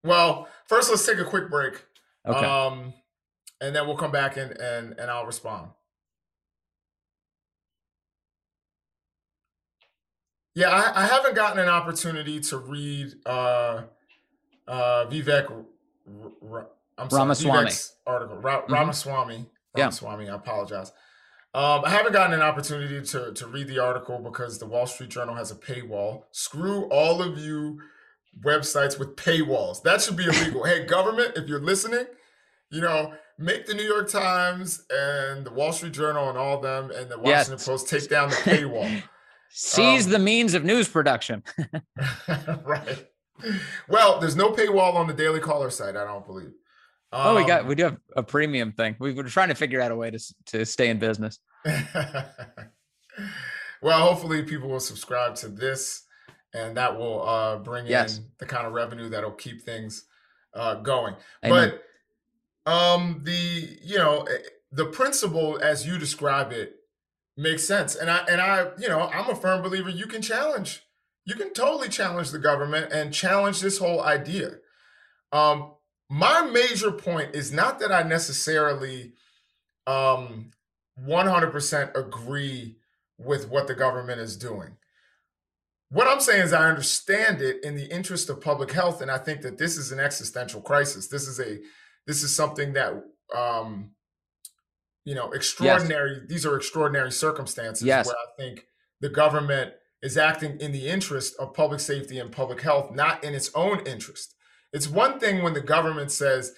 Well, 0.04 0.48
first, 0.68 0.90
let's 0.90 1.06
take 1.06 1.20
a 1.20 1.26
quick 1.26 1.50
break. 1.50 1.84
Okay. 2.28 2.46
Um, 2.46 2.94
and 3.62 3.76
then 3.76 3.88
we'll 3.88 3.98
come 3.98 4.12
back 4.12 4.38
and 4.38 4.52
and 4.52 5.00
and 5.00 5.10
I'll 5.10 5.26
respond. 5.26 5.72
Yeah, 10.56 10.70
I, 10.70 11.03
I 11.03 11.08
haven't 11.08 11.36
gotten 11.36 11.60
an 11.60 11.70
opportunity 11.70 12.39
to 12.39 12.58
read 12.58 13.14
uh, 13.26 13.84
uh, 14.68 15.06
Vivek 15.08 15.66
R- 16.49 16.68
I'm 16.97 17.10
sorry, 17.10 17.22
Ramaswamy 17.22 17.70
Vivek's 17.70 17.95
article. 18.06 18.38
Ra- 18.38 18.62
mm-hmm. 18.62 18.74
Ramaswamy. 18.74 19.45
Ramaswamy. 19.76 20.26
Yeah. 20.26 20.34
I 20.34 20.36
apologize. 20.36 20.91
Um, 21.53 21.84
I 21.86 21.89
haven't 21.89 22.14
gotten 22.14 22.34
an 22.34 22.41
opportunity 22.41 23.01
to 23.01 23.34
to 23.34 23.47
read 23.47 23.68
the 23.68 23.80
article 23.80 24.20
because 24.20 24.60
the 24.60 24.66
Wall 24.66 24.86
Street 24.86 25.10
Journal 25.10 25.36
has 25.36 25.51
a 25.51 25.56
paywall. 25.56 26.24
Screw 26.32 26.86
all 26.86 27.22
of 27.22 27.38
you 27.38 27.80
websites 28.43 28.99
with 28.99 29.16
paywalls. 29.16 29.82
That 29.84 30.01
should 30.01 30.18
be 30.18 30.26
illegal. 30.26 30.66
hey, 30.66 30.86
government, 30.86 31.34
if 31.38 31.47
you're 31.47 31.62
listening, 31.62 32.06
you 32.70 32.82
know, 32.82 33.14
make 33.38 33.66
the 33.66 33.74
New 33.74 33.84
York 33.84 34.10
Times 34.10 34.86
and 34.89 35.45
the 35.45 35.51
Wall 35.51 35.72
Street 35.72 35.93
Journal 35.93 36.30
and 36.30 36.38
all 36.38 36.60
them 36.60 36.91
and 36.91 37.10
the 37.10 37.18
Washington 37.18 37.53
yes. 37.53 37.66
Post 37.66 37.89
take 37.89 38.10
down 38.10 38.30
the 38.30 38.36
paywall. 38.43 39.03
Seize 39.58 40.06
um, 40.06 40.12
the 40.12 40.20
means 40.20 40.53
of 40.53 40.66
news 40.66 40.89
production. 40.89 41.41
right. 42.66 43.08
Well, 43.88 44.20
there's 44.20 44.36
no 44.36 44.51
paywall 44.51 44.95
on 44.95 45.08
the 45.08 45.14
Daily 45.14 45.39
Caller 45.39 45.70
site, 45.70 45.95
I 45.95 46.03
don't 46.03 46.26
believe. 46.26 46.51
Um, 47.14 47.28
oh, 47.28 47.36
we 47.36 47.45
got 47.45 47.62
um, 47.62 47.68
we 47.68 47.76
do 47.76 47.84
have 47.84 47.97
a 48.18 48.24
premium 48.24 48.74
thing. 48.74 48.97
We, 48.99 49.14
we're 49.14 49.24
trying 49.24 49.47
to 49.47 49.56
figure 49.56 49.80
out 49.80 49.91
a 49.91 49.95
way 49.95 50.12
to 50.12 50.20
to 50.47 50.66
stay 50.66 50.89
in 50.89 50.99
business. 50.99 51.39
well, 51.66 52.26
hopefully 53.82 54.43
people 54.43 54.68
will 54.68 54.82
subscribe 54.82 55.36
to 55.36 55.47
this 55.47 56.03
and 56.53 56.76
that 56.76 56.97
will 56.97 57.26
uh, 57.26 57.58
bring 57.60 57.88
yes. 57.88 58.18
in 58.18 58.26
the 58.39 58.45
kind 58.45 58.68
of 58.68 58.74
revenue 58.74 59.08
that'll 59.08 59.32
keep 59.32 59.62
things 59.64 60.06
uh, 60.53 60.76
going. 60.76 61.16
Amen. 61.45 61.80
But 62.66 62.72
um, 62.72 63.22
the 63.24 63.78
you 63.82 63.97
know 63.97 64.24
eh, 64.24 64.38
the 64.74 64.88
principle 64.88 65.60
as 65.62 65.88
you 65.88 65.97
describe 65.97 66.51
it 66.51 66.76
makes 67.38 67.68
sense, 67.68 67.96
and 67.96 68.10
I 68.10 68.26
and 68.30 68.42
I 68.42 68.70
you 68.78 68.88
know 68.88 69.02
I'm 69.02 69.30
a 69.30 69.36
firm 69.36 69.62
believer 69.62 69.90
you 69.90 70.08
can 70.08 70.22
challenge, 70.22 70.82
you 71.26 71.36
can 71.36 71.54
totally 71.54 71.90
challenge 71.90 72.32
the 72.32 72.40
government 72.40 72.92
and 72.92 73.14
challenge 73.14 73.60
this 73.60 73.78
whole 73.80 74.02
idea. 74.02 74.58
Um, 75.32 75.74
my 76.10 76.44
major 76.44 76.92
point 76.92 77.36
is 77.36 77.52
not 77.52 77.80
that 77.80 77.92
I 77.92 78.04
necessarily 78.04 79.14
um, 79.88 80.52
100% 81.04 81.98
agree 81.98 82.78
with 83.18 83.50
what 83.50 83.68
the 83.68 83.76
government 83.76 84.22
is 84.22 84.38
doing. 84.38 84.78
What 85.90 86.08
I'm 86.08 86.20
saying 86.20 86.44
is, 86.44 86.54
I 86.54 86.70
understand 86.70 87.42
it 87.42 87.64
in 87.64 87.76
the 87.76 87.86
interest 87.86 88.30
of 88.30 88.42
public 88.42 88.72
health, 88.72 89.02
and 89.02 89.10
I 89.10 89.18
think 89.18 89.42
that 89.42 89.58
this 89.58 89.78
is 89.78 89.92
an 89.92 90.00
existential 90.00 90.62
crisis. 90.62 91.08
This 91.08 91.28
is 91.28 91.40
a 91.40 91.60
this 92.08 92.22
is 92.22 92.36
something 92.36 92.74
that 92.74 92.94
um, 93.36 93.92
you 95.06 95.16
know 95.16 95.32
extraordinary. 95.32 96.16
Yes. 96.16 96.24
These 96.28 96.45
are 96.45 96.58
extraordinary 96.58 97.12
circumstances 97.12 97.86
yes. 97.86 98.08
where 98.08 98.16
I 98.16 98.41
think 98.41 98.66
the 98.99 99.10
government 99.10 99.74
is 100.01 100.18
acting 100.18 100.60
in 100.60 100.72
the 100.72 100.88
interest 100.88 101.36
of 101.39 101.53
public 101.53 101.80
safety 101.80 102.20
and 102.20 102.32
public 102.32 102.62
health, 102.62 102.91
not 102.93 103.24
in 103.24 103.34
its 103.34 103.49
own 103.56 103.80
interest. 103.88 104.36
It's 104.74 104.88
one 104.88 105.20
thing 105.20 105.41
when 105.41 105.53
the 105.53 105.62
government 105.62 106.12
says, 106.12 106.51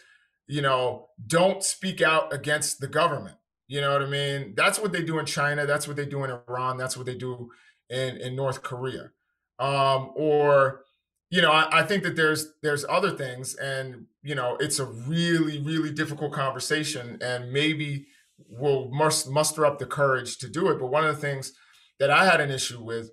you 0.48 0.62
know, 0.62 1.10
don't 1.28 1.64
speak 1.64 2.02
out 2.02 2.34
against 2.34 2.80
the 2.82 2.88
government. 2.88 3.38
You 3.68 3.82
know 3.82 3.93
what 3.93 4.02
I 4.02 4.08
mean? 4.08 4.54
That's 4.56 4.80
what 4.80 4.91
they 4.91 5.04
do 5.04 5.20
in 5.20 5.26
China. 5.26 5.66
That's 5.66 5.88
what 5.88 5.98
they 5.98 6.06
do 6.06 6.24
in 6.24 6.32
Iran. 6.32 6.78
That's 6.78 6.98
what 6.98 7.06
they 7.06 7.16
do 7.16 7.52
in, 7.89 8.18
in 8.18 8.36
North 8.36 8.64
Korea 8.64 9.12
um, 9.60 10.12
or 10.16 10.82
you 11.30 11.41
know 11.41 11.52
I, 11.52 11.80
I, 11.80 11.84
think 11.84 12.04
that 12.04 12.16
there's 12.16 12.54
there's 12.62 12.86
other 12.88 13.12
things 13.12 13.56
and 13.56 14.06
you 14.22 14.36
know 14.36 14.58
it's 14.60 14.80
a 14.80 14.86
really 14.86 15.60
really 15.60 15.91
difficult 15.91 16.32
conversation 16.32 17.18
and 17.22 17.52
maybe 17.52 18.08
we'll 18.38 18.90
must 18.90 19.30
muster 19.30 19.66
up 19.66 19.80
the 19.80 19.86
courage 19.86 20.38
to 20.38 20.50
do 20.50 20.70
it 20.70 20.80
but 20.80 20.88
one 20.88 21.06
of 21.06 21.16
the 21.16 21.22
things 21.22 21.54
that 22.00 22.10
i 22.10 22.26
had 22.26 22.40
an 22.42 22.52
issue 22.52 22.82
with 22.82 23.12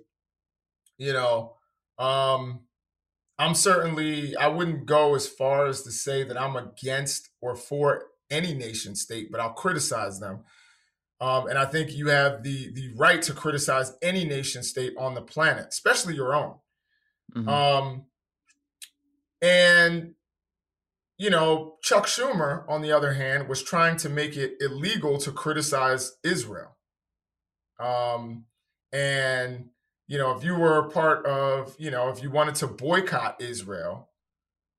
you 0.97 1.13
know 1.13 1.55
um 1.97 2.61
i'm 3.39 3.55
certainly 3.55 4.35
i 4.37 4.47
wouldn't 4.47 4.85
go 4.85 5.15
as 5.15 5.27
far 5.27 5.65
as 5.65 5.81
to 5.81 5.91
say 5.91 6.23
that 6.23 6.39
i'm 6.39 6.55
against 6.55 7.29
or 7.41 7.55
for 7.55 8.03
any 8.29 8.53
nation 8.53 8.95
state 8.95 9.31
but 9.31 9.39
i'll 9.39 9.53
criticize 9.53 10.19
them 10.19 10.43
um, 11.21 11.47
and 11.47 11.57
I 11.57 11.65
think 11.65 11.93
you 11.93 12.09
have 12.09 12.43
the 12.43 12.71
the 12.73 12.93
right 12.95 13.21
to 13.23 13.33
criticize 13.33 13.93
any 14.01 14.25
nation 14.25 14.63
state 14.63 14.93
on 14.97 15.13
the 15.13 15.21
planet, 15.21 15.67
especially 15.69 16.15
your 16.15 16.35
own. 16.35 16.55
Mm-hmm. 17.33 17.49
Um, 17.49 18.05
and 19.41 20.13
you 21.17 21.29
know, 21.29 21.75
Chuck 21.81 22.05
Schumer, 22.05 22.65
on 22.69 22.81
the 22.81 22.91
other 22.91 23.13
hand, 23.13 23.47
was 23.47 23.63
trying 23.63 23.97
to 23.97 24.09
make 24.09 24.35
it 24.35 24.55
illegal 24.59 25.17
to 25.19 25.31
criticize 25.31 26.13
Israel. 26.23 26.77
Um, 27.79 28.45
and 28.91 29.69
you 30.07 30.17
know, 30.17 30.35
if 30.37 30.43
you 30.43 30.55
were 30.55 30.77
a 30.77 30.89
part 30.89 31.25
of, 31.25 31.75
you 31.79 31.89
know, 31.89 32.09
if 32.09 32.21
you 32.21 32.29
wanted 32.29 32.55
to 32.55 32.67
boycott 32.67 33.41
Israel, 33.41 34.09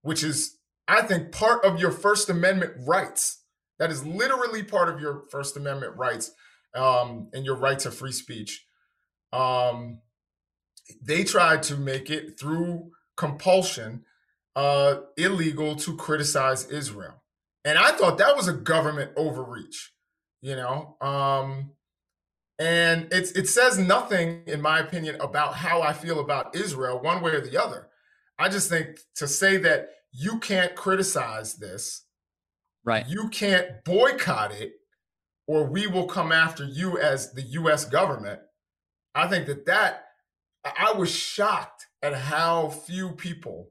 which 0.02 0.22
is, 0.22 0.56
I 0.86 1.02
think, 1.02 1.32
part 1.32 1.64
of 1.64 1.80
your 1.80 1.90
First 1.90 2.30
Amendment 2.30 2.74
rights 2.86 3.42
that 3.78 3.90
is 3.90 4.06
literally 4.06 4.62
part 4.62 4.88
of 4.88 5.00
your 5.00 5.24
First 5.30 5.56
Amendment 5.56 5.96
rights 5.96 6.30
um, 6.74 7.28
and 7.32 7.44
your 7.44 7.56
right 7.56 7.78
to 7.80 7.90
free 7.90 8.12
speech. 8.12 8.64
Um, 9.32 10.00
they 11.02 11.24
tried 11.24 11.62
to 11.64 11.76
make 11.76 12.08
it 12.10 12.38
through 12.38 12.90
compulsion 13.16 14.04
uh, 14.56 15.02
illegal 15.16 15.76
to 15.76 15.96
criticize 15.96 16.66
Israel. 16.66 17.22
And 17.64 17.78
I 17.78 17.92
thought 17.92 18.18
that 18.18 18.36
was 18.36 18.48
a 18.48 18.52
government 18.52 19.12
overreach, 19.16 19.92
you 20.42 20.56
know. 20.56 20.96
Um, 21.00 21.72
and 22.58 23.08
it's 23.12 23.32
it 23.32 23.48
says 23.48 23.78
nothing, 23.78 24.42
in 24.46 24.60
my 24.60 24.80
opinion, 24.80 25.20
about 25.20 25.54
how 25.54 25.82
I 25.82 25.92
feel 25.92 26.20
about 26.20 26.56
Israel, 26.56 27.00
one 27.00 27.22
way 27.22 27.32
or 27.32 27.40
the 27.40 27.62
other. 27.62 27.88
I 28.38 28.48
just 28.48 28.68
think 28.68 28.98
to 29.16 29.28
say 29.28 29.58
that 29.58 29.90
you 30.12 30.40
can't 30.40 30.74
criticize 30.74 31.54
this 31.54 32.06
Right. 32.86 33.06
You 33.08 33.28
can't 33.28 33.84
boycott 33.84 34.52
it 34.52 34.74
or 35.48 35.64
we 35.64 35.88
will 35.88 36.06
come 36.06 36.30
after 36.30 36.64
you 36.64 36.98
as 36.98 37.32
the 37.32 37.42
US 37.42 37.84
government. 37.84 38.40
I 39.14 39.26
think 39.26 39.46
that 39.46 39.66
that 39.66 40.04
I 40.64 40.92
was 40.92 41.10
shocked 41.10 41.86
at 42.00 42.14
how 42.14 42.68
few 42.68 43.10
people 43.10 43.70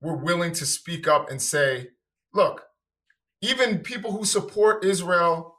were 0.00 0.16
willing 0.16 0.52
to 0.52 0.66
speak 0.66 1.06
up 1.06 1.30
and 1.30 1.40
say, 1.40 1.88
look, 2.32 2.66
even 3.42 3.78
people 3.78 4.12
who 4.12 4.24
support 4.24 4.84
Israel 4.84 5.56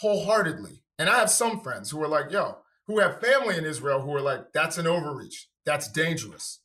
wholeheartedly. 0.00 0.82
And 0.98 1.08
I 1.08 1.18
have 1.18 1.30
some 1.30 1.60
friends 1.60 1.90
who 1.90 2.02
are 2.02 2.08
like, 2.08 2.30
yo, 2.30 2.58
who 2.86 2.98
have 2.98 3.20
family 3.20 3.56
in 3.56 3.64
Israel 3.64 4.00
who 4.00 4.14
are 4.14 4.20
like, 4.20 4.52
that's 4.52 4.78
an 4.78 4.86
overreach. 4.86 5.48
That's 5.64 5.90
dangerous. 5.90 6.60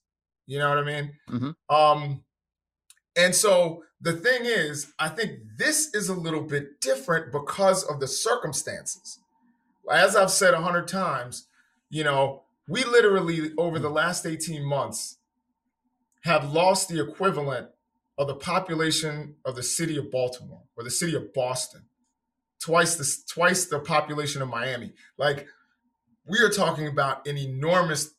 You 0.45 0.59
know 0.59 0.69
what 0.69 0.79
I 0.79 0.83
mean? 0.83 1.13
Mm-hmm. 1.29 1.75
Um, 1.75 2.23
and 3.15 3.33
so 3.33 3.83
the 4.01 4.13
thing 4.13 4.41
is, 4.43 4.93
I 4.97 5.09
think 5.09 5.39
this 5.57 5.93
is 5.93 6.09
a 6.09 6.13
little 6.13 6.41
bit 6.41 6.81
different 6.81 7.31
because 7.31 7.83
of 7.83 7.99
the 7.99 8.07
circumstances. 8.07 9.19
as 9.91 10.15
I've 10.15 10.31
said 10.31 10.53
a 10.53 10.61
hundred 10.61 10.87
times, 10.87 11.47
you 11.89 12.03
know, 12.03 12.43
we 12.67 12.83
literally 12.83 13.51
over 13.57 13.79
the 13.79 13.89
last 13.89 14.25
18 14.25 14.63
months 14.63 15.17
have 16.23 16.51
lost 16.51 16.89
the 16.89 17.01
equivalent 17.01 17.69
of 18.17 18.27
the 18.27 18.35
population 18.35 19.35
of 19.45 19.55
the 19.55 19.63
city 19.63 19.97
of 19.97 20.11
Baltimore 20.11 20.63
or 20.75 20.83
the 20.83 20.91
city 20.91 21.15
of 21.15 21.33
Boston, 21.33 21.83
twice 22.61 22.95
the 22.95 23.33
twice 23.33 23.65
the 23.65 23.79
population 23.79 24.41
of 24.41 24.49
Miami. 24.49 24.93
Like 25.17 25.47
we 26.25 26.39
are 26.39 26.49
talking 26.49 26.87
about 26.87 27.27
an 27.27 27.37
enormous 27.37 28.13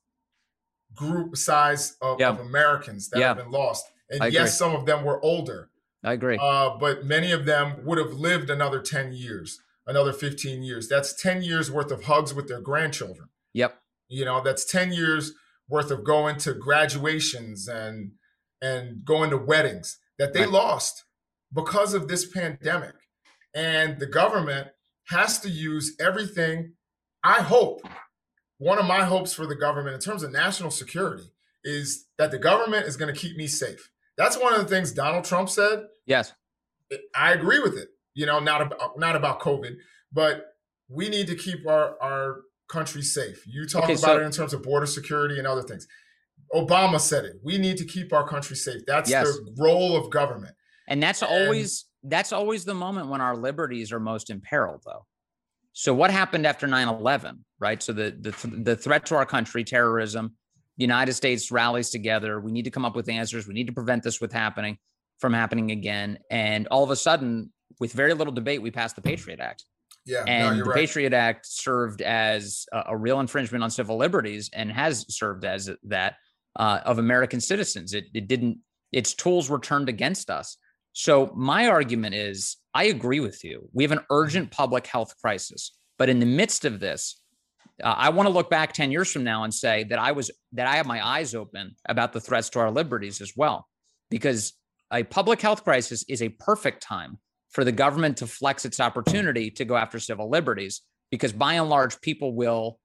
group 0.94 1.36
size 1.36 1.96
of, 2.01 2.20
yeah. 2.20 2.30
of 2.30 2.40
Americans 2.40 3.09
that 3.11 3.20
yeah. 3.20 3.28
have 3.28 3.36
been 3.36 3.51
lost. 3.51 3.86
And 4.11 4.22
I 4.22 4.26
yes, 4.26 4.34
agree. 4.34 4.51
some 4.51 4.74
of 4.74 4.86
them 4.86 5.05
were 5.05 5.22
older. 5.24 5.70
I 6.03 6.14
agree. 6.14 6.38
Uh, 6.40 6.76
but 6.78 7.05
many 7.05 7.30
of 7.30 7.44
them 7.44 7.84
would 7.84 7.98
have 7.98 8.14
lived 8.14 8.51
another 8.51 8.80
10 8.80 9.12
years, 9.12 9.61
another 9.86 10.12
15 10.12 10.62
years. 10.62 10.88
That's 10.88 11.12
10 11.20 11.42
years 11.42 11.70
worth 11.70 11.92
of 11.92 12.05
hugs 12.05 12.34
with 12.34 12.48
their 12.48 12.61
grandchildren. 12.61 13.28
Yep. 13.53 13.78
You 14.09 14.24
know, 14.24 14.42
that's 14.42 14.64
10 14.64 14.92
years 14.92 15.32
worth 15.70 15.90
of 15.90 16.04
going 16.04 16.36
to 16.36 16.52
graduations 16.52 17.68
and 17.68 18.12
and 18.60 19.04
going 19.04 19.30
to 19.30 19.38
weddings 19.38 19.98
that 20.18 20.34
they 20.34 20.40
right. 20.40 20.50
lost 20.50 21.04
because 21.52 21.94
of 21.94 22.08
this 22.08 22.26
pandemic. 22.30 22.94
And 23.54 23.98
the 23.98 24.06
government 24.06 24.68
has 25.08 25.38
to 25.40 25.48
use 25.48 25.96
everything. 25.98 26.74
I 27.24 27.40
hope 27.40 27.80
one 28.58 28.78
of 28.78 28.84
my 28.84 29.04
hopes 29.04 29.32
for 29.32 29.46
the 29.46 29.56
government 29.56 29.94
in 29.94 30.00
terms 30.00 30.22
of 30.22 30.30
national 30.30 30.70
security 30.70 31.32
is 31.64 32.06
that 32.18 32.30
the 32.30 32.38
government 32.38 32.86
is 32.86 32.96
going 32.96 33.12
to 33.12 33.18
keep 33.18 33.36
me 33.36 33.46
safe. 33.46 33.90
That's 34.18 34.38
one 34.38 34.52
of 34.52 34.60
the 34.60 34.66
things 34.66 34.92
Donald 34.92 35.24
Trump 35.24 35.48
said. 35.48 35.84
Yes. 36.06 36.34
I 37.16 37.32
agree 37.32 37.60
with 37.60 37.78
it. 37.78 37.88
You 38.14 38.26
know, 38.26 38.40
not 38.40 38.60
about 38.60 38.98
not 38.98 39.16
about 39.16 39.40
COVID, 39.40 39.76
but 40.12 40.46
we 40.88 41.08
need 41.08 41.28
to 41.28 41.36
keep 41.36 41.66
our 41.66 41.96
our 42.02 42.40
country 42.70 43.02
safe. 43.02 43.44
You 43.46 43.66
talk 43.66 43.84
okay, 43.84 43.94
about 43.94 44.00
so, 44.00 44.20
it 44.20 44.22
in 44.22 44.30
terms 44.30 44.52
of 44.52 44.62
border 44.62 44.86
security 44.86 45.38
and 45.38 45.46
other 45.46 45.62
things. 45.62 45.86
Obama 46.54 47.00
said 47.00 47.24
it. 47.24 47.36
We 47.42 47.58
need 47.58 47.76
to 47.78 47.84
keep 47.84 48.12
our 48.12 48.26
country 48.26 48.56
safe. 48.56 48.82
That's 48.86 49.10
yes. 49.10 49.26
the 49.26 49.54
role 49.58 49.96
of 49.96 50.10
government. 50.10 50.54
And 50.88 51.02
that's 51.02 51.22
and, 51.22 51.30
always 51.30 51.86
that's 52.02 52.32
always 52.32 52.64
the 52.64 52.74
moment 52.74 53.08
when 53.08 53.20
our 53.20 53.36
liberties 53.36 53.92
are 53.92 54.00
most 54.00 54.30
imperiled 54.30 54.82
though. 54.84 55.06
So 55.72 55.94
what 55.94 56.10
happened 56.10 56.46
after 56.46 56.66
9/11, 56.66 57.38
right? 57.60 57.82
So 57.82 57.92
the 57.92 58.16
the 58.20 58.62
the 58.64 58.76
threat 58.76 59.06
to 59.06 59.16
our 59.16 59.26
country, 59.26 59.62
terrorism, 59.62 60.34
the 60.76 60.82
United 60.82 61.12
States 61.12 61.52
rallies 61.52 61.90
together. 61.90 62.40
We 62.40 62.52
need 62.52 62.64
to 62.64 62.70
come 62.70 62.84
up 62.84 62.96
with 62.96 63.08
answers. 63.08 63.46
We 63.46 63.54
need 63.54 63.68
to 63.68 63.72
prevent 63.72 64.02
this 64.02 64.20
with 64.20 64.32
happening 64.32 64.78
from 65.18 65.32
happening 65.32 65.70
again. 65.70 66.18
And 66.30 66.66
all 66.68 66.82
of 66.82 66.90
a 66.90 66.96
sudden, 66.96 67.52
with 67.78 67.92
very 67.92 68.14
little 68.14 68.32
debate, 68.32 68.62
we 68.62 68.70
passed 68.70 68.96
the 68.96 69.02
Patriot 69.02 69.38
Act. 69.38 69.64
Yeah, 70.07 70.24
and 70.26 70.59
no, 70.59 70.64
the 70.64 70.70
right. 70.70 70.76
Patriot 70.76 71.12
Act 71.12 71.46
served 71.46 72.01
as 72.03 72.66
a, 72.72 72.84
a, 72.88 72.96
real 72.96 73.20
infringement 73.20 73.62
on 73.62 73.70
civil 73.70 73.96
liberties 73.96 74.51
and 74.53 74.72
has 74.72 75.05
served 75.14 75.44
as 75.44 75.70
that 75.84 76.16
uh, 76.57 76.80
of 76.84 76.98
American 76.98 77.40
citizens. 77.40 77.92
It, 77.92 78.07
it 78.14 78.26
didn't. 78.26 78.59
Its 78.92 79.14
tools 79.14 79.51
were 79.51 79.61
turned 79.61 79.88
against 79.88 80.30
us. 80.30 80.57
So 80.92 81.32
my 81.36 81.68
argument 81.68 82.14
is, 82.14 82.57
I 82.74 82.84
agree 82.84 83.20
with 83.20 83.44
you. 83.44 83.68
We 83.72 83.84
have 83.84 83.92
an 83.92 84.05
urgent 84.11 84.51
public 84.51 84.86
health 84.86 85.14
crisis, 85.20 85.76
but 85.98 86.09
in 86.09 86.18
the 86.18 86.26
midst 86.26 86.64
of 86.64 86.80
this, 86.80 87.20
uh, 87.82 87.94
I 87.96 88.11
want 88.11 88.26
to 88.26 88.32
look 88.32 88.51
back 88.51 88.72
10 88.72 88.90
years 88.90 89.11
from 89.11 89.24
now 89.24 89.44
and 89.44 89.55
say 89.55 89.84
that 89.84 89.98
I 89.98 90.12
was 90.12 90.30
that 90.53 90.66
I 90.66 90.76
have 90.76 90.86
my 90.86 91.07
eyes 91.07 91.34
open 91.34 91.76
about 91.86 92.12
the 92.12 92.20
threats 92.20 92.51
to 92.51 92.61
our 92.61 92.70
liberties 92.70 93.20
as 93.20 93.32
well 93.36 93.68
because 94.11 94.55
a 94.92 95.05
public 95.05 95.40
health 95.40 95.64
crisis 95.64 96.05
is 96.09 96.22
a 96.22 96.28
perfect 96.30 96.82
time 96.82 97.18
for 97.51 97.64
the 97.64 97.72
government 97.72 98.16
to 98.18 98.26
flex 98.26 98.64
its 98.64 98.80
opportunity 98.80 99.51
to 99.51 99.64
go 99.64 99.76
after 99.76 99.98
civil 99.98 100.30
liberties 100.30 100.82
because 101.11 101.32
by 101.32 101.55
and 101.55 101.68
large 101.68 102.01
people 102.01 102.34
will 102.34 102.78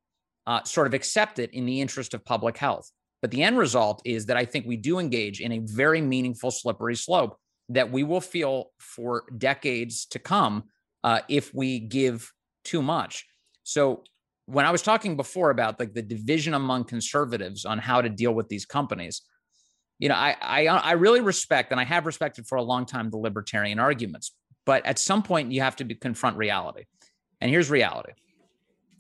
uh, 0.48 0.64
sort 0.64 0.88
of 0.88 0.94
accept 0.94 1.40
it 1.40 1.54
in 1.54 1.66
the 1.66 1.82
interest 1.82 2.14
of 2.14 2.26
public 2.26 2.58
health. 2.58 2.90
But 3.22 3.32
the 3.32 3.44
end 3.44 3.58
result 3.58 4.02
is 4.06 4.28
that 4.28 4.38
i 4.38 4.46
think 4.46 4.68
we 4.68 4.78
do 4.78 5.00
engage 5.00 5.42
in 5.42 5.52
a 5.52 5.60
very 5.60 6.02
meaningful 6.02 6.52
slippery 6.52 6.96
slope 6.96 7.38
that 7.70 7.92
we 7.92 8.04
will 8.04 8.22
feel 8.22 8.72
for 8.80 9.24
decades 9.38 10.06
to 10.08 10.20
come 10.20 10.64
uh, 11.04 11.22
if 11.30 11.54
we 11.54 11.80
give 11.80 12.32
too 12.64 12.82
much. 12.82 13.26
So 13.64 14.04
when 14.46 14.66
I 14.66 14.72
was 14.72 14.82
talking 14.82 15.16
before 15.16 15.50
about 15.50 15.80
like 15.80 15.94
the 15.94 16.02
division 16.02 16.54
among 16.54 16.86
conservatives 16.86 17.66
on 17.66 17.80
how 17.80 18.02
to 18.02 18.10
deal 18.10 18.34
with 18.34 18.50
these 18.50 18.66
companies, 18.66 19.22
you 19.98 20.10
know, 20.10 20.16
I 20.16 20.36
I 20.42 20.66
I 20.68 20.92
really 20.94 21.22
respect 21.22 21.72
and 21.72 21.80
I 21.80 21.86
have 21.86 22.06
respected 22.06 22.46
for 22.48 22.58
a 22.58 22.64
long 22.64 22.86
time 22.86 23.10
the 23.10 23.18
libertarian 23.18 23.80
arguments, 23.80 24.36
but 24.66 24.86
at 24.86 25.00
some 25.00 25.24
point 25.24 25.52
you 25.52 25.62
have 25.62 25.76
to 25.78 25.84
be, 25.84 25.96
confront 25.96 26.38
reality. 26.38 26.84
And 27.42 27.50
here's 27.52 27.70
reality. 27.70 28.14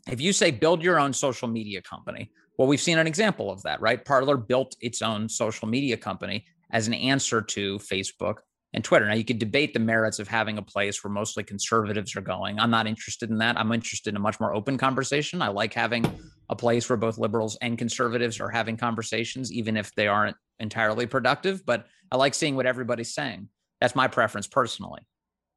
If 0.09 0.21
you 0.21 0.33
say 0.33 0.51
build 0.51 0.83
your 0.83 0.99
own 0.99 1.13
social 1.13 1.47
media 1.47 1.81
company, 1.81 2.31
well, 2.57 2.67
we've 2.67 2.81
seen 2.81 2.99
an 2.99 3.07
example 3.07 3.51
of 3.51 3.63
that, 3.63 3.81
right? 3.81 4.03
Parler 4.03 4.37
built 4.37 4.75
its 4.79 5.01
own 5.01 5.27
social 5.27 5.67
media 5.67 5.97
company 5.97 6.45
as 6.71 6.87
an 6.87 6.93
answer 6.93 7.41
to 7.41 7.77
Facebook 7.79 8.35
and 8.73 8.83
Twitter. 8.83 9.07
Now, 9.07 9.13
you 9.13 9.25
could 9.25 9.39
debate 9.39 9.73
the 9.73 9.79
merits 9.79 10.19
of 10.19 10.27
having 10.27 10.57
a 10.57 10.61
place 10.61 11.03
where 11.03 11.11
mostly 11.11 11.43
conservatives 11.43 12.15
are 12.15 12.21
going. 12.21 12.59
I'm 12.59 12.69
not 12.69 12.87
interested 12.87 13.29
in 13.29 13.37
that. 13.39 13.57
I'm 13.57 13.71
interested 13.71 14.09
in 14.11 14.17
a 14.17 14.19
much 14.21 14.39
more 14.39 14.53
open 14.53 14.77
conversation. 14.77 15.41
I 15.41 15.47
like 15.47 15.73
having 15.73 16.05
a 16.49 16.55
place 16.55 16.87
where 16.89 16.97
both 16.97 17.17
liberals 17.17 17.57
and 17.61 17.77
conservatives 17.77 18.39
are 18.39 18.49
having 18.49 18.77
conversations, 18.77 19.51
even 19.51 19.77
if 19.77 19.93
they 19.95 20.07
aren't 20.07 20.35
entirely 20.59 21.05
productive. 21.05 21.65
But 21.65 21.87
I 22.11 22.17
like 22.17 22.33
seeing 22.33 22.55
what 22.55 22.65
everybody's 22.65 23.13
saying. 23.13 23.49
That's 23.79 23.95
my 23.95 24.07
preference 24.07 24.47
personally. 24.47 25.07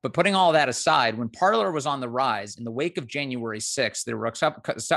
But 0.03 0.15
putting 0.15 0.35
all 0.35 0.53
that 0.53 0.69
aside, 0.69 1.19
when 1.19 1.29
Parler 1.29 1.73
was 1.73 1.87
on 1.87 2.01
the 2.01 2.09
rise 2.09 2.57
in 2.57 2.65
the 2.65 2.71
wake 2.71 2.99
of 2.99 3.07
January 3.07 3.59
6th, 3.59 4.05
there 4.05 4.17
were 4.17 4.33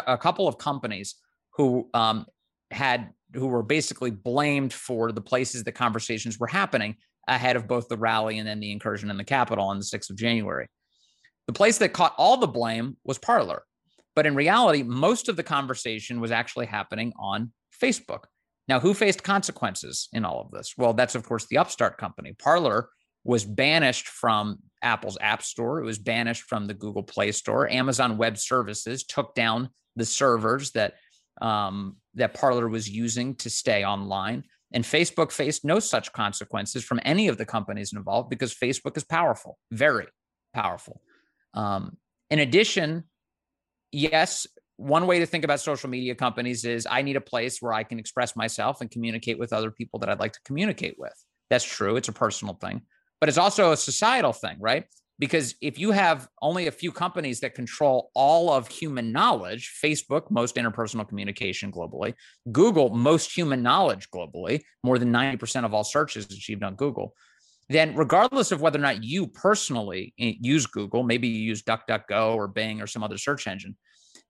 a 0.07 0.17
couple 0.17 0.47
of 0.47 0.57
companies 0.57 1.15
who 1.55 1.89
um, 1.93 2.25
had 2.69 3.09
who 3.33 3.47
were 3.47 3.63
basically 3.63 4.11
blamed 4.11 4.73
for 4.73 5.11
the 5.11 5.21
places 5.21 5.63
the 5.63 5.71
conversations 5.71 6.37
were 6.37 6.47
happening 6.47 6.95
ahead 7.27 7.55
of 7.55 7.67
both 7.67 7.87
the 7.87 7.97
rally 7.97 8.39
and 8.39 8.47
then 8.47 8.59
the 8.59 8.71
incursion 8.71 9.09
in 9.09 9.17
the 9.17 9.23
Capitol 9.23 9.65
on 9.65 9.77
the 9.77 9.85
6th 9.85 10.09
of 10.09 10.17
January. 10.17 10.67
The 11.47 11.53
place 11.53 11.77
that 11.79 11.93
caught 11.93 12.13
all 12.17 12.37
the 12.37 12.47
blame 12.47 12.97
was 13.03 13.17
Parler. 13.17 13.63
But 14.15 14.25
in 14.25 14.35
reality, 14.35 14.83
most 14.83 15.29
of 15.29 15.37
the 15.37 15.43
conversation 15.43 16.19
was 16.19 16.31
actually 16.31 16.65
happening 16.65 17.13
on 17.17 17.53
Facebook. 17.81 18.25
Now, 18.67 18.79
who 18.79 18.93
faced 18.93 19.23
consequences 19.23 20.09
in 20.13 20.25
all 20.25 20.41
of 20.41 20.51
this? 20.51 20.73
Well, 20.77 20.93
that's, 20.93 21.15
of 21.15 21.23
course, 21.23 21.47
the 21.47 21.57
upstart 21.57 21.97
company. 21.97 22.33
Parler 22.37 22.89
was 23.23 23.45
banished 23.45 24.07
from 24.07 24.59
Apple's 24.81 25.17
App 25.21 25.43
Store, 25.43 25.79
it 25.79 25.85
was 25.85 25.99
banished 25.99 26.43
from 26.43 26.65
the 26.65 26.73
Google 26.73 27.03
Play 27.03 27.31
Store. 27.31 27.69
Amazon 27.69 28.17
Web 28.17 28.37
Services 28.37 29.03
took 29.03 29.35
down 29.35 29.69
the 29.95 30.05
servers 30.05 30.71
that 30.71 30.95
um, 31.41 31.97
that 32.15 32.33
Parler 32.33 32.67
was 32.67 32.89
using 32.89 33.35
to 33.35 33.49
stay 33.49 33.83
online. 33.83 34.43
And 34.73 34.83
Facebook 34.83 35.31
faced 35.31 35.65
no 35.65 35.79
such 35.79 36.13
consequences 36.13 36.83
from 36.83 36.99
any 37.03 37.27
of 37.27 37.37
the 37.37 37.45
companies 37.45 37.93
involved 37.93 38.29
because 38.29 38.53
Facebook 38.53 38.95
is 38.95 39.03
powerful, 39.03 39.57
very 39.71 40.07
powerful. 40.53 41.01
Um, 41.53 41.97
in 42.29 42.39
addition, 42.39 43.03
yes, 43.91 44.47
one 44.77 45.07
way 45.07 45.19
to 45.19 45.25
think 45.25 45.43
about 45.43 45.59
social 45.59 45.89
media 45.89 46.15
companies 46.15 46.63
is 46.63 46.87
I 46.89 47.01
need 47.01 47.17
a 47.17 47.21
place 47.21 47.61
where 47.61 47.73
I 47.73 47.83
can 47.83 47.99
express 47.99 48.35
myself 48.35 48.81
and 48.81 48.89
communicate 48.89 49.37
with 49.37 49.51
other 49.51 49.71
people 49.71 49.99
that 49.99 50.09
I'd 50.09 50.19
like 50.19 50.33
to 50.33 50.39
communicate 50.45 50.95
with. 50.97 51.13
That's 51.49 51.65
true. 51.65 51.97
It's 51.97 52.07
a 52.07 52.13
personal 52.13 52.55
thing, 52.55 52.81
but 53.21 53.29
it's 53.29 53.37
also 53.37 53.71
a 53.71 53.77
societal 53.77 54.33
thing, 54.33 54.57
right? 54.59 54.85
because 55.21 55.53
if 55.61 55.77
you 55.77 55.91
have 55.91 56.27
only 56.41 56.65
a 56.65 56.71
few 56.71 56.91
companies 56.91 57.39
that 57.41 57.53
control 57.53 58.09
all 58.15 58.51
of 58.51 58.67
human 58.67 59.11
knowledge 59.13 59.71
facebook 59.81 60.29
most 60.29 60.55
interpersonal 60.55 61.07
communication 61.07 61.71
globally 61.71 62.13
google 62.51 62.89
most 62.89 63.31
human 63.31 63.61
knowledge 63.63 64.09
globally 64.09 64.61
more 64.83 64.97
than 64.97 65.13
90% 65.13 65.63
of 65.63 65.73
all 65.73 65.85
searches 65.85 66.25
achieved 66.25 66.63
on 66.63 66.75
google 66.75 67.13
then 67.69 67.95
regardless 67.95 68.51
of 68.51 68.59
whether 68.59 68.79
or 68.79 68.81
not 68.81 69.03
you 69.03 69.27
personally 69.27 70.13
eh, 70.19 70.33
use 70.41 70.65
google 70.65 71.03
maybe 71.03 71.27
you 71.27 71.41
use 71.41 71.61
duckduckgo 71.61 72.35
or 72.35 72.47
bing 72.47 72.81
or 72.81 72.87
some 72.87 73.03
other 73.03 73.17
search 73.17 73.47
engine 73.47 73.77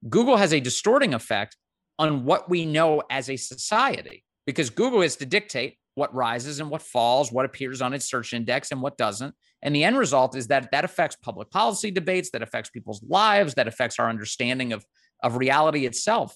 google 0.09 0.37
has 0.37 0.53
a 0.53 0.59
distorting 0.59 1.13
effect 1.13 1.55
on 1.97 2.25
what 2.25 2.49
we 2.49 2.65
know 2.65 3.01
as 3.09 3.29
a 3.29 3.37
society 3.37 4.23
because 4.45 4.69
google 4.69 5.01
is 5.01 5.15
to 5.15 5.25
dictate 5.25 5.77
what 5.95 6.13
rises 6.13 6.59
and 6.59 6.69
what 6.69 6.81
falls, 6.81 7.31
what 7.31 7.45
appears 7.45 7.81
on 7.81 7.93
its 7.93 8.09
search 8.09 8.33
index 8.33 8.71
and 8.71 8.81
what 8.81 8.97
doesn't. 8.97 9.35
And 9.61 9.75
the 9.75 9.83
end 9.83 9.97
result 9.97 10.35
is 10.35 10.47
that 10.47 10.71
that 10.71 10.85
affects 10.85 11.17
public 11.17 11.49
policy 11.51 11.91
debates, 11.91 12.31
that 12.31 12.41
affects 12.41 12.69
people's 12.69 13.03
lives, 13.03 13.55
that 13.55 13.67
affects 13.67 13.99
our 13.99 14.09
understanding 14.09 14.73
of, 14.73 14.85
of 15.21 15.37
reality 15.37 15.85
itself. 15.85 16.35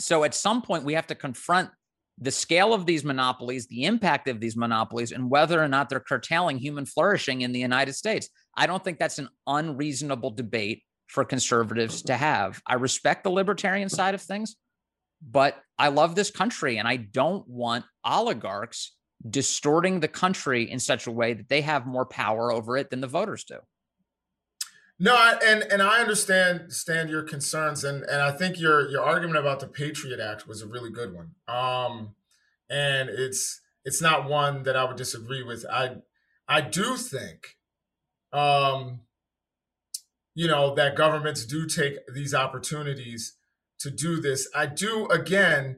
So 0.00 0.24
at 0.24 0.34
some 0.34 0.62
point, 0.62 0.84
we 0.84 0.94
have 0.94 1.06
to 1.08 1.14
confront 1.14 1.70
the 2.18 2.30
scale 2.30 2.72
of 2.72 2.86
these 2.86 3.04
monopolies, 3.04 3.66
the 3.66 3.84
impact 3.84 4.28
of 4.28 4.40
these 4.40 4.56
monopolies, 4.56 5.12
and 5.12 5.30
whether 5.30 5.62
or 5.62 5.68
not 5.68 5.88
they're 5.88 6.00
curtailing 6.00 6.58
human 6.58 6.86
flourishing 6.86 7.42
in 7.42 7.52
the 7.52 7.60
United 7.60 7.94
States. 7.94 8.28
I 8.56 8.66
don't 8.66 8.82
think 8.82 8.98
that's 8.98 9.18
an 9.18 9.28
unreasonable 9.46 10.30
debate 10.30 10.82
for 11.08 11.24
conservatives 11.24 12.02
to 12.02 12.16
have. 12.16 12.62
I 12.66 12.74
respect 12.74 13.24
the 13.24 13.30
libertarian 13.30 13.88
side 13.88 14.14
of 14.14 14.22
things 14.22 14.56
but 15.28 15.56
I 15.78 15.88
love 15.88 16.14
this 16.14 16.30
country 16.30 16.78
and 16.78 16.86
I 16.86 16.96
don't 16.96 17.46
want 17.48 17.84
oligarchs 18.04 18.92
distorting 19.28 20.00
the 20.00 20.08
country 20.08 20.70
in 20.70 20.78
such 20.78 21.06
a 21.06 21.10
way 21.10 21.32
that 21.32 21.48
they 21.48 21.62
have 21.62 21.86
more 21.86 22.04
power 22.04 22.52
over 22.52 22.76
it 22.76 22.90
than 22.90 23.00
the 23.00 23.06
voters 23.06 23.44
do. 23.44 23.58
No, 24.98 25.14
I, 25.14 25.38
and 25.44 25.62
and 25.64 25.82
I 25.82 26.00
understand 26.00 26.60
understand 26.60 27.10
your 27.10 27.22
concerns, 27.22 27.82
and 27.82 28.04
and 28.04 28.22
I 28.22 28.30
think 28.30 28.60
your 28.60 28.88
your 28.88 29.02
argument 29.02 29.38
about 29.38 29.58
the 29.58 29.66
Patriot 29.66 30.20
Act 30.20 30.46
was 30.46 30.62
a 30.62 30.68
really 30.68 30.90
good 30.90 31.12
one. 31.12 31.32
Um, 31.48 32.14
and 32.70 33.08
it's 33.08 33.60
it's 33.84 34.00
not 34.00 34.28
one 34.28 34.62
that 34.62 34.76
I 34.76 34.84
would 34.84 34.96
disagree 34.96 35.42
with. 35.42 35.66
I 35.70 35.96
I 36.46 36.60
do 36.60 36.96
think, 36.96 37.56
um, 38.32 39.00
you 40.34 40.46
know, 40.46 40.74
that 40.76 40.94
governments 40.94 41.44
do 41.44 41.66
take 41.66 41.98
these 42.12 42.32
opportunities 42.32 43.34
to 43.84 43.90
do 43.90 44.18
this. 44.20 44.48
I 44.54 44.64
do 44.66 45.06
again 45.08 45.76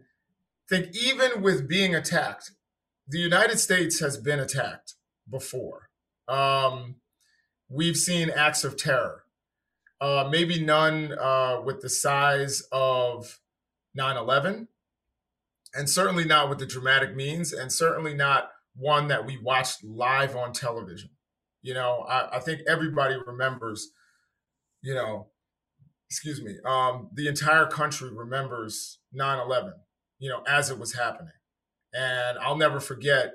think 0.68 0.96
even 0.96 1.42
with 1.42 1.68
being 1.68 1.94
attacked, 1.94 2.52
the 3.06 3.18
United 3.18 3.58
States 3.58 3.98
has 4.00 4.16
been 4.16 4.38
attacked 4.38 4.94
before. 5.28 5.90
Um, 6.28 6.96
we've 7.68 7.96
seen 7.96 8.30
acts 8.30 8.62
of 8.64 8.76
terror. 8.76 9.24
Uh, 10.00 10.28
maybe 10.30 10.62
none 10.62 11.16
uh, 11.18 11.60
with 11.64 11.80
the 11.80 11.88
size 11.88 12.62
of 12.70 13.40
9 13.94 14.16
11, 14.16 14.68
and 15.74 15.90
certainly 15.90 16.24
not 16.24 16.48
with 16.48 16.58
the 16.58 16.66
dramatic 16.66 17.16
means, 17.16 17.52
and 17.52 17.72
certainly 17.72 18.14
not 18.14 18.50
one 18.76 19.08
that 19.08 19.26
we 19.26 19.38
watched 19.38 19.82
live 19.82 20.36
on 20.36 20.52
television. 20.52 21.10
You 21.62 21.74
know, 21.74 22.04
I, 22.08 22.36
I 22.36 22.40
think 22.40 22.60
everybody 22.68 23.16
remembers, 23.26 23.90
you 24.82 24.94
know, 24.94 25.28
excuse 26.08 26.42
me, 26.42 26.56
um, 26.64 27.08
the 27.12 27.28
entire 27.28 27.66
country 27.66 28.10
remembers 28.10 28.98
9 29.12 29.38
11, 29.38 29.72
you 30.18 30.28
know, 30.28 30.42
as 30.48 30.70
it 30.70 30.78
was 30.78 30.94
happening. 30.94 31.32
And 31.92 32.38
I'll 32.38 32.56
never 32.56 32.80
forget, 32.80 33.34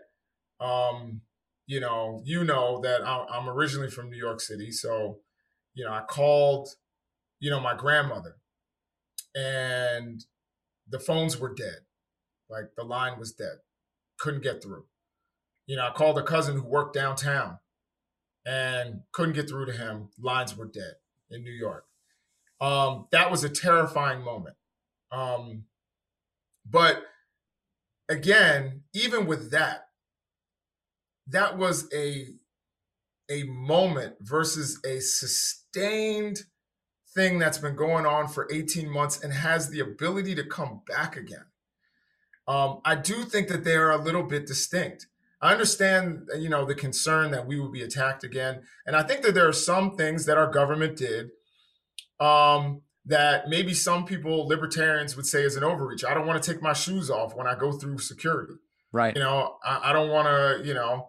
um, 0.59 1.21
you 1.65 1.79
know, 1.79 2.21
you 2.23 2.43
know 2.43 2.81
that 2.81 3.01
I'm 3.05 3.49
originally 3.49 3.89
from 3.89 4.09
New 4.09 4.17
York 4.17 4.41
City. 4.41 4.71
So, 4.71 5.19
you 5.73 5.85
know, 5.85 5.91
I 5.91 6.01
called, 6.01 6.69
you 7.39 7.49
know, 7.49 7.59
my 7.59 7.75
grandmother 7.75 8.35
and 9.35 10.23
the 10.89 10.99
phones 10.99 11.39
were 11.39 11.53
dead. 11.53 11.79
Like 12.49 12.75
the 12.75 12.83
line 12.83 13.17
was 13.17 13.31
dead. 13.31 13.59
Couldn't 14.19 14.43
get 14.43 14.61
through. 14.61 14.85
You 15.65 15.77
know, 15.77 15.87
I 15.87 15.91
called 15.91 16.17
a 16.17 16.23
cousin 16.23 16.57
who 16.57 16.67
worked 16.67 16.93
downtown 16.93 17.59
and 18.45 19.01
couldn't 19.11 19.35
get 19.35 19.47
through 19.47 19.67
to 19.67 19.73
him. 19.73 20.09
Lines 20.19 20.55
were 20.57 20.65
dead 20.65 20.95
in 21.29 21.43
New 21.43 21.51
York. 21.51 21.85
Um, 22.61 23.07
that 23.11 23.31
was 23.31 23.43
a 23.43 23.49
terrifying 23.49 24.23
moment. 24.23 24.55
Um, 25.11 25.65
but 26.69 27.03
again, 28.07 28.83
even 28.93 29.25
with 29.25 29.51
that, 29.51 29.87
that 31.27 31.57
was 31.57 31.91
a 31.93 32.27
a 33.29 33.43
moment 33.43 34.15
versus 34.19 34.79
a 34.85 34.99
sustained 34.99 36.43
thing 37.15 37.39
that's 37.39 37.57
been 37.57 37.75
going 37.75 38.05
on 38.05 38.27
for 38.27 38.47
18 38.51 38.89
months 38.89 39.23
and 39.23 39.31
has 39.31 39.69
the 39.69 39.79
ability 39.79 40.35
to 40.35 40.43
come 40.43 40.81
back 40.87 41.15
again. 41.15 41.45
Um, 42.47 42.81
I 42.83 42.95
do 42.95 43.23
think 43.23 43.47
that 43.47 43.63
they 43.63 43.75
are 43.75 43.91
a 43.91 44.01
little 44.01 44.23
bit 44.23 44.47
distinct. 44.47 45.07
I 45.41 45.53
understand, 45.53 46.27
you 46.37 46.49
know, 46.49 46.65
the 46.65 46.75
concern 46.75 47.31
that 47.31 47.47
we 47.47 47.59
would 47.59 47.71
be 47.71 47.83
attacked 47.83 48.23
again, 48.23 48.61
and 48.85 48.95
I 48.95 49.03
think 49.03 49.21
that 49.21 49.33
there 49.33 49.47
are 49.47 49.53
some 49.53 49.95
things 49.95 50.25
that 50.25 50.37
our 50.37 50.51
government 50.51 50.97
did 50.97 51.31
um, 52.21 52.81
that 53.05 53.49
maybe 53.49 53.73
some 53.73 54.05
people, 54.05 54.47
libertarians, 54.47 55.15
would 55.15 55.25
say 55.25 55.43
is 55.43 55.55
an 55.55 55.63
overreach. 55.63 56.05
I 56.05 56.13
don't 56.13 56.27
want 56.27 56.41
to 56.41 56.53
take 56.53 56.61
my 56.61 56.73
shoes 56.73 57.09
off 57.09 57.35
when 57.35 57.47
I 57.47 57.55
go 57.55 57.71
through 57.71 57.97
security. 57.97 58.53
Right. 58.93 59.15
You 59.15 59.23
know, 59.23 59.57
I, 59.63 59.89
I 59.89 59.93
don't 59.93 60.09
want 60.09 60.27
to, 60.27 60.67
you 60.67 60.73
know, 60.73 61.07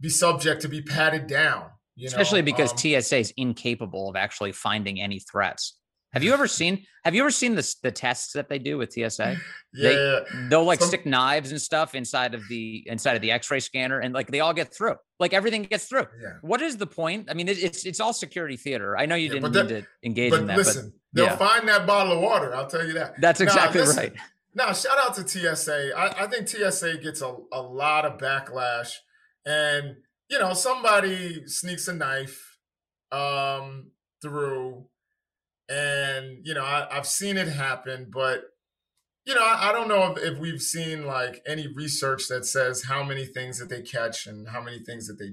be 0.00 0.08
subject 0.08 0.62
to 0.62 0.68
be 0.68 0.82
patted 0.82 1.26
down. 1.26 1.66
Especially 2.04 2.40
know? 2.40 2.46
because 2.46 2.72
um, 2.72 2.78
TSA 2.78 3.18
is 3.18 3.34
incapable 3.36 4.08
of 4.08 4.16
actually 4.16 4.52
finding 4.52 5.00
any 5.00 5.20
threats. 5.20 5.76
Have 6.12 6.24
you 6.24 6.32
ever 6.32 6.48
seen 6.48 6.84
Have 7.04 7.14
you 7.14 7.22
ever 7.22 7.30
seen 7.30 7.54
the 7.54 7.74
the 7.82 7.90
tests 7.92 8.32
that 8.32 8.48
they 8.48 8.58
do 8.58 8.78
with 8.78 8.92
TSA? 8.92 9.36
Yeah, 9.72 9.88
they, 9.88 10.24
they'll 10.48 10.64
like 10.64 10.80
Some- 10.80 10.88
stick 10.88 11.06
knives 11.06 11.50
and 11.52 11.60
stuff 11.60 11.94
inside 11.94 12.34
of 12.34 12.42
the 12.48 12.82
inside 12.86 13.14
of 13.16 13.22
the 13.22 13.30
X-ray 13.30 13.60
scanner, 13.60 14.00
and 14.00 14.12
like 14.12 14.28
they 14.30 14.40
all 14.40 14.52
get 14.52 14.74
through. 14.74 14.96
Like 15.20 15.32
everything 15.32 15.62
gets 15.62 15.86
through. 15.86 16.06
yeah. 16.20 16.32
What 16.42 16.62
is 16.62 16.76
the 16.76 16.86
point? 16.86 17.28
I 17.30 17.34
mean, 17.34 17.48
it, 17.48 17.62
it's 17.62 17.86
it's 17.86 18.00
all 18.00 18.12
security 18.12 18.56
theater. 18.56 18.96
I 18.98 19.06
know 19.06 19.14
you 19.14 19.26
Yeah, 19.28 19.34
didn't 19.34 19.52
but 19.52 19.66
mean 19.66 19.82
to 19.82 19.86
engage 20.04 20.30
But 20.32 20.40
in 20.40 20.46
that, 20.48 20.56
listen, 20.56 20.92
they'll 21.12 21.26
yeah. 21.26 21.36
find 21.36 21.68
that 21.68 21.86
bottle 21.86 22.14
of 22.14 22.20
water. 22.20 22.54
I'll 22.54 22.66
tell 22.68 22.84
you 22.86 22.94
that. 22.94 23.20
that's 23.20 23.40
exactly 23.40 23.80
listen, 23.82 23.96
right. 23.96 24.12
Now, 24.52 24.72
shout 24.72 24.98
out 24.98 25.14
to 25.14 25.28
TSA. 25.28 25.92
I, 25.96 26.24
I 26.24 26.26
think 26.26 26.48
TSA 26.48 26.98
gets 26.98 27.22
a, 27.22 27.36
a 27.52 27.62
lot 27.62 28.04
of 28.04 28.18
backlash. 28.18 28.94
And, 29.46 29.94
you 30.28 30.40
know, 30.40 30.54
somebody 30.54 31.46
sneaks 31.46 31.86
a 31.86 31.92
knife 31.94 32.56
um, 33.12 33.92
through, 34.20 34.86
and, 35.70 36.38
you 36.44 36.52
know, 36.54 36.64
I, 36.64 36.88
I've 36.90 37.06
seen 37.06 37.36
it 37.36 37.48
happen, 37.48 38.10
but, 38.12 38.42
you 39.24 39.34
know, 39.34 39.42
I, 39.42 39.68
I 39.68 39.72
don't 39.72 39.88
know 39.88 40.12
if, 40.12 40.18
if 40.22 40.38
we've 40.38 40.60
seen 40.60 41.06
like 41.06 41.40
any 41.46 41.68
research 41.68 42.26
that 42.28 42.44
says 42.44 42.82
how 42.82 43.04
many 43.04 43.24
things 43.24 43.58
that 43.60 43.68
they 43.68 43.82
catch 43.82 44.26
and 44.26 44.48
how 44.48 44.60
many 44.60 44.80
things 44.80 45.06
that 45.06 45.18
they 45.18 45.30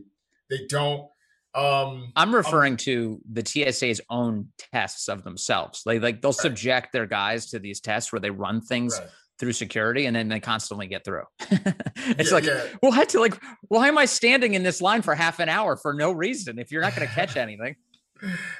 they 0.50 0.66
don't. 0.68 1.10
Um, 1.56 2.12
I'm 2.16 2.36
referring 2.36 2.78
to 2.78 3.20
the 3.32 3.44
TSA's 3.44 4.00
own 4.10 4.50
tests 4.74 5.08
of 5.10 5.24
themselves. 5.24 5.82
Like 5.86 6.02
like 6.02 6.22
they'll 6.22 6.32
Right. 6.32 6.38
subject 6.38 6.94
their 6.94 7.08
guys 7.08 7.48
to 7.48 7.60
these 7.60 7.80
tests 7.80 8.12
where 8.12 8.20
they 8.20 8.30
run 8.30 8.62
things 8.62 9.00
right. 9.00 9.10
through 9.40 9.54
security 9.54 10.06
and 10.06 10.16
then 10.16 10.28
they 10.28 10.40
constantly 10.40 10.86
get 10.88 11.04
through. 11.04 11.24
it's 11.50 12.30
Yeah, 12.30 12.36
like, 12.36 12.46
yeah. 12.46 12.64
well, 12.84 12.92
I 12.94 12.98
had 12.98 13.10
to 13.10 13.20
like, 13.20 13.42
why 13.70 13.88
am 13.88 13.98
I 13.98 14.06
standing 14.06 14.54
in 14.54 14.62
this 14.62 14.82
line 14.82 15.02
for 15.02 15.16
half 15.16 15.40
an 15.40 15.50
hour 15.50 15.76
for 15.78 15.94
no 15.94 16.12
reason 16.12 16.60
if 16.60 16.72
you're 16.72 16.82
not 16.84 16.96
going 16.96 17.08
to 17.08 17.14
catch 17.14 17.36
anything? 17.38 17.76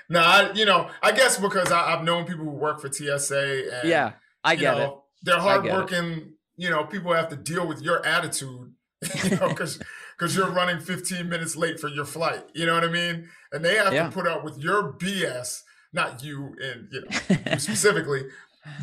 No, 0.10 0.20
I, 0.20 0.52
you 0.54 0.66
know, 0.66 0.90
I 1.02 1.12
guess 1.12 1.38
because 1.38 1.72
I, 1.72 1.94
I've 1.94 2.04
known 2.04 2.26
people 2.26 2.46
who 2.46 2.52
work 2.52 2.82
for 2.82 2.92
TSA. 2.92 3.80
And, 3.82 3.90
yeah, 3.90 4.14
I 4.44 4.56
get 4.56 4.78
it. 4.78 4.90
They're 5.24 5.40
hardworking. 5.40 6.34
You 6.56 6.70
know, 6.70 6.84
people 6.86 7.14
have 7.14 7.30
to 7.30 7.36
deal 7.36 7.68
with 7.68 7.82
your 7.82 8.06
attitude. 8.06 8.74
You 9.24 9.38
know, 9.38 9.50
because 9.50 9.80
because 10.18 10.36
you're 10.36 10.50
running 10.50 10.80
15 10.80 11.30
minutes 11.30 11.56
late 11.56 11.80
for 11.80 11.88
your 11.88 12.06
flight. 12.06 12.44
You 12.56 12.66
know 12.66 12.74
what 12.74 12.84
I 12.84 12.88
mean? 12.88 13.30
And 13.52 13.64
they 13.64 13.76
have 13.76 13.94
Yeah. 13.94 14.06
to 14.08 14.12
put 14.12 14.26
up 14.28 14.44
with 14.44 14.58
your 14.58 14.94
BS. 14.94 15.62
Not 15.94 16.24
you, 16.24 16.56
and 16.62 16.88
you 16.92 17.02
know 17.02 17.38
you 17.54 17.60
specifically, 17.60 18.24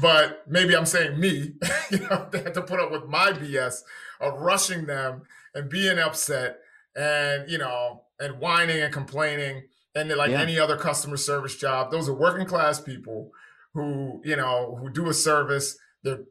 but 0.01 0.45
maybe 0.49 0.77
I'm 0.77 0.87
saying 0.87 1.19
me. 1.19 1.55
you 1.91 1.99
know, 1.99 2.29
they 2.31 2.43
have 2.43 2.53
to 2.55 2.63
put 2.63 2.79
up 2.81 2.91
with 2.93 3.07
my 3.07 3.33
BS 3.33 3.81
of 4.21 4.41
rushing 4.41 4.87
them 4.87 5.23
and 5.55 5.69
being 5.69 5.99
upset, 5.99 6.59
and 6.97 7.51
you 7.51 7.59
know, 7.59 8.05
and 8.21 8.39
whining 8.39 8.81
and 8.81 8.93
complaining, 8.93 9.65
and 9.95 10.11
like 10.11 10.31
Yeah. 10.31 10.41
any 10.43 10.59
other 10.59 10.77
customer 10.77 11.17
service 11.17 11.57
job. 11.57 11.91
Those 11.91 12.09
are 12.09 12.15
working 12.15 12.47
class 12.47 12.81
people 12.81 13.31
who 13.75 14.21
you 14.25 14.37
know 14.37 14.77
who 14.81 14.91
do 14.91 15.09
a 15.09 15.15
service. 15.15 15.77
They're 16.03 16.25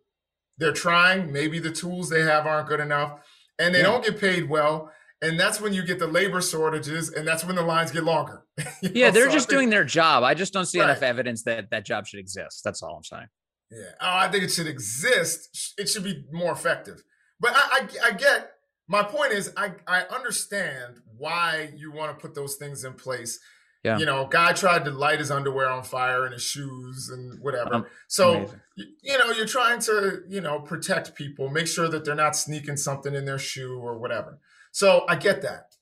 they're 0.57 0.74
trying. 0.74 1.32
Maybe 1.32 1.59
the 1.59 1.72
tools 1.72 2.09
they 2.09 2.22
have 2.22 2.45
aren't 2.45 2.68
good 2.68 2.80
enough, 2.80 3.20
and 3.59 3.74
they 3.74 3.80
Yeah. 3.80 3.86
don't 3.86 4.03
get 4.05 4.20
paid 4.20 4.49
well. 4.49 4.91
And 5.22 5.39
that's 5.39 5.61
when 5.61 5.74
you 5.74 5.84
get 5.86 5.99
the 5.99 6.07
labor 6.07 6.41
shortages, 6.41 7.09
and 7.09 7.26
that's 7.26 7.45
when 7.45 7.55
the 7.55 7.61
lines 7.64 7.91
get 7.91 8.03
longer. 8.03 8.43
Yeah, 8.82 9.05
know, 9.07 9.11
they're 9.11 9.30
so 9.30 9.34
just 9.36 9.47
think- 9.47 9.57
doing 9.57 9.70
their 9.70 9.86
job. 9.86 10.24
I 10.24 10.34
just 10.34 10.51
don't 10.51 10.66
see 10.66 10.80
enough 10.80 11.01
evidence 11.01 11.43
that 11.43 11.70
that 11.72 11.86
job 11.86 12.05
should 12.05 12.20
exist. 12.20 12.61
That's 12.66 12.84
all 12.84 12.97
I'm 12.97 13.03
saying. 13.05 13.28
Yeah, 13.72 13.91
oh, 14.01 14.18
I 14.18 14.28
think 14.30 14.43
it 14.43 14.51
should 14.51 14.68
exist. 14.68 15.74
It 15.78 15.88
should 15.89 16.03
be 16.03 16.26
more 16.32 16.51
effective. 16.51 17.03
But 17.39 17.53
I, 17.55 17.88
I, 18.03 18.07
I 18.07 18.11
get. 18.11 18.51
My 18.88 19.03
point 19.03 19.31
is, 19.31 19.51
I, 19.55 19.71
I 19.88 20.01
understand 20.13 21.01
why 21.17 21.71
you 21.75 21.91
want 21.91 22.17
to 22.17 22.21
put 22.21 22.36
those 22.36 22.55
things 22.55 22.84
in 22.84 22.93
place. 22.93 23.39
Yeah. 23.84 23.97
You 23.97 24.05
know, 24.05 24.25
guy 24.25 24.53
tried 24.53 24.86
to 24.86 24.91
light 24.91 25.19
his 25.19 25.29
underwear 25.29 25.69
on 25.69 25.84
fire 25.84 26.23
and 26.23 26.34
his 26.34 26.41
shoes 26.41 27.09
and 27.09 27.39
whatever. 27.41 27.75
Um, 27.75 27.86
so 28.07 28.36
amazing. 28.36 28.61
you 29.01 29.17
know, 29.17 29.31
you're 29.31 29.45
trying 29.45 29.79
to 29.81 30.23
you 30.27 30.39
know 30.39 30.59
protect 30.59 31.15
people, 31.15 31.49
make 31.49 31.67
sure 31.67 31.89
that 31.89 32.05
they're 32.05 32.15
not 32.15 32.36
sneaking 32.36 32.77
something 32.77 33.13
in 33.13 33.25
their 33.25 33.38
shoe 33.38 33.77
or 33.77 33.97
whatever. 33.97 34.39
So 34.71 35.03
I 35.07 35.15
get 35.15 35.41
that. 35.41 35.75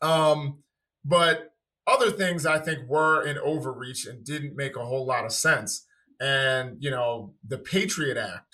Um, 0.00 0.62
but 1.04 1.52
other 1.86 2.10
things 2.10 2.46
I 2.46 2.58
think 2.58 2.88
were 2.88 3.22
an 3.22 3.38
overreach 3.38 4.06
and 4.06 4.24
didn't 4.24 4.56
make 4.56 4.76
a 4.76 4.84
whole 4.84 5.04
lot 5.04 5.24
of 5.24 5.32
sense. 5.32 5.86
And 6.20 6.76
you 6.78 6.90
know, 6.90 7.34
the 7.46 7.58
Patriot 7.58 8.16
Act 8.16 8.49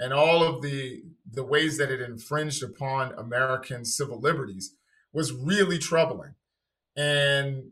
and 0.00 0.12
all 0.12 0.42
of 0.42 0.62
the 0.62 1.02
the 1.30 1.44
ways 1.44 1.78
that 1.78 1.90
it 1.90 2.00
infringed 2.00 2.62
upon 2.62 3.12
American 3.18 3.84
civil 3.84 4.20
liberties 4.20 4.74
was 5.12 5.32
really 5.32 5.78
troubling. 5.78 6.34
And 6.96 7.70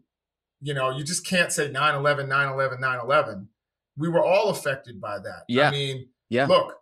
you 0.60 0.74
know, 0.74 0.90
you 0.90 1.02
just 1.04 1.26
can't 1.26 1.50
say 1.52 1.68
9/11, 1.68 2.28
9/11, 2.28 2.78
9/11. 2.80 3.48
We 3.96 4.08
were 4.08 4.24
all 4.24 4.48
affected 4.50 5.00
by 5.00 5.18
that. 5.18 5.44
Yeah. 5.48 5.68
I 5.68 5.70
mean, 5.72 6.08
Yeah. 6.28 6.46
look, 6.46 6.76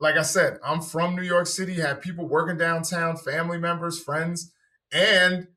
like 0.00 0.16
I 0.16 0.22
said, 0.22 0.58
I'm 0.64 0.80
from 0.80 1.16
New 1.16 1.22
York 1.22 1.46
City, 1.48 1.74
had 1.74 2.00
people 2.00 2.28
working 2.28 2.56
downtown, 2.56 3.16
family 3.16 3.58
members, 3.58 4.00
friends, 4.02 4.52
and 4.92 5.48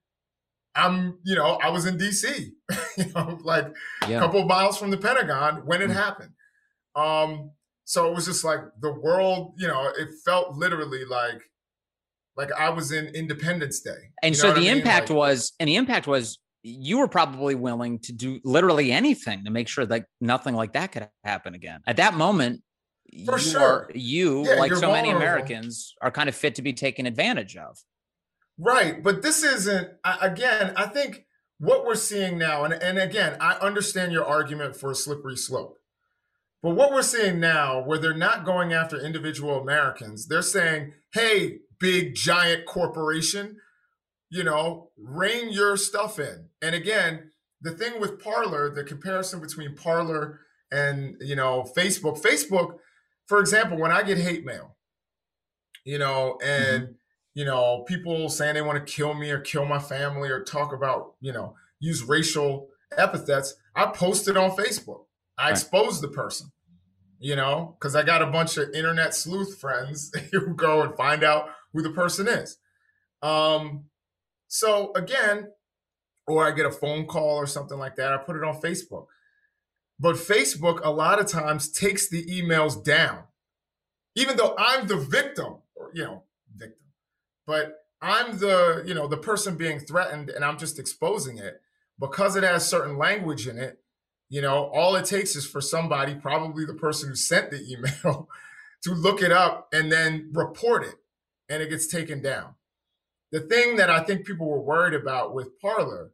I'm, 0.74 1.20
you 1.24 1.36
know, 1.36 1.60
I 1.62 1.70
was 1.70 1.86
in 1.86 1.98
DC, 1.98 2.54
you 2.98 3.06
know, 3.14 3.40
like 3.44 3.68
a 4.04 4.08
couple 4.20 4.40
of 4.42 4.48
miles 4.48 4.78
from 4.78 4.90
the 4.90 4.98
Pentagon 4.98 5.66
when 5.66 5.82
it 5.82 5.90
Mm. 5.90 5.94
happened. 5.94 6.34
Um, 6.96 7.52
so 7.86 8.08
it 8.10 8.14
was 8.16 8.26
just 8.26 8.44
like 8.44 8.60
the 8.82 8.94
world, 8.94 9.54
you 9.58 9.68
know, 9.68 9.92
it 9.98 10.10
felt 10.26 10.56
literally 10.56 11.06
like 11.06 11.42
like 12.38 12.52
I 12.54 12.70
was 12.70 12.92
in 12.92 13.08
Independence 13.08 13.82
Day. 13.82 13.92
And 14.24 14.34
You 14.36 14.42
know 14.42 14.42
so 14.42 14.48
what 14.50 14.58
I 14.58 14.60
the 14.62 14.68
mean? 14.68 14.78
impact 14.78 15.10
Like- 15.10 15.18
was, 15.18 15.54
and 15.60 15.68
the 15.68 15.76
impact 15.76 16.08
was 16.08 16.40
you 16.64 17.00
were 17.00 17.08
probably 17.08 17.56
willing 17.56 18.00
to 18.00 18.14
do 18.14 18.40
literally 18.44 18.92
anything 18.92 19.44
to 19.46 19.52
make 19.52 19.68
sure 19.68 19.86
that 19.88 20.06
nothing 20.22 20.56
like 20.56 20.74
that 20.74 20.92
could 20.92 21.10
happen 21.24 21.56
again. 21.56 21.82
At 21.88 21.98
that 21.98 22.14
moment, 22.14 22.62
for 23.26 23.38
you 23.38 23.44
sure, 23.44 23.62
are, 23.62 23.92
you 23.94 24.46
Yeah, 24.48 24.56
like 24.56 24.74
so 24.76 24.92
many. 24.92 25.10
Americans 25.10 25.94
are 26.02 26.12
kind 26.12 26.30
of 26.30 26.36
fit 26.36 26.56
to 26.56 26.62
be 26.62 26.72
taken 26.72 27.06
advantage 27.06 27.58
of. 27.58 27.78
Right, 28.58 29.02
but 29.04 29.22
this 29.24 29.44
isn't. 29.44 29.90
Again, 30.22 30.74
I 30.78 30.86
think 30.86 31.26
what 31.58 31.84
we're 31.86 31.96
seeing 31.96 32.38
now, 32.38 32.64
and 32.64 32.74
and 32.76 32.98
again, 33.00 33.38
I 33.42 33.54
understand 33.56 34.14
your 34.14 34.26
argument 34.26 34.76
for 34.78 34.92
a 34.92 34.96
slippery 34.96 35.36
slope. 35.36 35.78
But 36.64 36.76
what 36.76 36.92
we're 36.92 37.02
seeing 37.02 37.40
now, 37.40 37.82
where 37.82 37.98
they're 37.98 38.14
not 38.14 38.46
going 38.46 38.72
after 38.72 39.00
individual 39.00 39.60
Americans, 39.60 40.28
they're 40.28 40.44
saying, 40.44 40.94
hey, 41.14 41.60
big 41.80 42.14
giant 42.14 42.66
corporation, 42.66 43.58
you 44.30 44.44
know, 44.44 44.92
rein 44.98 45.52
your 45.52 45.76
stuff 45.76 46.20
in. 46.20 46.50
And 46.62 46.76
again, 46.76 47.32
the 47.62 47.72
thing 47.72 48.00
with 48.00 48.24
Parler, 48.24 48.74
the 48.74 48.84
comparison 48.84 49.42
between 49.42 49.76
Parler 49.76 50.40
and, 50.72 51.16
you 51.20 51.36
know, 51.36 51.68
Facebook, 51.76 52.22
Facebook, 52.22 52.78
for 53.26 53.40
example, 53.40 53.78
when 53.78 53.92
I 53.92 54.04
get 54.04 54.18
hate 54.18 54.46
mail, 54.46 54.78
you 55.84 55.98
know, 55.98 56.38
and, 56.44 56.84
mm-hmm. 56.84 56.92
you 57.34 57.46
know, 57.46 57.84
people 57.88 58.30
saying 58.30 58.54
they 58.54 58.62
want 58.62 58.86
to 58.86 58.94
kill 58.94 59.16
me 59.16 59.32
or 59.32 59.40
kill 59.40 59.66
my 59.66 59.80
family 59.80 60.30
or 60.30 60.44
talk 60.44 60.74
about, 60.74 61.16
you 61.20 61.34
know, 61.34 61.56
use 61.80 62.04
racial 62.04 62.68
epithets, 62.98 63.56
I 63.76 63.88
post 63.88 64.28
it 64.28 64.38
on 64.38 64.52
Facebook. 64.52 65.06
I 65.38 65.46
Right. 65.46 65.52
expose 65.52 66.02
the 66.02 66.08
person, 66.10 66.52
you 67.20 67.36
know, 67.36 67.76
because 67.80 67.96
I 67.96 68.04
got 68.04 68.22
a 68.22 68.28
bunch 68.28 68.58
of 68.58 68.70
internet 68.74 69.16
sleuth 69.16 69.60
friends 69.60 70.12
who 70.32 70.54
go 70.56 70.82
and 70.84 70.96
find 70.96 71.24
out 71.24 71.50
who 71.74 71.82
the 71.82 71.92
person 71.92 72.28
is. 72.28 72.58
Um, 73.22 73.86
so 74.48 74.92
again, 74.96 75.52
or 76.28 76.46
I 76.48 76.52
get 76.52 76.66
a 76.66 76.72
phone 76.72 77.06
call 77.08 77.38
or 77.38 77.48
something 77.48 77.78
like 77.78 77.96
that, 77.96 78.14
I 78.14 78.18
put 78.18 78.36
it 78.36 78.44
on 78.44 78.62
Facebook. 78.62 79.08
But 80.00 80.16
Facebook, 80.16 80.82
a 80.84 80.90
lot 80.92 81.20
of 81.20 81.28
times, 81.28 81.72
takes 81.72 82.10
the 82.10 82.26
emails 82.26 82.84
down, 82.84 83.24
even 84.16 84.36
though 84.36 84.56
I'm 84.58 84.88
the 84.88 84.98
victim, 84.98 85.58
or 85.76 85.92
you 85.94 86.04
know, 86.04 86.24
victim, 86.56 86.86
but 87.46 87.86
I'm 88.02 88.40
the 88.40 88.84
you 88.86 88.94
know 88.96 89.08
the 89.08 89.18
person 89.18 89.58
being 89.58 89.80
threatened, 89.80 90.30
and 90.32 90.44
I'm 90.44 90.58
just 90.58 90.80
exposing 90.80 91.38
it 91.38 91.62
because 92.00 92.36
it 92.36 92.44
has 92.44 92.68
certain 92.68 92.98
language 92.98 93.48
in 93.48 93.60
it. 93.60 93.78
You 94.32 94.42
know, 94.42 94.72
all 94.74 94.96
it 94.96 95.04
takes 95.04 95.36
is 95.36 95.46
for 95.46 95.60
somebody, 95.60 96.16
probably 96.16 96.64
the 96.64 96.74
person 96.74 97.10
who 97.10 97.16
sent 97.16 97.52
the 97.52 97.62
email, 97.70 98.30
to 98.84 98.94
look 98.94 99.22
it 99.22 99.32
up 99.32 99.68
and 99.74 99.92
then 99.92 100.32
report 100.34 100.86
it, 100.86 100.96
and 101.50 101.62
it 101.62 101.70
gets 101.70 101.86
taken 101.86 102.22
down. 102.22 102.56
The 103.34 103.42
thing 103.42 103.76
that 103.76 103.90
I 103.90 104.00
think 104.00 104.26
people 104.26 104.50
were 104.50 104.62
worried 104.62 104.94
about 104.94 105.34
with 105.34 105.60
Parler 105.60 106.12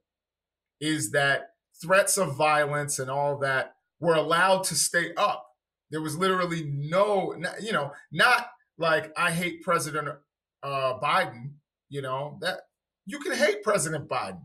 is 0.82 1.11
that 1.11 1.51
threats 1.80 2.18
of 2.18 2.36
violence 2.36 2.97
and 2.97 3.11
all 3.11 3.38
that 3.38 3.76
were 3.99 4.15
allowed 4.15 4.63
to 4.65 4.76
stay 4.76 5.13
up. 5.15 5.45
There 5.91 6.01
was 6.01 6.18
literally 6.18 6.63
no, 6.63 7.36
you 7.61 7.72
know, 7.72 7.91
not 8.11 8.47
like 8.80 9.13
I 9.15 9.30
hate 9.30 9.61
President 9.61 10.09
uh, 10.63 10.99
Biden. 10.99 11.51
You 11.89 12.01
know 12.01 12.39
that 12.41 12.61
you 13.05 13.20
can 13.20 13.34
hate 13.34 13.61
President 13.61 14.09
Biden, 14.09 14.41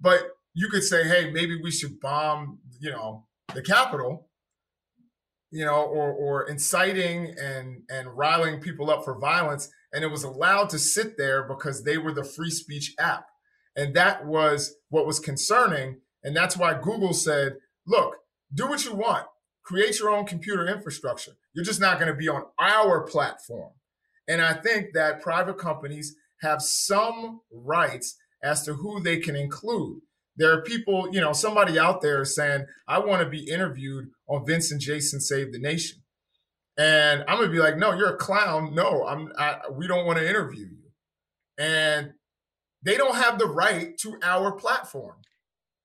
but 0.00 0.22
you 0.54 0.68
could 0.68 0.82
say, 0.82 1.04
hey, 1.04 1.30
maybe 1.30 1.58
we 1.62 1.70
should 1.70 2.00
bomb, 2.00 2.58
you 2.80 2.90
know, 2.90 3.26
the 3.54 3.62
Capitol, 3.62 4.28
you 5.50 5.64
know, 5.64 5.82
or 5.82 6.12
or 6.12 6.48
inciting 6.48 7.34
and 7.40 7.82
and 7.90 8.16
riling 8.16 8.60
people 8.60 8.90
up 8.90 9.04
for 9.04 9.18
violence, 9.18 9.70
and 9.92 10.02
it 10.02 10.10
was 10.10 10.24
allowed 10.24 10.70
to 10.70 10.78
sit 10.78 11.16
there 11.16 11.42
because 11.42 11.84
they 11.84 11.98
were 11.98 12.12
the 12.12 12.24
free 12.24 12.50
speech 12.50 12.94
app, 12.98 13.26
and 13.76 13.94
that 13.94 14.26
was 14.26 14.74
what 14.88 15.06
was 15.06 15.20
concerning, 15.20 16.00
and 16.22 16.34
that's 16.34 16.56
why 16.56 16.74
Google 16.74 17.12
said, 17.12 17.56
look, 17.86 18.14
do 18.54 18.66
what 18.66 18.84
you 18.84 18.94
want, 18.94 19.26
create 19.62 19.98
your 19.98 20.10
own 20.10 20.24
computer 20.24 20.66
infrastructure. 20.66 21.32
You're 21.54 21.64
just 21.64 21.80
not 21.80 21.98
going 21.98 22.10
to 22.10 22.16
be 22.16 22.28
on 22.28 22.44
our 22.58 23.02
platform, 23.02 23.72
and 24.26 24.40
I 24.40 24.54
think 24.54 24.94
that 24.94 25.20
private 25.20 25.58
companies 25.58 26.14
have 26.40 26.62
some 26.62 27.40
rights 27.52 28.16
as 28.42 28.64
to 28.64 28.74
who 28.74 29.00
they 29.00 29.18
can 29.18 29.36
include 29.36 30.00
there 30.36 30.52
are 30.52 30.62
people, 30.62 31.08
you 31.12 31.20
know, 31.20 31.32
somebody 31.32 31.78
out 31.78 32.00
there 32.00 32.24
saying, 32.24 32.64
I 32.88 32.98
want 32.98 33.22
to 33.22 33.28
be 33.28 33.44
interviewed 33.50 34.10
on 34.28 34.46
Vincent 34.46 34.80
Jason 34.80 35.20
Save 35.20 35.52
the 35.52 35.58
Nation. 35.58 35.98
And 36.78 37.22
I'm 37.28 37.36
gonna 37.38 37.50
be 37.50 37.58
like, 37.58 37.76
no, 37.76 37.92
you're 37.92 38.14
a 38.14 38.16
clown. 38.16 38.74
No, 38.74 39.06
I'm 39.06 39.30
I, 39.38 39.58
we 39.70 39.86
don't 39.86 40.06
want 40.06 40.18
to 40.18 40.28
interview 40.28 40.66
you. 40.66 40.90
And 41.58 42.12
they 42.82 42.96
don't 42.96 43.14
have 43.16 43.38
the 43.38 43.46
right 43.46 43.96
to 43.98 44.18
our 44.22 44.52
platform. 44.52 45.16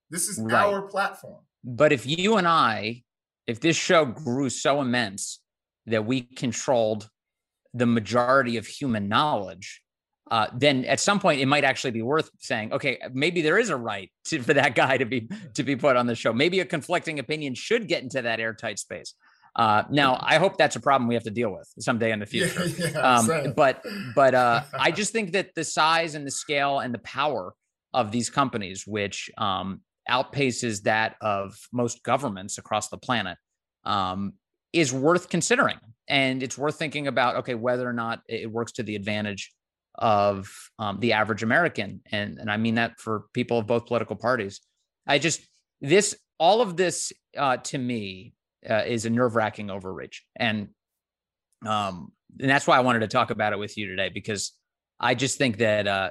This 0.10 0.30
is 0.30 0.40
Right. 0.40 0.54
our 0.54 0.84
platform. 0.84 1.44
But 1.64 1.92
if 1.92 2.06
you 2.06 2.38
and 2.38 2.48
I, 2.48 3.04
if 3.48 3.60
this 3.60 3.76
show 3.76 4.06
grew 4.06 4.50
so 4.50 4.80
immense 4.82 5.42
that 5.86 6.06
we 6.06 6.22
controlled 6.22 7.10
the 7.74 7.86
majority 7.86 8.56
of 8.56 8.66
human 8.66 9.10
knowledge, 9.10 9.82
uh, 10.32 10.48
then 10.56 10.86
at 10.86 11.00
some 11.00 11.20
point 11.20 11.42
it 11.42 11.46
might 11.46 11.64
actually 11.64 11.92
be 11.92 12.02
worth 12.02 12.30
saying, 12.40 12.74
okay, 12.74 13.00
maybe 13.14 13.42
there 13.42 13.58
is 13.58 13.70
a 13.70 13.76
right 13.76 14.12
to, 14.26 14.42
for 14.42 14.54
that 14.54 14.76
guy 14.76 14.98
to 14.98 15.06
be 15.06 15.30
to 15.54 15.64
be 15.64 15.76
put 15.76 15.96
on 15.96 16.08
the 16.08 16.16
show. 16.16 16.34
Maybe 16.34 16.60
a 16.60 16.66
conflicting 16.66 17.20
opinion 17.20 17.56
should 17.56 17.88
get 17.88 18.04
into 18.04 18.22
that 18.22 18.40
airtight 18.40 18.80
space. 18.80 19.14
Uh, 19.56 19.84
now, 19.90 20.20
I 20.22 20.38
hope 20.38 20.58
that's 20.58 20.76
a 20.76 20.80
problem 20.80 21.08
we 21.08 21.16
have 21.16 21.24
to 21.24 21.32
deal 21.32 21.52
with 21.52 21.68
someday 21.80 22.12
in 22.12 22.20
the 22.20 22.26
future. 22.26 22.68
Yeah, 22.68 22.90
yeah, 22.94 23.00
um, 23.00 23.54
but 23.56 23.84
but 24.16 24.36
uh, 24.36 24.62
I 24.80 24.92
just 24.92 25.12
think 25.12 25.32
that 25.32 25.56
the 25.56 25.64
size 25.64 26.14
and 26.14 26.26
the 26.26 26.32
scale 26.32 26.80
and 26.80 26.94
the 26.94 27.00
power 27.00 27.54
of 27.94 28.12
these 28.12 28.30
companies, 28.30 28.86
which 28.86 29.32
um, 29.38 29.82
outpaces 30.10 30.84
that 30.84 31.16
of 31.22 31.58
most 31.74 32.04
governments 32.04 32.58
across 32.58 32.90
the 32.90 32.98
planet, 32.98 33.38
um, 33.84 34.34
is 34.74 34.94
worth 34.94 35.30
considering, 35.30 35.78
and 36.08 36.44
it's 36.44 36.58
worth 36.58 36.78
thinking 36.78 37.08
about. 37.08 37.38
Okay, 37.38 37.56
whether 37.56 37.90
or 37.90 37.94
not 37.94 38.22
it 38.28 38.52
works 38.52 38.74
to 38.74 38.84
the 38.84 38.96
advantage 38.96 39.52
of 39.98 40.50
um, 40.80 41.00
the 41.00 41.14
average 41.14 41.44
American, 41.44 42.02
and 42.12 42.38
and 42.38 42.52
I 42.52 42.58
mean 42.58 42.76
that 42.76 43.00
for 43.00 43.26
people 43.34 43.60
of 43.60 43.68
both 43.68 43.86
political 43.86 44.16
parties. 44.16 44.62
I 45.06 45.20
just 45.20 45.42
this 45.82 46.16
all 46.40 46.62
of 46.62 46.78
this 46.78 47.12
uh, 47.36 47.58
to 47.58 47.78
me 47.78 48.34
uh, 48.70 48.84
is 48.86 49.06
a 49.06 49.10
nerve 49.10 49.36
wracking 49.36 49.70
overreach, 49.70 50.24
and 50.36 50.70
um, 51.66 52.12
and 52.40 52.50
that's 52.50 52.68
why 52.68 52.78
I 52.78 52.82
wanted 52.82 53.00
to 53.00 53.08
talk 53.08 53.32
about 53.32 53.54
it 53.54 53.60
with 53.60 53.78
you 53.78 53.88
today 53.88 54.10
because 54.14 54.54
I 55.00 55.16
just 55.16 55.38
think 55.38 55.58
that 55.58 55.88
uh, 55.88 56.10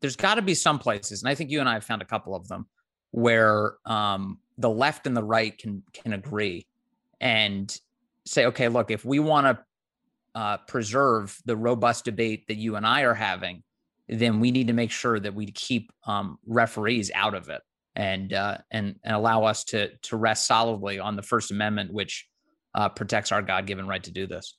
there's 0.00 0.16
got 0.16 0.36
to 0.36 0.42
be 0.42 0.54
some 0.54 0.78
places, 0.78 1.22
and 1.22 1.30
I 1.30 1.34
think 1.34 1.50
you 1.50 1.60
and 1.60 1.68
I 1.68 1.74
have 1.74 1.84
found 1.84 2.02
a 2.02 2.06
couple 2.06 2.34
of 2.34 2.46
them 2.48 2.66
where 3.10 3.74
um, 3.86 4.38
the 4.58 4.70
left 4.70 5.06
and 5.06 5.16
the 5.16 5.24
right 5.24 5.56
can 5.56 5.82
can 5.92 6.12
agree 6.12 6.66
and 7.20 7.74
say, 8.26 8.46
okay, 8.46 8.68
look, 8.68 8.90
if 8.90 9.04
we 9.04 9.18
want 9.18 9.46
to 9.46 9.64
uh, 10.34 10.58
preserve 10.58 11.40
the 11.44 11.56
robust 11.56 12.04
debate 12.04 12.46
that 12.48 12.56
you 12.56 12.76
and 12.76 12.86
I 12.86 13.02
are 13.02 13.14
having, 13.14 13.62
then 14.08 14.40
we 14.40 14.50
need 14.50 14.68
to 14.68 14.72
make 14.72 14.90
sure 14.90 15.18
that 15.18 15.34
we 15.34 15.46
keep 15.52 15.92
um, 16.06 16.38
referees 16.46 17.10
out 17.14 17.34
of 17.34 17.48
it 17.48 17.62
and 17.94 18.32
uh, 18.32 18.58
and 18.70 18.96
and 19.02 19.16
allow 19.16 19.44
us 19.44 19.64
to 19.64 19.90
to 19.96 20.16
rest 20.16 20.46
solidly 20.46 20.98
on 20.98 21.16
the 21.16 21.22
First 21.22 21.50
Amendment, 21.50 21.92
which 21.92 22.26
uh, 22.74 22.88
protects 22.88 23.32
our 23.32 23.42
God 23.42 23.66
given 23.66 23.86
right 23.86 24.02
to 24.04 24.10
do 24.10 24.26
this. 24.26 24.56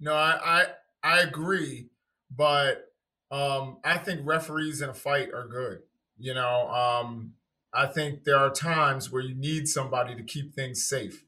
No, 0.00 0.14
I, 0.14 0.38
I 0.44 0.66
I 1.02 1.20
agree, 1.20 1.88
but 2.34 2.84
um, 3.30 3.78
I 3.84 3.98
think 3.98 4.20
referees 4.24 4.80
in 4.82 4.88
a 4.88 4.94
fight 4.94 5.32
are 5.34 5.46
good. 5.46 5.80
You 6.18 6.34
know, 6.34 6.68
um, 6.68 7.32
I 7.74 7.86
think 7.86 8.24
there 8.24 8.38
are 8.38 8.50
times 8.50 9.12
where 9.12 9.22
you 9.22 9.34
need 9.34 9.68
somebody 9.68 10.14
to 10.14 10.22
keep 10.22 10.54
things 10.54 10.88
safe. 10.88 11.24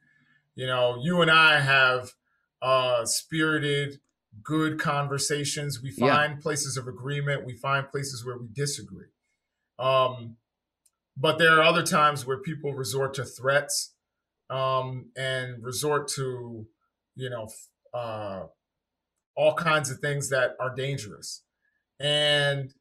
You 0.55 0.67
know, 0.67 0.99
you 1.03 1.21
and 1.23 1.31
I 1.31 1.61
have 1.61 2.13
uh, 2.63 3.05
spirited, 3.05 4.01
good 4.43 4.79
conversations. 4.79 5.83
We 5.83 5.93
Yeah. 5.97 6.15
find 6.15 6.41
places 6.41 6.77
of 6.77 6.87
agreement. 6.89 7.45
We 7.47 7.57
find 7.57 7.89
places 7.89 8.25
where 8.25 8.39
we 8.39 8.49
disagree. 8.49 9.09
Um, 9.79 10.37
but 11.17 11.39
there 11.39 11.53
are 11.59 11.63
other 11.63 11.83
times 11.83 12.27
where 12.27 12.39
people 12.39 12.75
resort 12.75 13.15
to 13.15 13.25
threats 13.25 13.95
um, 14.51 15.13
and 15.17 15.63
resort 15.63 16.09
to, 16.09 16.69
you 17.17 17.31
know, 17.31 17.49
uh, 17.95 18.47
all 19.37 19.55
kinds 19.55 19.91
of 19.91 19.99
things 20.01 20.31
that 20.31 20.57
are 20.61 20.75
dangerous. 20.75 21.45
And 22.01 22.75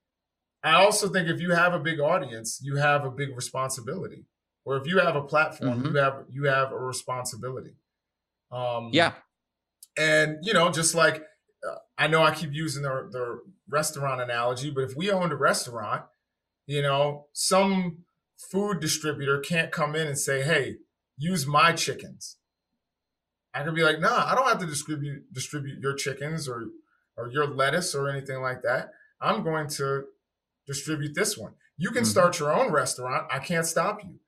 I 0.63 0.73
also 0.75 1.09
think 1.09 1.29
if 1.29 1.39
you 1.39 1.51
have 1.51 1.73
a 1.73 1.79
big 1.79 1.99
audience, 1.99 2.59
you 2.63 2.77
have 2.77 3.05
a 3.05 3.11
big 3.11 3.35
responsibility. 3.35 4.25
Or 4.65 4.77
if 4.77 4.87
you 4.87 4.99
have 4.99 5.15
a 5.15 5.23
platform, 5.23 5.83
Mhm. 5.83 5.91
you 5.93 5.97
have 5.97 6.25
you 6.29 6.43
have 6.45 6.71
a 6.71 6.77
responsibility. 6.77 7.77
Um, 8.51 8.89
Yeah, 8.93 9.13
and 9.97 10.37
you 10.43 10.53
know, 10.53 10.71
just 10.71 10.95
like 10.95 11.23
uh, 11.67 11.75
I 11.97 12.07
know 12.07 12.23
I 12.23 12.33
keep 12.33 12.53
using 12.53 12.83
the 12.83 13.09
the 13.11 13.41
restaurant 13.69 14.21
analogy, 14.21 14.69
but 14.69 14.83
if 14.83 14.95
we 14.95 15.11
owned 15.11 15.31
a 15.31 15.37
restaurant, 15.37 16.03
you 16.65 16.81
know, 16.81 17.27
some 17.33 17.99
food 18.37 18.79
distributor 18.79 19.39
can't 19.39 19.71
come 19.71 19.95
in 19.95 20.07
and 20.07 20.17
say, 20.17 20.41
"Hey, 20.41 20.77
use 21.17 21.45
my 21.45 21.71
chickens." 21.73 22.37
I 23.53 23.63
could 23.63 23.75
be 23.75 23.83
like, 23.83 23.99
"Nah, 23.99 24.25
I 24.31 24.35
don't 24.35 24.47
have 24.47 24.59
to 24.59 24.67
distribute 24.67 25.33
distribute 25.33 25.79
your 25.79 25.93
chickens 25.93 26.47
or 26.47 26.67
or 27.17 27.27
your 27.27 27.47
lettuce 27.47 27.95
or 27.95 28.09
anything 28.09 28.41
like 28.41 28.61
that. 28.61 28.91
I'm 29.19 29.43
going 29.43 29.67
to 29.69 30.05
distribute 30.67 31.15
this 31.15 31.37
one. 31.37 31.53
You 31.77 31.89
can 31.89 32.03
mm-hmm. 32.03 32.09
start 32.11 32.39
your 32.39 32.53
own 32.53 32.71
restaurant. 32.71 33.27
I 33.31 33.39
can't 33.39 33.65
stop 33.65 34.01
you. 34.03 34.19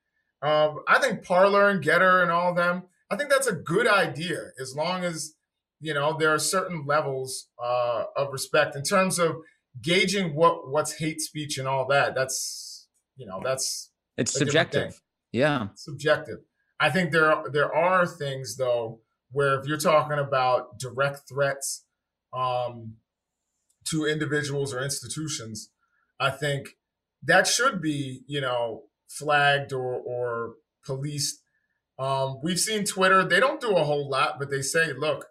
Um, 0.48 0.80
I 0.88 1.00
think 1.00 1.24
Parler 1.24 1.70
and 1.70 1.84
Gettr 1.84 2.24
and 2.24 2.32
all 2.32 2.52
of 2.52 2.56
them, 2.56 2.84
I 3.12 3.16
think 3.16 3.30
that's 3.30 3.48
a 3.48 3.54
good 3.54 3.88
idea 3.88 4.40
as 4.60 4.76
long 4.76 5.04
as, 5.04 5.36
you 5.80 5.94
know, 5.94 6.18
there 6.18 6.34
are 6.34 6.40
certain 6.40 6.86
levels 6.86 7.48
uh, 7.64 8.04
of 8.16 8.32
respect 8.32 8.76
in 8.76 8.84
terms 8.84 9.20
of 9.20 9.38
gauging 9.82 10.36
what 10.36 10.70
what's 10.70 11.00
hate 11.00 11.22
speech 11.22 11.58
and 11.58 11.68
all 11.68 11.88
that. 11.88 12.16
That's, 12.16 12.88
you 13.16 13.26
know, 13.26 13.42
that's 13.44 13.92
it's 14.18 14.34
subjective. 14.34 15.02
Yeah. 15.32 15.68
Subjective. 15.76 16.40
I 16.80 16.90
think 16.90 17.12
there 17.12 17.32
are, 17.32 17.50
there 17.50 17.74
are 17.74 18.06
things 18.06 18.58
though 18.58 19.02
where 19.32 19.60
if 19.60 19.68
you're 19.68 19.78
talking 19.78 20.18
about 20.18 20.80
direct 20.80 21.22
threats 21.30 21.86
um, 22.34 22.96
to 23.86 24.06
individuals 24.06 24.74
or 24.74 24.84
institutions, 24.84 25.70
I 26.20 26.32
think 26.32 26.78
that 27.24 27.48
should 27.48 27.82
be 27.82 28.22
you 28.28 28.42
know 28.42 28.84
flagged 29.08 29.74
or 29.74 29.96
or 29.96 30.56
policed. 30.86 31.42
Um, 31.98 32.40
we've 32.44 32.60
seen 32.60 32.86
Twitter; 32.86 33.24
they 33.24 33.40
don't 33.40 33.62
do 33.62 33.76
a 33.76 33.84
whole 33.84 34.10
lot, 34.10 34.40
but 34.40 34.50
they 34.50 34.62
say, 34.62 34.94
look, 34.94 35.28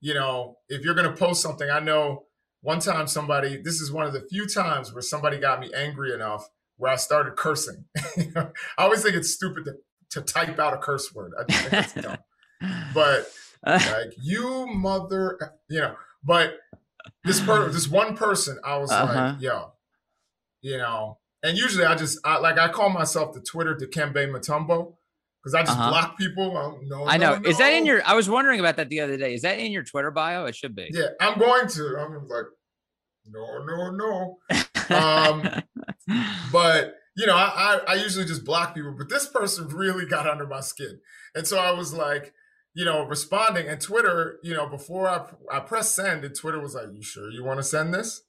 you 0.00 0.14
know, 0.14 0.56
if 0.68 0.84
you're 0.84 0.94
going 0.94 1.10
to 1.10 1.16
post 1.16 1.42
something, 1.42 1.68
I 1.68 1.80
know 1.80 2.24
one 2.62 2.80
time 2.80 3.06
somebody. 3.06 3.60
This 3.62 3.80
is 3.80 3.92
one 3.92 4.06
of 4.06 4.12
the 4.12 4.26
few 4.30 4.46
times 4.46 4.92
where 4.92 5.02
somebody 5.02 5.38
got 5.38 5.60
me 5.60 5.70
angry 5.74 6.12
enough 6.12 6.48
where 6.76 6.92
I 6.92 6.96
started 6.96 7.36
cursing. 7.36 7.84
I 8.36 8.48
always 8.78 9.02
think 9.02 9.14
it's 9.14 9.32
stupid 9.32 9.64
to, 9.66 9.74
to 10.10 10.22
type 10.22 10.58
out 10.58 10.74
a 10.74 10.78
curse 10.78 11.14
word. 11.14 11.32
I 11.38 11.52
think 11.52 11.70
that's 11.70 11.92
dumb. 11.94 12.16
But 12.92 13.26
like 13.66 14.12
you 14.20 14.66
mother, 14.66 15.38
you 15.68 15.80
know. 15.80 15.94
But 16.22 16.58
this 17.24 17.40
per 17.40 17.70
this 17.70 17.88
one 17.88 18.14
person, 18.14 18.58
I 18.62 18.76
was 18.76 18.90
uh-huh. 18.90 19.32
like, 19.32 19.40
yo, 19.40 19.72
you 20.60 20.76
know. 20.76 21.18
And 21.42 21.56
usually 21.56 21.86
I 21.86 21.94
just 21.94 22.18
I, 22.22 22.38
like 22.38 22.58
I 22.58 22.68
call 22.68 22.90
myself 22.90 23.32
the 23.32 23.40
Twitter 23.40 23.74
Dikembe 23.74 24.30
Mutombo 24.30 24.96
because 25.42 25.54
I 25.54 25.62
just 25.62 25.72
uh-huh. 25.72 25.90
block 25.90 26.18
people. 26.18 26.56
I, 26.56 26.72
no, 26.84 27.06
I 27.06 27.16
know. 27.16 27.38
No, 27.38 27.48
Is 27.48 27.58
that 27.58 27.72
in 27.72 27.86
your? 27.86 28.02
I 28.04 28.14
was 28.14 28.28
wondering 28.28 28.60
about 28.60 28.76
that 28.76 28.88
the 28.88 29.00
other 29.00 29.16
day. 29.16 29.34
Is 29.34 29.42
that 29.42 29.58
in 29.58 29.72
your 29.72 29.82
Twitter 29.82 30.10
bio? 30.10 30.44
It 30.44 30.54
should 30.54 30.74
be. 30.74 30.88
Yeah, 30.90 31.08
I'm 31.20 31.38
going 31.38 31.68
to. 31.68 31.96
I'm 31.98 32.28
like, 32.28 32.46
no, 33.26 33.64
no, 33.64 34.38
no. 34.88 34.96
um, 34.96 35.62
but 36.52 36.94
you 37.16 37.26
know, 37.26 37.36
I, 37.36 37.80
I, 37.88 37.92
I 37.92 37.94
usually 37.94 38.24
just 38.24 38.44
block 38.44 38.74
people, 38.74 38.94
but 38.96 39.08
this 39.08 39.26
person 39.28 39.68
really 39.68 40.06
got 40.06 40.28
under 40.28 40.46
my 40.46 40.60
skin, 40.60 41.00
and 41.34 41.46
so 41.46 41.58
I 41.58 41.72
was 41.72 41.94
like, 41.94 42.34
you 42.74 42.84
know, 42.84 43.04
responding. 43.04 43.66
And 43.68 43.80
Twitter, 43.80 44.38
you 44.42 44.54
know, 44.54 44.66
before 44.66 45.08
I 45.08 45.26
I 45.50 45.60
pressed 45.60 45.94
send, 45.94 46.24
and 46.24 46.34
Twitter 46.34 46.60
was 46.60 46.74
like, 46.74 46.88
"You 46.92 47.02
sure 47.02 47.30
you 47.30 47.44
want 47.44 47.58
to 47.58 47.64
send 47.64 47.94
this?" 47.94 48.22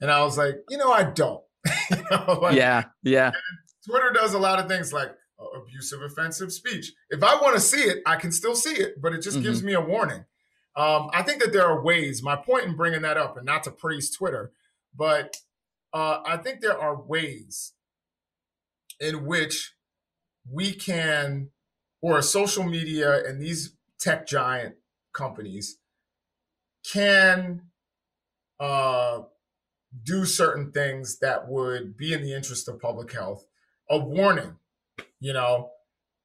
And 0.00 0.10
I 0.10 0.22
was 0.22 0.38
like, 0.38 0.56
you 0.68 0.78
know, 0.78 0.92
I 0.92 1.04
don't. 1.04 1.42
you 1.90 1.96
know, 2.10 2.38
like, 2.42 2.54
yeah, 2.54 2.84
yeah. 3.02 3.32
Twitter 3.88 4.12
does 4.12 4.34
a 4.34 4.38
lot 4.38 4.58
of 4.58 4.68
things 4.68 4.92
like 4.92 5.10
abusive, 5.38 6.02
offensive 6.02 6.52
speech. 6.52 6.92
If 7.10 7.22
I 7.22 7.34
want 7.40 7.54
to 7.54 7.60
see 7.60 7.82
it, 7.82 8.02
I 8.06 8.16
can 8.16 8.32
still 8.32 8.56
see 8.56 8.74
it, 8.74 9.00
but 9.00 9.12
it 9.12 9.22
just 9.22 9.36
mm-hmm. 9.36 9.46
gives 9.46 9.62
me 9.62 9.74
a 9.74 9.80
warning. 9.80 10.24
Um, 10.76 11.10
I 11.12 11.22
think 11.22 11.42
that 11.42 11.52
there 11.52 11.66
are 11.66 11.82
ways. 11.82 12.22
My 12.22 12.36
point 12.36 12.66
in 12.66 12.76
bringing 12.76 13.02
that 13.02 13.16
up, 13.16 13.36
and 13.36 13.46
not 13.46 13.64
to 13.64 13.70
praise 13.70 14.10
Twitter, 14.10 14.52
but 14.96 15.36
uh, 15.92 16.20
I 16.24 16.36
think 16.36 16.60
there 16.60 16.78
are 16.78 17.00
ways 17.00 17.72
in 19.00 19.26
which 19.26 19.74
we 20.50 20.72
can, 20.72 21.50
or 22.00 22.22
social 22.22 22.64
media 22.64 23.24
and 23.24 23.40
these 23.40 23.74
tech 23.98 24.26
giant 24.26 24.76
companies 25.12 25.78
can 26.92 27.62
uh, 28.60 29.20
do 30.04 30.24
certain 30.24 30.70
things 30.72 31.18
that 31.18 31.48
would 31.48 31.96
be 31.96 32.12
in 32.12 32.22
the 32.22 32.34
interest 32.34 32.68
of 32.68 32.80
public 32.80 33.12
health. 33.12 33.46
A 33.90 33.98
warning, 33.98 34.56
you 35.20 35.32
know, 35.32 35.70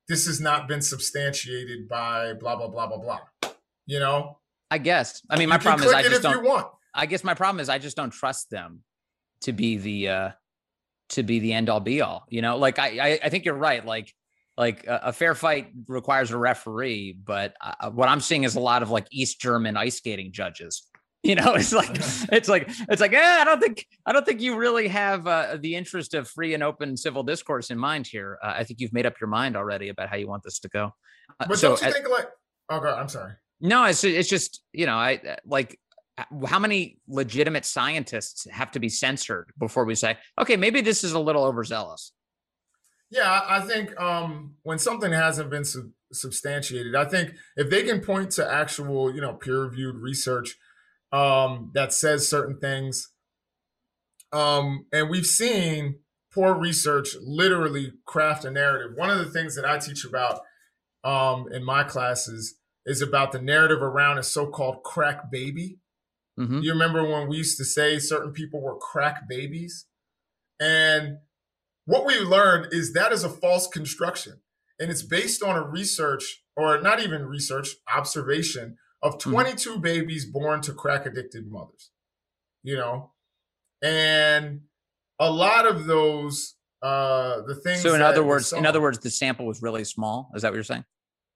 this 0.07 0.27
has 0.27 0.39
not 0.39 0.67
been 0.67 0.81
substantiated 0.81 1.87
by 1.87 2.33
blah 2.33 2.55
blah 2.55 2.67
blah 2.67 2.87
blah 2.87 2.97
blah. 2.97 3.51
You 3.85 3.99
know, 3.99 4.39
I 4.69 4.77
guess. 4.77 5.21
I 5.29 5.37
mean, 5.37 5.49
my 5.49 5.57
problem 5.57 5.87
is 5.87 5.93
I 5.93 6.03
just 6.03 6.21
don't. 6.21 6.67
I 6.93 7.05
guess 7.05 7.23
my 7.23 7.33
problem 7.33 7.59
is 7.59 7.69
I 7.69 7.79
just 7.79 7.97
don't 7.97 8.11
trust 8.11 8.49
them 8.49 8.83
to 9.41 9.51
be 9.51 9.77
the 9.77 10.07
uh 10.09 10.29
to 11.09 11.23
be 11.23 11.39
the 11.39 11.53
end 11.53 11.69
all 11.69 11.79
be 11.79 12.01
all. 12.01 12.25
You 12.29 12.41
know, 12.41 12.57
like 12.57 12.79
I 12.79 13.13
I, 13.13 13.19
I 13.23 13.29
think 13.29 13.45
you're 13.45 13.55
right. 13.55 13.85
Like 13.85 14.13
like 14.57 14.85
a, 14.85 15.01
a, 15.05 15.13
fair 15.13 15.33
fight 15.33 15.71
requires 15.87 16.29
a 16.29 16.37
referee, 16.37 17.17
but 17.23 17.55
uh, 17.59 17.89
what 17.89 18.07
I'm 18.07 18.21
seeing 18.21 18.43
is 18.43 18.55
a 18.55 18.59
lot 18.59 18.83
of 18.83 18.91
like 18.91 19.07
East 19.11 19.41
German 19.41 19.75
ice 19.75 19.97
skating 19.97 20.31
judges 20.31 20.83
You 21.30 21.36
know, 21.36 21.53
it's 21.53 21.71
like 21.71 21.89
it's 22.34 22.49
like 22.49 22.69
it's 22.89 22.99
like 22.99 23.13
eh, 23.13 23.38
I 23.39 23.45
don't 23.45 23.61
think 23.61 23.88
I 24.05 24.11
don't 24.11 24.26
think 24.26 24.41
you 24.41 24.57
really 24.57 24.89
have 24.89 25.26
uh, 25.26 25.57
the 25.57 25.74
interest 25.74 26.13
of 26.13 26.28
free 26.28 26.53
and 26.53 26.61
open 26.61 26.97
civil 26.97 27.24
discourse 27.24 27.69
in 27.69 27.78
mind 27.78 28.07
here. 28.07 28.38
Uh, 28.43 28.55
I 28.57 28.65
think 28.65 28.82
you've 28.82 28.91
made 28.91 29.05
up 29.05 29.13
your 29.21 29.30
mind 29.30 29.55
already 29.55 29.88
about 29.88 30.09
how 30.09 30.17
you 30.17 30.28
want 30.28 30.43
this 30.43 30.59
to 30.59 30.67
go. 30.67 30.93
Uh, 31.39 31.45
but 31.47 31.57
so, 31.57 31.78
don't 31.78 31.82
you 31.82 31.93
think 31.93 32.09
like? 32.09 32.28
Oh, 32.69 32.82
God, 32.82 32.99
I'm 32.99 33.07
sorry. 33.07 33.32
No, 33.61 33.86
it's 33.86 34.03
it's 34.03 34.28
just 34.28 34.63
you 34.74 34.86
know 34.86 34.97
I 34.97 35.21
uh, 35.26 35.36
like 35.45 35.80
how 36.45 36.59
many 36.59 36.99
legitimate 37.07 37.63
scientists 37.63 38.45
have 38.51 38.71
to 38.71 38.82
be 38.82 38.89
censored 38.89 39.49
before 39.57 39.84
we 39.84 39.95
say 39.95 40.15
okay 40.39 40.55
maybe 40.57 40.80
this 40.80 41.03
is 41.05 41.13
a 41.13 41.19
little 41.19 41.45
overzealous. 41.45 42.11
Yeah, 43.13 43.41
I 43.47 43.61
think 43.61 43.97
um, 44.01 44.55
when 44.63 44.80
something 44.80 45.11
hasn't 45.11 45.51
been 45.51 45.63
sub- 45.63 45.91
substantiated, 46.11 46.95
I 46.95 47.05
think 47.05 47.36
if 47.55 47.69
they 47.69 47.84
can 47.84 48.01
point 48.01 48.32
to 48.32 48.51
actual, 48.51 49.13
you 49.13 49.21
know, 49.21 49.34
peer-reviewed 49.34 49.97
research 49.97 50.57
um, 51.14 51.72
that 51.76 51.93
says 51.93 52.28
certain 52.28 52.57
things. 52.59 53.11
Um, 54.34 54.88
and 54.91 55.09
we've 55.09 55.28
seen 55.28 55.99
poor 56.34 56.55
research 56.55 57.16
literally 57.22 57.93
craft 58.05 58.43
a 58.43 58.51
narrative. 58.51 58.97
One 58.97 59.11
of 59.11 59.20
the 59.20 59.30
things 59.32 59.55
that 59.55 59.64
I 59.64 59.78
teach 59.78 60.03
about 60.03 60.41
um, 61.03 61.45
in 61.53 61.64
my 61.64 61.84
classes 61.84 62.55
is 62.86 63.01
about 63.01 63.32
the 63.32 63.41
narrative 63.41 63.82
around 63.82 64.18
a 64.18 64.24
so-called 64.24 64.82
crack 64.84 65.32
baby. 65.32 65.78
Mm-hmm. 66.39 66.61
You 66.61 66.72
remember 66.72 67.07
when 67.07 67.30
we 67.30 67.38
used 67.38 67.59
to 67.59 67.66
say 67.66 67.99
certain 67.99 68.32
people 68.32 68.59
were 68.59 68.76
crack 68.76 69.30
babies? 69.30 69.86
And 70.59 71.20
what 71.86 72.05
we 72.05 72.20
learned 72.20 72.74
is 72.74 72.93
that 72.93 73.11
is 73.11 73.24
a 73.24 73.30
false 73.30 73.68
construction. 73.68 74.41
And 74.80 74.89
it's 74.89 75.03
based 75.03 75.43
on 75.43 75.55
a 75.55 75.61
research, 75.61 76.43
or 76.55 76.82
not 76.82 76.99
even 76.99 77.28
research, 77.28 77.76
observation 77.95 78.78
of 79.03 79.17
mm-hmm. 79.17 79.31
22 79.31 79.69
mm-hmm. 79.69 79.81
babies 79.81 80.25
born 80.25 80.61
to 80.61 80.73
crack 80.73 81.05
addicted 81.05 81.51
mothers, 81.51 81.91
you 82.63 82.75
know, 82.75 83.11
and 83.83 84.61
a 85.19 85.29
lot 85.29 85.67
of 85.67 85.85
those, 85.85 86.55
uh, 86.81 87.41
the 87.45 87.55
things. 87.55 87.81
So 87.81 87.93
in 87.93 88.01
other 88.01 88.23
words, 88.23 88.47
saw, 88.47 88.57
in 88.57 88.65
other 88.65 88.81
words, 88.81 88.97
the 88.99 89.11
sample 89.11 89.45
was 89.45 89.61
really 89.61 89.83
small. 89.83 90.31
Is 90.33 90.41
that 90.41 90.49
what 90.49 90.55
you're 90.55 90.63
saying? 90.63 90.85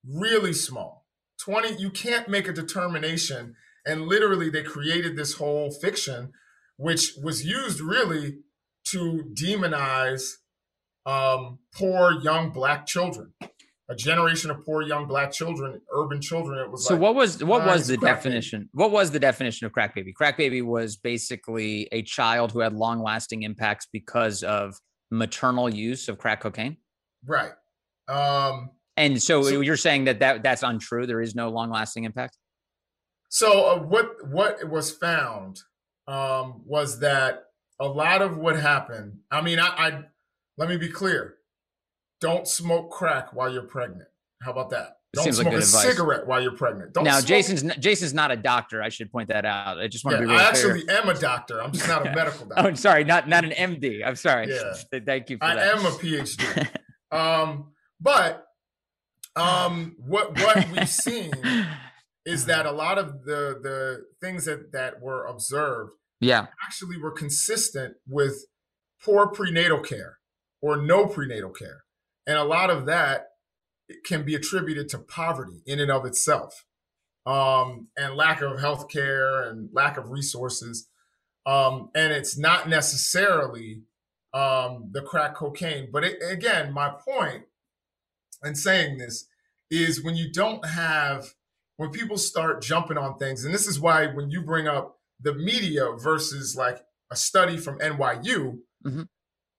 Really 0.07 0.53
small. 0.53 1.05
20, 1.41 1.75
you 1.75 1.91
can't 1.91 2.29
make 2.29 2.47
a 2.47 2.53
determination. 2.53 3.55
And 3.85 4.07
literally 4.07 4.49
they 4.49 4.63
created 4.63 5.15
this 5.15 5.33
whole 5.33 5.69
fiction, 5.71 6.31
which 6.77 7.13
was 7.21 7.45
used 7.45 7.79
really 7.79 8.39
to 8.85 9.29
demonize 9.33 10.35
um, 11.05 11.59
poor 11.73 12.11
young 12.21 12.49
black 12.49 12.85
children 12.85 13.33
a 13.89 13.95
generation 13.95 14.51
of 14.51 14.65
poor 14.65 14.81
young 14.81 15.07
black 15.07 15.31
children, 15.31 15.81
urban 15.93 16.21
children. 16.21 16.59
It 16.59 16.69
was 16.69 16.85
so. 16.85 16.93
Like, 16.93 17.01
what 17.01 17.15
was 17.15 17.43
what 17.43 17.65
was 17.65 17.87
the 17.87 17.97
definition? 17.97 18.61
Baby. 18.61 18.69
What 18.73 18.91
was 18.91 19.11
the 19.11 19.19
definition 19.19 19.65
of 19.65 19.71
crack 19.71 19.95
baby? 19.95 20.11
Crack 20.11 20.37
baby 20.37 20.61
was 20.61 20.97
basically 20.97 21.87
a 21.91 22.01
child 22.01 22.51
who 22.51 22.59
had 22.59 22.73
long 22.73 23.01
lasting 23.01 23.43
impacts 23.43 23.87
because 23.91 24.43
of 24.43 24.75
maternal 25.09 25.73
use 25.73 26.09
of 26.09 26.17
crack 26.17 26.41
cocaine. 26.41 26.77
Right. 27.25 27.51
Um, 28.09 28.71
and 28.97 29.21
so, 29.21 29.43
so 29.43 29.61
you're 29.61 29.77
saying 29.77 30.05
that, 30.05 30.19
that 30.19 30.43
that's 30.43 30.63
untrue. 30.63 31.05
There 31.05 31.21
is 31.21 31.35
no 31.35 31.49
long 31.49 31.69
lasting 31.69 32.03
impact. 32.03 32.37
So 33.29 33.67
uh, 33.67 33.79
what 33.79 34.27
what 34.27 34.69
was 34.69 34.91
found 34.91 35.59
um, 36.07 36.61
was 36.65 36.99
that 36.99 37.45
a 37.79 37.87
lot 37.87 38.21
of 38.21 38.37
what 38.37 38.57
happened. 38.57 39.19
I 39.31 39.41
mean, 39.41 39.59
I, 39.59 39.67
I 39.67 40.03
let 40.57 40.67
me 40.67 40.77
be 40.77 40.89
clear 40.89 41.36
don't 42.21 42.47
smoke 42.47 42.91
crack 42.91 43.33
while 43.33 43.51
you're 43.51 43.63
pregnant. 43.63 44.09
How 44.41 44.51
about 44.51 44.69
that? 44.71 44.97
Don't 45.13 45.23
Seems 45.23 45.37
smoke 45.37 45.45
like 45.45 45.53
a 45.53 45.57
advice. 45.57 45.81
cigarette 45.81 46.27
while 46.27 46.41
you're 46.41 46.55
pregnant. 46.55 46.93
Don't 46.93 47.05
now, 47.05 47.19
smoke. 47.19 47.27
Jason's 47.27 47.75
Jason's 47.77 48.13
not 48.13 48.29
a 48.29 48.35
doctor. 48.35 48.83
I 48.83 48.89
should 48.89 49.11
point 49.11 49.29
that 49.29 49.45
out. 49.45 49.79
I 49.79 49.87
just 49.87 50.03
want 50.03 50.15
yeah, 50.15 50.21
to 50.21 50.27
be. 50.27 50.31
Really 50.31 50.43
I 50.43 50.49
actually 50.49 50.83
clear. 50.83 50.97
am 50.97 51.09
a 51.09 51.13
doctor. 51.13 51.63
I'm 51.63 51.71
just 51.71 51.87
not 51.87 52.05
a 52.05 52.11
medical 52.15 52.45
doctor. 52.45 52.63
oh, 52.63 52.67
I'm 52.67 52.75
sorry, 52.75 53.03
not 53.03 53.27
not 53.27 53.45
an 53.45 53.51
MD. 53.51 54.05
I'm 54.05 54.15
sorry. 54.15 54.53
Yeah. 54.53 54.99
Thank 55.05 55.29
you. 55.29 55.37
I 55.41 55.55
that. 55.55 55.77
am 55.77 55.85
a 55.85 55.89
PhD. 55.89 56.67
um, 57.11 57.71
but 58.01 58.45
um, 59.37 59.95
what 59.97 60.37
what 60.37 60.69
we've 60.71 60.89
seen 61.05 61.31
is 62.25 62.45
that 62.45 62.65
a 62.65 62.71
lot 62.71 62.97
of 62.97 63.23
the 63.23 63.59
the 63.61 64.03
things 64.21 64.45
that 64.45 64.71
that 64.73 65.01
were 65.01 65.25
observed, 65.25 65.93
yeah, 66.19 66.47
actually 66.65 66.97
were 66.97 67.11
consistent 67.11 67.95
with 68.07 68.45
poor 69.03 69.27
prenatal 69.27 69.79
care 69.79 70.17
or 70.61 70.75
no 70.77 71.07
prenatal 71.07 71.51
care. 71.51 71.83
And 72.27 72.37
a 72.37 72.43
lot 72.43 72.69
of 72.69 72.85
that 72.85 73.29
can 74.05 74.23
be 74.23 74.35
attributed 74.35 74.89
to 74.89 74.99
poverty 74.99 75.63
in 75.65 75.79
and 75.79 75.89
of 75.89 76.05
itself 76.05 76.65
um, 77.25 77.87
and 77.97 78.15
lack 78.15 78.41
of 78.41 78.59
health 78.59 78.89
care 78.89 79.43
and 79.43 79.69
lack 79.73 79.97
of 79.97 80.09
resources. 80.09 80.89
Um, 81.45 81.89
and 81.95 82.11
it's 82.11 82.37
not 82.37 82.67
necessarily 82.67 83.83
um, 84.33 84.89
the 84.91 85.01
crack 85.01 85.35
cocaine. 85.35 85.89
But 85.91 86.03
it, 86.03 86.17
again, 86.21 86.73
my 86.73 86.89
point 86.89 87.43
in 88.43 88.55
saying 88.55 88.97
this 88.97 89.27
is 89.71 90.03
when 90.03 90.15
you 90.15 90.31
don't 90.31 90.65
have, 90.65 91.33
when 91.77 91.89
people 91.89 92.17
start 92.17 92.61
jumping 92.61 92.97
on 92.97 93.17
things, 93.17 93.45
and 93.45 93.53
this 93.53 93.67
is 93.67 93.79
why 93.79 94.07
when 94.07 94.29
you 94.29 94.41
bring 94.41 94.67
up 94.67 94.99
the 95.21 95.33
media 95.33 95.91
versus 95.97 96.55
like 96.55 96.83
a 97.11 97.15
study 97.15 97.57
from 97.57 97.79
NYU, 97.79 98.59
mm-hmm. 98.85 99.03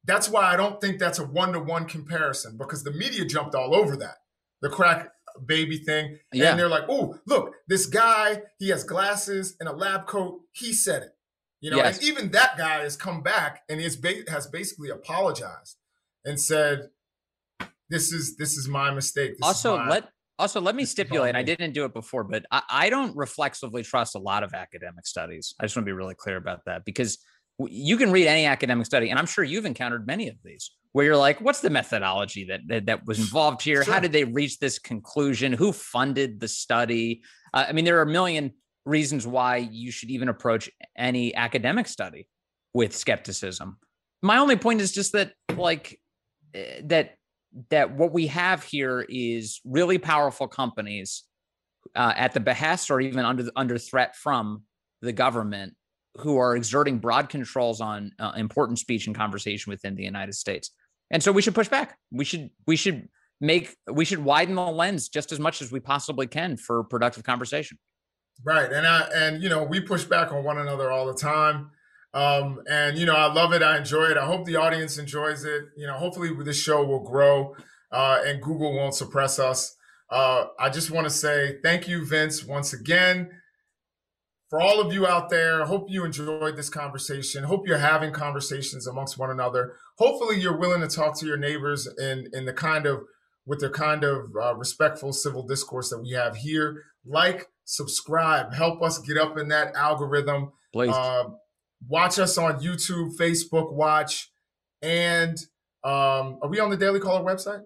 That's 0.08 0.28
why 0.28 0.52
I 0.52 0.56
don't 0.56 0.80
think 0.80 0.98
that's 0.98 1.18
a 1.18 1.24
one 1.24 1.52
to 1.52 1.60
one 1.60 1.84
comparison 1.84 2.56
because 2.56 2.82
the 2.82 2.90
media 2.90 3.24
jumped 3.24 3.54
all 3.54 3.74
over 3.74 3.96
that. 3.96 4.16
The 4.62 4.70
crack 4.70 5.10
baby 5.46 5.78
thing. 5.78 6.18
Yeah. 6.32 6.50
And 6.50 6.58
they're 6.58 6.68
like, 6.68 6.84
oh, 6.88 7.16
look, 7.26 7.52
this 7.68 7.86
guy, 7.86 8.42
he 8.58 8.70
has 8.70 8.84
glasses 8.84 9.54
and 9.60 9.68
a 9.68 9.72
lab 9.72 10.06
coat. 10.06 10.40
He 10.52 10.72
said 10.72 11.02
it. 11.02 11.10
You 11.60 11.72
know, 11.72 11.76
yes. 11.78 11.98
and 11.98 12.06
even 12.06 12.30
that 12.30 12.56
guy 12.56 12.80
has 12.80 12.96
come 12.96 13.22
back 13.22 13.62
and 13.68 13.80
is 13.80 13.96
ba- 13.96 14.24
has 14.28 14.46
basically 14.46 14.90
apologized 14.90 15.76
and 16.24 16.40
said, 16.40 16.90
"This 17.90 18.12
is 18.12 18.36
this 18.36 18.56
is 18.56 18.68
my 18.68 18.92
mistake." 18.92 19.32
This 19.32 19.40
also, 19.42 19.76
my, 19.76 19.88
let 19.88 20.08
also 20.38 20.60
let 20.60 20.76
me 20.76 20.84
stipulate. 20.84 21.34
I 21.34 21.42
didn't 21.42 21.72
do 21.72 21.84
it 21.84 21.92
before, 21.92 22.22
but 22.22 22.44
I, 22.52 22.62
I 22.70 22.90
don't 22.90 23.16
reflexively 23.16 23.82
trust 23.82 24.14
a 24.14 24.20
lot 24.20 24.44
of 24.44 24.54
academic 24.54 25.04
studies. 25.04 25.52
I 25.58 25.64
just 25.64 25.74
want 25.74 25.84
to 25.84 25.88
be 25.88 25.96
really 25.96 26.14
clear 26.14 26.36
about 26.36 26.60
that 26.66 26.84
because 26.84 27.18
you 27.66 27.96
can 27.96 28.12
read 28.12 28.26
any 28.26 28.46
academic 28.46 28.86
study, 28.86 29.10
and 29.10 29.18
I'm 29.18 29.26
sure 29.26 29.42
you've 29.42 29.64
encountered 29.64 30.06
many 30.06 30.28
of 30.28 30.36
these 30.44 30.70
where 30.92 31.04
you're 31.04 31.16
like, 31.16 31.40
what's 31.40 31.60
the 31.60 31.70
methodology 31.70 32.44
that 32.44 32.60
that, 32.68 32.86
that 32.86 33.06
was 33.06 33.18
involved 33.18 33.62
here? 33.62 33.82
Sure. 33.82 33.94
How 33.94 34.00
did 34.00 34.12
they 34.12 34.24
reach 34.24 34.58
this 34.58 34.78
conclusion? 34.78 35.52
Who 35.52 35.72
funded 35.72 36.40
the 36.40 36.48
study? 36.48 37.22
Uh, 37.52 37.66
I 37.68 37.72
mean, 37.72 37.84
there 37.84 37.98
are 37.98 38.02
a 38.02 38.06
million 38.06 38.52
reasons 38.84 39.26
why 39.26 39.56
you 39.56 39.90
should 39.90 40.10
even 40.10 40.28
approach 40.28 40.70
any 40.96 41.34
academic 41.34 41.88
study 41.88 42.28
with 42.74 42.96
skepticism. 42.96 43.78
My 44.22 44.38
only 44.38 44.56
point 44.56 44.80
is 44.80 44.92
just 44.92 45.12
that 45.12 45.32
like 45.56 46.00
eh, 46.54 46.80
that 46.84 47.16
that 47.70 47.92
what 47.92 48.12
we 48.12 48.28
have 48.28 48.62
here 48.62 49.04
is 49.08 49.60
really 49.64 49.98
powerful 49.98 50.46
companies 50.46 51.24
uh, 51.96 52.12
at 52.16 52.34
the 52.34 52.40
behest 52.40 52.90
or 52.90 53.00
even 53.00 53.24
under 53.24 53.50
under 53.56 53.78
threat 53.78 54.16
from 54.16 54.62
the 55.02 55.12
government 55.12 55.74
who 56.20 56.38
are 56.38 56.56
exerting 56.56 56.98
broad 56.98 57.28
controls 57.28 57.80
on 57.80 58.12
uh, 58.18 58.32
important 58.36 58.78
speech 58.78 59.06
and 59.06 59.16
conversation 59.16 59.70
within 59.70 59.94
the 59.94 60.04
United 60.04 60.34
States. 60.34 60.70
And 61.10 61.22
so 61.22 61.32
we 61.32 61.42
should 61.42 61.54
push 61.54 61.68
back. 61.68 61.96
We 62.12 62.24
should 62.24 62.50
we 62.66 62.76
should 62.76 63.08
make 63.40 63.76
we 63.90 64.04
should 64.04 64.18
widen 64.18 64.54
the 64.54 64.62
lens 64.66 65.08
just 65.08 65.32
as 65.32 65.38
much 65.38 65.62
as 65.62 65.72
we 65.72 65.80
possibly 65.80 66.26
can 66.26 66.56
for 66.56 66.84
productive 66.84 67.24
conversation. 67.24 67.78
Right. 68.44 68.70
And 68.70 68.86
I 68.86 69.08
and 69.14 69.42
you 69.42 69.48
know, 69.48 69.64
we 69.64 69.80
push 69.80 70.04
back 70.04 70.32
on 70.32 70.44
one 70.44 70.58
another 70.58 70.90
all 70.90 71.06
the 71.06 71.14
time. 71.14 71.70
Um, 72.14 72.62
and 72.68 72.98
you 72.98 73.06
know, 73.06 73.14
I 73.14 73.32
love 73.32 73.52
it. 73.52 73.62
I 73.62 73.78
enjoy 73.78 74.04
it. 74.04 74.16
I 74.16 74.24
hope 74.24 74.44
the 74.44 74.56
audience 74.56 74.98
enjoys 74.98 75.44
it. 75.44 75.64
You 75.76 75.86
know, 75.86 75.94
hopefully 75.94 76.30
this 76.44 76.60
show 76.60 76.84
will 76.84 77.04
grow 77.04 77.54
uh, 77.90 78.22
and 78.24 78.42
Google 78.42 78.74
won't 78.74 78.94
suppress 78.94 79.38
us. 79.38 79.76
Uh, 80.10 80.46
I 80.58 80.70
just 80.70 80.90
want 80.90 81.06
to 81.06 81.10
say 81.10 81.58
thank 81.62 81.86
you, 81.86 82.04
Vince, 82.04 82.44
once 82.44 82.72
again. 82.72 83.30
For 84.48 84.60
all 84.62 84.80
of 84.80 84.92
you 84.92 85.06
out 85.06 85.28
there, 85.28 85.64
hope 85.66 85.90
you 85.90 86.04
enjoyed 86.04 86.56
this 86.56 86.70
conversation. 86.70 87.44
Hope 87.44 87.68
you're 87.68 87.78
having 87.78 88.12
conversations 88.12 88.86
amongst 88.86 89.18
one 89.18 89.30
another. 89.30 89.74
Hopefully, 89.98 90.40
you're 90.40 90.56
willing 90.56 90.80
to 90.80 90.88
talk 90.88 91.18
to 91.18 91.26
your 91.26 91.36
neighbors 91.36 91.86
in 91.98 92.28
in 92.32 92.46
the 92.46 92.54
kind 92.54 92.86
of 92.86 93.02
with 93.44 93.60
the 93.60 93.68
kind 93.70 94.04
of 94.04 94.30
uh, 94.40 94.54
respectful 94.54 95.12
civil 95.12 95.46
discourse 95.46 95.90
that 95.90 96.00
we 96.00 96.12
have 96.12 96.36
here. 96.36 96.84
Like, 97.04 97.46
subscribe, 97.64 98.54
help 98.54 98.82
us 98.82 98.98
get 98.98 99.18
up 99.18 99.38
in 99.38 99.48
that 99.48 99.74
algorithm. 99.74 100.52
Please. 100.72 100.94
Uh, 100.94 101.24
watch 101.86 102.18
us 102.18 102.38
on 102.38 102.60
YouTube, 102.60 103.16
Facebook 103.16 103.72
Watch, 103.72 104.30
and 104.82 105.36
um, 105.84 106.38
are 106.42 106.48
we 106.48 106.58
on 106.58 106.70
the 106.70 106.76
Daily 106.76 107.00
Caller 107.00 107.24
website? 107.24 107.62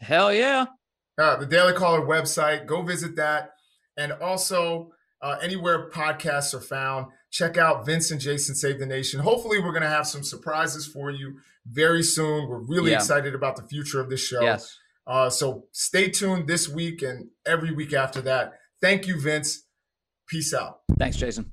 Hell 0.00 0.32
yeah. 0.32 0.66
Uh, 1.18 1.36
the 1.36 1.46
Daily 1.46 1.72
Caller 1.72 2.02
website. 2.02 2.66
Go 2.66 2.82
visit 2.82 3.16
that. 3.16 3.50
And 3.96 4.12
also, 4.12 4.92
uh, 5.22 5.36
anywhere 5.42 5.90
podcasts 5.90 6.54
are 6.54 6.60
found, 6.60 7.06
check 7.30 7.58
out 7.58 7.84
Vince 7.84 8.10
and 8.10 8.20
Jason 8.20 8.54
Save 8.54 8.78
the 8.78 8.86
Nation. 8.86 9.20
Hopefully, 9.20 9.58
we're 9.58 9.72
going 9.72 9.82
to 9.82 9.88
have 9.88 10.06
some 10.06 10.22
surprises 10.22 10.86
for 10.86 11.10
you 11.10 11.38
very 11.66 12.02
soon. 12.02 12.48
We're 12.48 12.60
really 12.60 12.92
yeah. 12.92 12.96
excited 12.96 13.34
about 13.34 13.56
the 13.56 13.62
future 13.62 14.00
of 14.00 14.08
this 14.08 14.24
show. 14.24 14.40
Yes. 14.40 14.78
Uh, 15.06 15.28
so 15.28 15.64
stay 15.72 16.08
tuned 16.08 16.46
this 16.46 16.68
week 16.68 17.02
and 17.02 17.28
every 17.46 17.72
week 17.74 17.92
after 17.92 18.20
that. 18.22 18.54
Thank 18.80 19.06
you, 19.06 19.20
Vince. 19.20 19.66
Peace 20.26 20.54
out. 20.54 20.80
Thanks, 20.98 21.16
Jason. 21.16 21.50